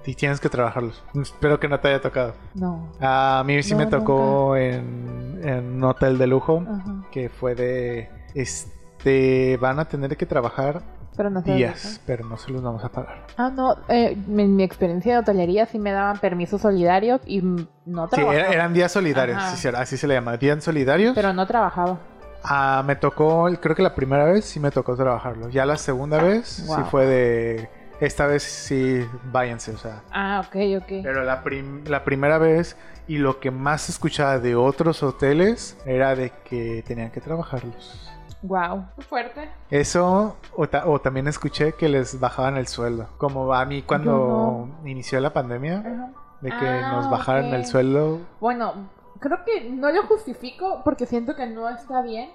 Y 0.05 0.13
tienes 0.13 0.39
que 0.39 0.49
trabajarlos. 0.49 1.03
Espero 1.19 1.59
que 1.59 1.67
no 1.67 1.79
te 1.79 1.87
haya 1.87 2.01
tocado. 2.01 2.35
No. 2.53 2.91
A 2.99 3.41
mí 3.43 3.63
sí 3.63 3.73
No, 3.73 3.79
me 3.79 3.85
tocó 3.87 4.55
en, 4.55 5.41
en 5.43 5.77
un 5.77 5.83
hotel 5.83 6.19
de 6.19 6.27
lujo. 6.27 6.63
Ajá. 6.63 7.07
Que 7.11 7.29
fue 7.29 7.55
de... 7.55 8.07
Este... 8.35 9.57
Van 9.57 9.79
a 9.79 9.85
tener 9.85 10.15
que 10.15 10.27
trabajar 10.27 10.83
Pero 11.21 11.29
no 11.29 11.41
sé. 11.43 11.53
días. 11.53 12.01
Pero 12.07 12.25
no 12.25 12.35
se 12.37 12.51
los 12.51 12.63
vamos 12.63 12.83
a 12.83 12.89
pagar. 12.89 13.25
Ah, 13.37 13.51
no. 13.55 13.75
eh, 13.89 14.17
en 14.27 14.55
mi 14.55 14.63
experiencia 14.63 15.13
de 15.13 15.19
hotelería 15.19 15.65
sí 15.67 15.77
me 15.77 15.91
daban 15.91 16.17
permisos 16.17 16.61
solidarios 16.61 17.21
y 17.27 17.41
no 17.41 17.67
Sí, 18.07 18.15
trabajaba. 18.15 18.33
era- 18.35 18.47
eran 18.51 18.73
días 18.73 18.91
solidarios. 18.91 19.41
Sí, 19.51 19.57
sí, 19.57 19.67
así 19.67 19.97
se 19.97 20.07
le 20.07 20.15
llama. 20.15 20.37
Días 20.37 20.63
solidarios. 20.63 21.13
Pero 21.13 21.31
no 21.33 21.45
trabajaba. 21.45 21.99
Ah, 22.43 22.83
me 22.87 22.95
tocó, 22.95 23.47
creo 23.61 23.75
que 23.75 23.83
la 23.83 23.93
primera 23.93 24.23
vez 24.25 24.45
sí 24.45 24.59
me 24.59 24.71
tocó 24.71 24.95
trabajarlo. 24.95 25.49
Ya 25.49 25.65
la 25.67 25.77
segunda 25.77 26.17
vez 26.21 26.47
sí 26.47 26.81
fue 26.89 27.05
de. 27.05 27.69
Esta 27.99 28.25
vez 28.25 28.41
sí, 28.41 29.05
váyanse, 29.31 29.73
o 29.73 29.77
sea. 29.77 30.01
Ah, 30.11 30.41
ok, 30.47 30.55
ok. 30.81 30.87
Pero 31.03 31.23
la, 31.23 31.43
prim- 31.43 31.83
la 31.85 32.03
primera 32.03 32.39
vez 32.39 32.75
y 33.07 33.19
lo 33.19 33.39
que 33.39 33.51
más 33.51 33.89
escuchaba 33.89 34.39
de 34.39 34.55
otros 34.55 35.03
hoteles 35.03 35.77
era 35.85 36.15
de 36.15 36.31
que 36.49 36.83
tenían 36.87 37.11
que 37.11 37.21
trabajarlos. 37.21 38.10
Wow. 38.43 38.85
Fuerte. 39.07 39.49
Eso, 39.69 40.35
o, 40.55 40.67
ta- 40.67 40.87
o 40.87 40.99
también 40.99 41.27
escuché 41.27 41.73
que 41.73 41.87
les 41.89 42.19
bajaban 42.19 42.57
el 42.57 42.67
sueldo. 42.67 43.07
Como 43.17 43.53
a 43.53 43.63
mí 43.65 43.83
cuando 43.83 44.67
inició 44.85 45.19
la 45.19 45.31
pandemia, 45.31 45.79
Ajá. 45.79 46.11
de 46.41 46.49
que 46.49 46.67
Ah, 46.67 46.91
nos 46.93 47.09
bajaran 47.09 47.47
ok. 47.47 47.53
el 47.53 47.65
sueldo. 47.65 48.19
Bueno, 48.39 48.73
creo 49.19 49.39
que 49.45 49.69
no 49.69 49.91
lo 49.91 50.03
justifico 50.07 50.81
porque 50.83 51.05
siento 51.05 51.35
que 51.35 51.45
no 51.45 51.69
está 51.69 52.01
bien. 52.01 52.31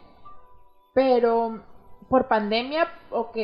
Pero 0.94 1.60
por 2.08 2.28
pandemia, 2.28 2.86
ok, 3.10 3.36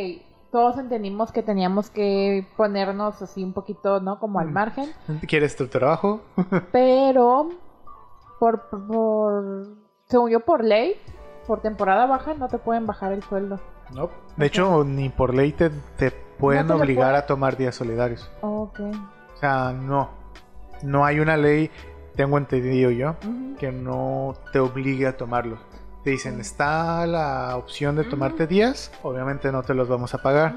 todos 0.50 0.78
entendimos 0.78 1.32
que 1.32 1.42
teníamos 1.42 1.90
que 1.90 2.46
ponernos 2.56 3.20
así 3.22 3.42
un 3.42 3.52
poquito, 3.52 4.00
¿no? 4.00 4.18
Como 4.20 4.38
al 4.38 4.48
Mm. 4.48 4.52
margen. 4.52 4.92
¿Quieres 5.26 5.56
tu 5.56 5.66
trabajo? 5.66 6.20
Pero 6.70 7.48
por, 8.38 8.68
por, 8.86 9.66
según 10.06 10.30
yo, 10.30 10.40
por 10.40 10.64
ley, 10.64 10.94
por 11.46 11.60
temporada 11.60 12.06
baja, 12.06 12.34
no 12.34 12.48
te 12.48 12.58
pueden 12.58 12.86
bajar 12.86 13.12
el 13.12 13.22
sueldo. 13.22 13.60
No. 13.94 14.10
De 14.36 14.46
hecho, 14.46 14.84
ni 14.84 15.08
por 15.08 15.34
ley 15.34 15.52
te, 15.52 15.70
te 15.96 16.10
pueden 16.10 16.66
te 16.66 16.72
obligar 16.72 17.14
a 17.14 17.26
tomar 17.26 17.56
días 17.56 17.74
solidarios. 17.74 18.30
Ok. 18.40 18.80
O 18.80 19.36
sea, 19.36 19.72
no. 19.72 20.10
No 20.82 21.04
hay 21.04 21.20
una 21.20 21.36
ley, 21.36 21.70
tengo 22.16 22.38
entendido 22.38 22.90
yo, 22.90 23.16
que 23.58 23.70
no 23.70 24.34
te 24.52 24.58
obligue 24.58 25.06
a 25.06 25.16
tomarlos. 25.16 25.60
Te 26.02 26.10
dicen, 26.10 26.40
está 26.40 27.06
la 27.06 27.56
opción 27.56 27.94
de 27.94 28.02
tomarte 28.02 28.48
días, 28.48 28.90
obviamente 29.04 29.52
no 29.52 29.62
te 29.62 29.74
los 29.74 29.88
vamos 29.88 30.14
a 30.14 30.18
pagar, 30.18 30.54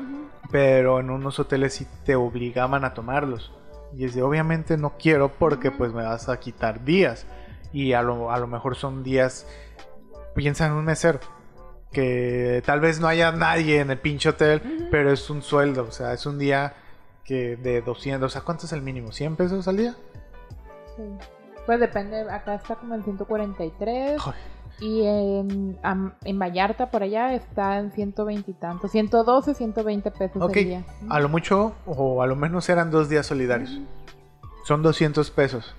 pero 0.50 1.00
en 1.00 1.12
unos 1.12 1.40
hoteles 1.40 1.76
sí 1.76 1.88
te 2.04 2.16
obligaban 2.16 2.84
a 2.84 2.96
tomarlos. 2.96 3.54
Y 3.96 4.06
es 4.06 4.16
de, 4.16 4.24
obviamente 4.24 4.78
no 4.78 4.94
quiero 4.98 5.30
porque 5.30 5.70
pues 5.72 5.94
me 5.94 6.04
vas 6.04 6.28
a 6.30 6.40
quitar 6.40 6.84
días. 6.84 7.28
Y 7.72 7.94
a 7.94 8.02
lo, 8.02 8.32
a 8.32 8.40
lo 8.40 8.48
mejor 8.48 8.76
son 8.76 9.04
días, 9.04 9.48
piensa 10.36 10.68
en 10.68 10.74
un 10.74 10.86
mesero, 10.86 11.20
que 11.92 12.62
tal 12.66 12.80
vez 12.82 13.00
no 13.00 13.08
haya 13.08 13.32
nadie 13.32 13.80
en 13.80 13.90
el 13.90 13.98
pinche 13.98 14.30
hotel, 14.30 14.88
pero 14.92 15.12
es 15.12 15.30
un 15.30 15.42
sueldo, 15.42 15.86
o 15.88 15.92
sea, 15.92 16.14
es 16.14 16.26
un 16.26 16.38
día 16.38 16.74
que 17.24 17.56
de 17.56 17.82
200, 17.82 18.26
o 18.28 18.30
sea, 18.32 18.42
¿cuánto 18.42 18.66
es 18.68 18.74
el 18.74 18.82
mínimo? 18.82 19.10
¿100 19.10 19.36
pesos 19.36 19.68
al 19.68 19.78
día? 19.78 19.96
Sí. 20.96 21.04
Pues 21.66 21.80
depende, 21.80 22.22
acá 22.30 22.54
está 22.56 22.76
como 22.76 22.94
en 22.94 23.04
143 23.04 24.22
Joder. 24.22 24.40
y 24.82 25.04
en, 25.04 25.80
en 26.24 26.40
Vallarta 26.40 26.92
por 26.92 27.02
allá 27.02 27.34
está 27.34 27.80
en 27.80 27.92
120 27.92 28.52
y 28.52 28.54
tanto, 28.54 28.88
112, 28.88 29.56
120 29.56 30.12
pesos 30.12 30.42
Ok, 30.44 30.58
el 30.58 30.66
día. 30.66 30.84
a 31.10 31.20
lo 31.20 31.28
mucho 31.30 31.74
o 31.88 32.22
a 32.22 32.28
lo 32.28 32.36
menos 32.36 32.70
eran 32.70 32.92
dos 32.92 33.10
días 33.10 33.26
solidarios. 33.26 33.80
Son 34.66 34.84
200 34.84 35.32
pesos. 35.32 35.74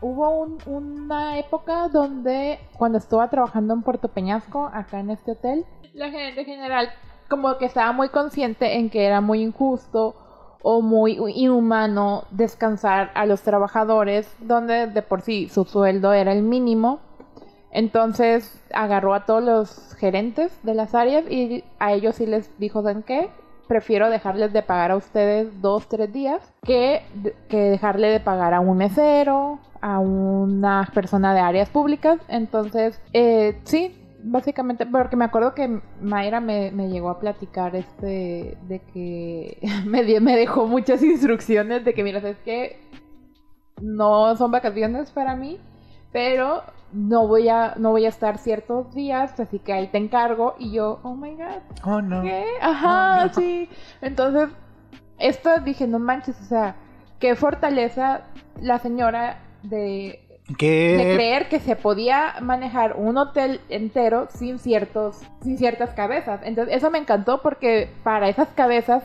Hubo 0.00 0.30
un- 0.30 0.58
una 0.66 1.38
época 1.38 1.88
donde 1.88 2.58
cuando 2.76 2.98
estuve 2.98 3.26
trabajando 3.28 3.74
en 3.74 3.82
Puerto 3.82 4.08
Peñasco, 4.08 4.70
acá 4.72 4.98
en 5.00 5.10
este 5.10 5.32
hotel, 5.32 5.64
la 5.94 6.10
gerente 6.10 6.44
general 6.44 6.88
como 7.28 7.56
que 7.58 7.66
estaba 7.66 7.92
muy 7.92 8.08
consciente 8.08 8.76
en 8.78 8.90
que 8.90 9.06
era 9.06 9.20
muy 9.20 9.42
injusto 9.42 10.14
o 10.62 10.80
muy 10.80 11.18
inhumano 11.34 12.24
descansar 12.30 13.10
a 13.14 13.26
los 13.26 13.42
trabajadores 13.42 14.32
donde 14.40 14.86
de 14.86 15.02
por 15.02 15.22
sí 15.22 15.48
su 15.48 15.64
sueldo 15.64 16.12
era 16.12 16.32
el 16.32 16.42
mínimo. 16.42 17.00
Entonces 17.70 18.60
agarró 18.74 19.14
a 19.14 19.24
todos 19.24 19.42
los 19.42 19.94
gerentes 19.94 20.52
de 20.62 20.74
las 20.74 20.94
áreas 20.94 21.24
y 21.30 21.64
a 21.78 21.92
ellos 21.92 22.16
sí 22.16 22.26
les 22.26 22.56
dijo, 22.58 22.82
¿saben 22.82 23.02
qué? 23.02 23.30
Prefiero 23.72 24.10
dejarles 24.10 24.52
de 24.52 24.60
pagar 24.62 24.90
a 24.90 24.96
ustedes 24.96 25.62
dos, 25.62 25.88
tres 25.88 26.12
días 26.12 26.42
que, 26.62 27.00
que 27.48 27.56
dejarle 27.56 28.08
de 28.08 28.20
pagar 28.20 28.52
a 28.52 28.60
un 28.60 28.76
mesero, 28.76 29.60
a 29.80 29.98
una 29.98 30.90
persona 30.92 31.32
de 31.32 31.40
áreas 31.40 31.70
públicas. 31.70 32.18
Entonces, 32.28 33.00
eh, 33.14 33.58
sí, 33.64 33.98
básicamente, 34.22 34.84
porque 34.84 35.16
me 35.16 35.24
acuerdo 35.24 35.54
que 35.54 35.80
Mayra 36.02 36.40
me, 36.40 36.70
me 36.70 36.90
llegó 36.90 37.08
a 37.08 37.18
platicar 37.18 37.74
este, 37.74 38.58
de 38.68 38.80
que 38.92 39.56
me, 39.86 40.04
di- 40.04 40.20
me 40.20 40.36
dejó 40.36 40.66
muchas 40.66 41.02
instrucciones 41.02 41.82
de 41.82 41.94
que, 41.94 42.02
mira, 42.04 42.18
es 42.18 42.36
que 42.44 42.78
no 43.80 44.36
son 44.36 44.50
vacaciones 44.50 45.10
para 45.12 45.34
mí, 45.34 45.58
pero 46.12 46.62
no 46.92 47.26
voy 47.26 47.48
a, 47.48 47.74
no 47.76 47.90
voy 47.90 48.04
a 48.06 48.08
estar 48.08 48.38
ciertos 48.38 48.94
días, 48.94 49.38
así 49.40 49.58
que 49.58 49.72
ahí 49.72 49.88
te 49.88 49.98
encargo. 49.98 50.54
Y 50.58 50.72
yo, 50.72 51.00
oh 51.02 51.14
my 51.14 51.34
god, 51.34 51.62
Oh, 51.84 52.00
no. 52.02 52.22
¿Qué? 52.22 52.44
Ajá, 52.60 53.22
Oh, 53.22 53.26
no. 53.26 53.34
sí. 53.34 53.68
Entonces, 54.00 54.48
esto 55.18 55.50
dije, 55.64 55.86
no 55.86 55.98
manches, 55.98 56.40
o 56.40 56.44
sea, 56.44 56.76
qué 57.18 57.34
fortaleza 57.36 58.22
la 58.60 58.78
señora 58.78 59.38
de, 59.62 60.20
de 60.58 61.10
creer 61.14 61.48
que 61.48 61.60
se 61.60 61.76
podía 61.76 62.34
manejar 62.40 62.96
un 62.96 63.16
hotel 63.16 63.60
entero 63.68 64.26
sin 64.30 64.58
ciertos, 64.58 65.20
sin 65.42 65.56
ciertas 65.58 65.90
cabezas. 65.94 66.40
Entonces, 66.44 66.76
eso 66.76 66.90
me 66.90 66.98
encantó 66.98 67.40
porque 67.42 67.90
para 68.02 68.28
esas 68.28 68.48
cabezas 68.48 69.04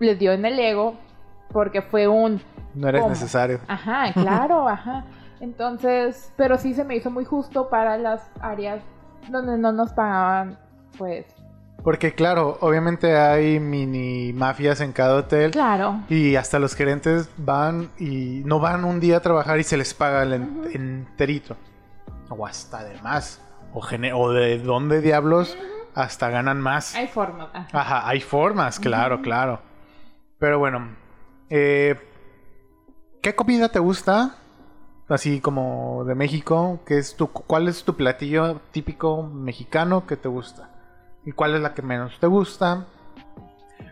les 0.00 0.18
dio 0.18 0.32
en 0.32 0.44
el 0.44 0.58
ego, 0.58 0.94
porque 1.52 1.82
fue 1.82 2.08
un 2.08 2.40
No 2.74 2.88
eres 2.88 3.02
¿Cómo? 3.02 3.10
necesario. 3.10 3.60
Ajá, 3.68 4.12
claro, 4.14 4.66
ajá. 4.68 5.04
Entonces, 5.42 6.32
pero 6.36 6.56
sí 6.56 6.72
se 6.72 6.84
me 6.84 6.94
hizo 6.96 7.10
muy 7.10 7.24
justo 7.24 7.68
para 7.68 7.98
las 7.98 8.22
áreas 8.40 8.80
donde 9.28 9.58
no 9.58 9.72
nos 9.72 9.92
pagaban, 9.92 10.56
pues, 10.96 11.26
Porque 11.82 12.14
claro, 12.14 12.58
obviamente 12.60 13.16
hay 13.16 13.58
mini 13.58 14.32
mafias 14.32 14.80
en 14.80 14.92
cada 14.92 15.16
hotel. 15.16 15.50
claro. 15.50 15.96
Y 16.08 16.36
hasta 16.36 16.60
los 16.60 16.76
gerentes 16.76 17.28
van 17.36 17.90
y 17.98 18.42
no 18.44 18.60
van 18.60 18.84
un 18.84 19.00
día 19.00 19.16
a 19.16 19.20
trabajar 19.20 19.58
y 19.58 19.64
se 19.64 19.76
les 19.76 19.92
paga 19.94 20.22
el 20.22 20.32
en- 20.34 20.62
enterito. 20.72 21.56
O 22.28 22.46
hasta 22.46 22.84
de 22.84 23.00
más. 23.02 23.40
O, 23.74 23.80
o 23.80 24.30
de 24.32 24.58
dónde 24.60 25.00
diablos 25.00 25.58
hasta 25.96 26.30
ganan 26.30 26.60
más. 26.60 26.94
Hay 26.94 27.08
formas. 27.08 27.48
ajá. 27.52 27.66
Ajá, 27.80 28.08
hay 28.08 28.20
formas, 28.20 28.78
claro, 28.78 29.20
claro. 29.20 29.60
Pero 30.38 30.60
bueno, 30.60 30.88
eh, 31.50 31.96
¿qué 33.20 33.34
comida 33.34 33.68
te 33.70 33.80
gusta? 33.80 34.36
Así 35.08 35.40
como 35.40 36.04
de 36.04 36.14
México, 36.14 36.80
¿qué 36.86 36.98
es 36.98 37.16
tu, 37.16 37.28
¿cuál 37.28 37.68
es 37.68 37.84
tu 37.84 37.96
platillo 37.96 38.60
típico 38.70 39.24
mexicano 39.24 40.06
que 40.06 40.16
te 40.16 40.28
gusta? 40.28 40.70
¿Y 41.24 41.32
cuál 41.32 41.54
es 41.54 41.60
la 41.60 41.74
que 41.74 41.82
menos 41.82 42.18
te 42.18 42.26
gusta? 42.26 42.86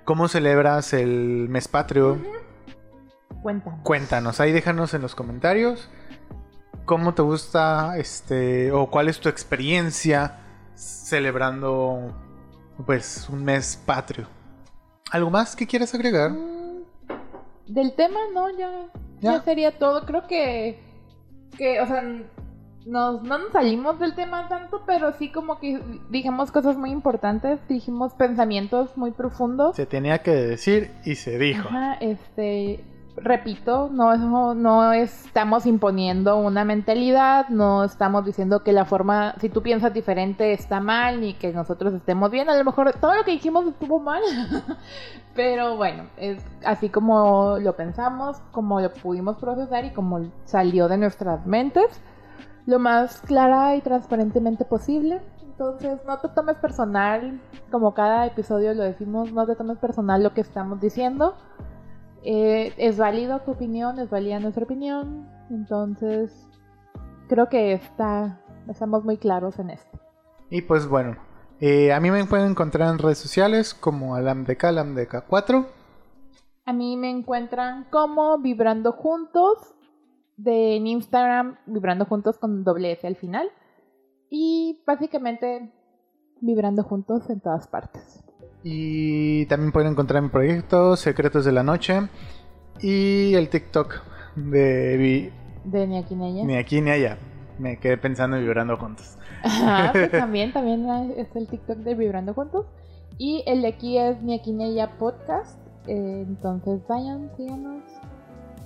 ¿Cómo 0.05 0.28
celebras 0.28 0.93
el 0.93 1.49
mes 1.49 1.69
patrio? 1.69 2.19
Cuéntame. 3.43 3.82
Cuéntanos, 3.82 4.41
ahí 4.41 4.53
déjanos 4.53 4.95
en 4.95 5.03
los 5.03 5.15
comentarios 5.15 5.91
cómo 6.91 7.15
te 7.15 7.23
gusta, 7.23 7.97
este, 7.99 8.73
o 8.73 8.91
cuál 8.91 9.09
es 9.09 9.20
tu 9.20 9.28
experiencia 9.28 10.41
celebrando, 10.74 12.12
pues, 12.85 13.28
un 13.28 13.45
mes 13.45 13.81
patrio. 13.87 14.27
¿Algo 15.12 15.31
más 15.31 15.55
que 15.55 15.69
quieras 15.69 15.95
agregar? 15.95 16.32
Mm, 16.32 16.82
Del 17.69 17.95
tema, 17.95 18.19
no, 18.35 18.51
ya, 18.51 18.89
ya. 19.20 19.35
¿Ya? 19.35 19.43
sería 19.45 19.78
todo. 19.78 20.05
Creo 20.05 20.27
que, 20.27 20.82
que 21.56 21.81
o 21.81 21.86
sea, 21.86 22.02
nos, 22.86 23.22
no 23.22 23.39
nos 23.39 23.52
salimos 23.52 23.98
del 23.98 24.14
tema 24.14 24.48
tanto, 24.48 24.82
pero 24.86 25.12
sí 25.12 25.31
como 25.31 25.59
que 25.59 25.81
dijimos 26.10 26.51
cosas 26.51 26.77
muy 26.77 26.90
importantes, 26.90 27.60
dijimos 27.68 28.14
pensamientos 28.14 28.97
muy 28.97 29.10
profundos. 29.10 29.77
Se 29.77 29.86
tenía 29.86 30.18
que 30.22 30.32
decir 30.32 30.90
y 31.05 31.14
se 31.16 31.39
dijo. 31.39 31.68
Ajá, 31.68 31.94
este, 32.01 32.81
repito, 33.23 33.89
no, 33.93 34.55
no 34.55 34.93
estamos 34.93 35.67
imponiendo 35.67 36.37
una 36.39 36.65
mentalidad, 36.65 37.49
no 37.49 37.85
estamos 37.85 38.25
diciendo 38.25 38.63
que 38.63 38.73
la 38.73 38.85
forma, 38.85 39.35
si 39.41 39.49
tú 39.49 39.63
piensas 39.63 39.93
diferente 39.93 40.53
está 40.53 40.81
mal, 40.81 41.21
ni 41.21 41.35
que 41.35 41.53
nosotros 41.53 41.95
estemos 41.95 42.31
bien, 42.31 42.49
a 42.49 42.57
lo 42.57 42.65
mejor 42.65 42.93
todo 42.95 43.15
lo 43.15 43.25
que 43.25 43.33
dijimos 43.33 43.67
estuvo 43.67 44.01
mal, 44.01 44.23
pero 45.35 45.77
bueno, 45.77 46.05
es 46.17 46.43
así 46.65 46.89
como 46.89 47.59
lo 47.59 47.77
pensamos, 47.77 48.39
como 48.53 48.81
lo 48.81 48.93
pudimos 48.93 49.37
procesar 49.37 49.85
y 49.85 49.93
como 49.93 50.31
salió 50.45 50.89
de 50.89 50.97
nuestras 50.97 51.47
mentes, 51.47 52.01
lo 52.67 52.79
más 52.79 53.21
clara 53.23 53.77
y 53.77 53.81
transparentemente 53.81 54.65
posible. 54.65 55.21
Entonces, 55.43 55.99
no 56.07 56.19
te 56.19 56.29
tomes 56.29 56.57
personal, 56.57 57.39
como 57.71 57.93
cada 57.93 58.25
episodio 58.27 58.73
lo 58.73 58.83
decimos, 58.83 59.31
no 59.33 59.47
te 59.47 59.57
tomes 59.57 59.77
personal 59.77 60.23
lo 60.23 60.33
que 60.33 60.41
estamos 60.41 60.81
diciendo 60.81 61.35
eh, 62.25 62.73
es 62.77 62.99
válido 62.99 63.41
tu 63.41 63.53
opinión, 63.53 63.99
es 63.99 64.11
válida 64.11 64.41
nuestra 64.41 64.65
opinión. 64.65 65.29
Entonces, 65.51 66.49
creo 67.29 67.49
que 67.49 67.73
está, 67.73 68.41
estamos 68.69 69.05
muy 69.05 69.17
claros 69.17 69.59
en 69.59 69.71
esto. 69.71 69.99
Y 70.51 70.63
pues 70.63 70.89
bueno, 70.89 71.17
eh, 71.61 71.93
a 71.93 72.01
mí 72.01 72.11
me 72.11 72.25
pueden 72.25 72.51
encontrar 72.51 72.91
en 72.91 72.99
redes 72.99 73.19
sociales 73.19 73.75
como 73.75 74.15
alamdk, 74.15 74.63
alamdk4. 74.63 75.67
A 76.65 76.73
mí 76.73 76.97
me 76.97 77.11
encuentran 77.11 77.85
como 77.91 78.39
Vibrando 78.39 78.93
Juntos, 78.93 79.59
de, 80.37 80.77
en 80.77 80.87
Instagram, 80.87 81.59
Vibrando 81.67 82.05
Juntos 82.05 82.39
con 82.39 82.65
doble 82.65 82.93
F 82.93 83.07
al 83.07 83.17
final. 83.17 83.51
Y 84.31 84.83
básicamente 84.87 85.73
Vibrando 86.41 86.83
Juntos 86.83 87.29
en 87.29 87.41
todas 87.41 87.69
partes. 87.69 88.25
Y 88.62 89.47
también 89.47 89.73
pueden 89.73 89.93
encontrar 89.93 90.23
mi 90.23 90.28
proyecto 90.28 90.97
Secretos 90.97 91.45
de 91.45 91.53
la 91.53 91.62
Noche 91.62 92.03
y 92.81 93.35
el 93.35 93.49
TikTok 93.49 94.03
de... 94.37 95.32
De 95.65 95.87
ni 95.87 95.99
aquí 95.99 96.15
ni 96.15 96.27
allá. 96.27 96.45
Ni 96.45 96.57
aquí 96.57 96.81
ni 96.81 96.91
allá. 96.91 97.19
Me 97.59 97.78
quedé 97.78 97.97
pensando 97.99 98.37
en 98.37 98.45
Vibrando 98.45 98.77
Juntos. 98.77 99.19
Ah, 99.45 99.91
pues 99.93 100.11
también, 100.11 100.53
también 100.53 100.89
es 101.16 101.35
el 101.35 101.47
TikTok 101.47 101.78
de 101.78 101.95
Vibrando 101.95 102.35
Juntos. 102.35 102.66
Y 103.19 103.43
el 103.47 103.62
de 103.62 103.69
aquí 103.69 103.99
es 103.99 104.23
Ni 104.23 104.35
aquí 104.35 104.53
ni 104.53 104.65
allá 104.65 104.99
podcast. 104.99 105.59
Eh, 105.87 106.24
entonces 106.27 106.81
vayan, 106.89 107.31
síganos. 107.37 107.82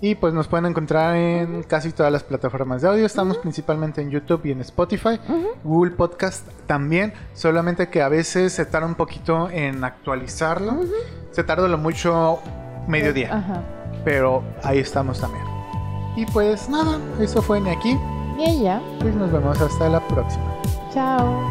Y 0.04 0.16
pues 0.16 0.34
nos 0.34 0.48
pueden 0.48 0.66
encontrar 0.66 1.16
en 1.16 1.62
casi 1.62 1.90
todas 1.90 2.12
las 2.12 2.22
plataformas 2.22 2.82
de 2.82 2.88
audio. 2.88 3.06
Estamos 3.06 3.38
principalmente 3.38 4.02
en 4.02 4.10
YouTube 4.10 4.44
y 4.44 4.50
en 4.50 4.60
Spotify. 4.60 5.18
Google 5.64 5.92
Podcast 5.92 6.46
también. 6.66 7.14
Solamente 7.32 7.88
que 7.88 8.02
a 8.02 8.10
veces 8.10 8.52
se 8.52 8.66
tarda 8.66 8.86
un 8.86 8.96
poquito 8.96 9.48
en 9.48 9.82
actualizarlo. 9.82 10.80
Se 11.30 11.42
tarda 11.42 11.68
lo 11.68 11.78
mucho 11.78 12.38
mediodía. 12.86 13.64
Pero 14.04 14.44
ahí 14.62 14.80
estamos 14.80 15.22
también. 15.22 15.44
Y 16.16 16.26
pues 16.26 16.68
nada, 16.68 16.98
eso 17.18 17.40
fue 17.40 17.58
ni 17.62 17.70
aquí. 17.70 17.98
Ni 18.36 18.44
allá. 18.44 18.82
Pues 19.00 19.14
nos 19.14 19.32
vemos 19.32 19.58
hasta 19.58 19.88
la 19.88 20.06
próxima. 20.06 20.54
Chao. 20.92 21.50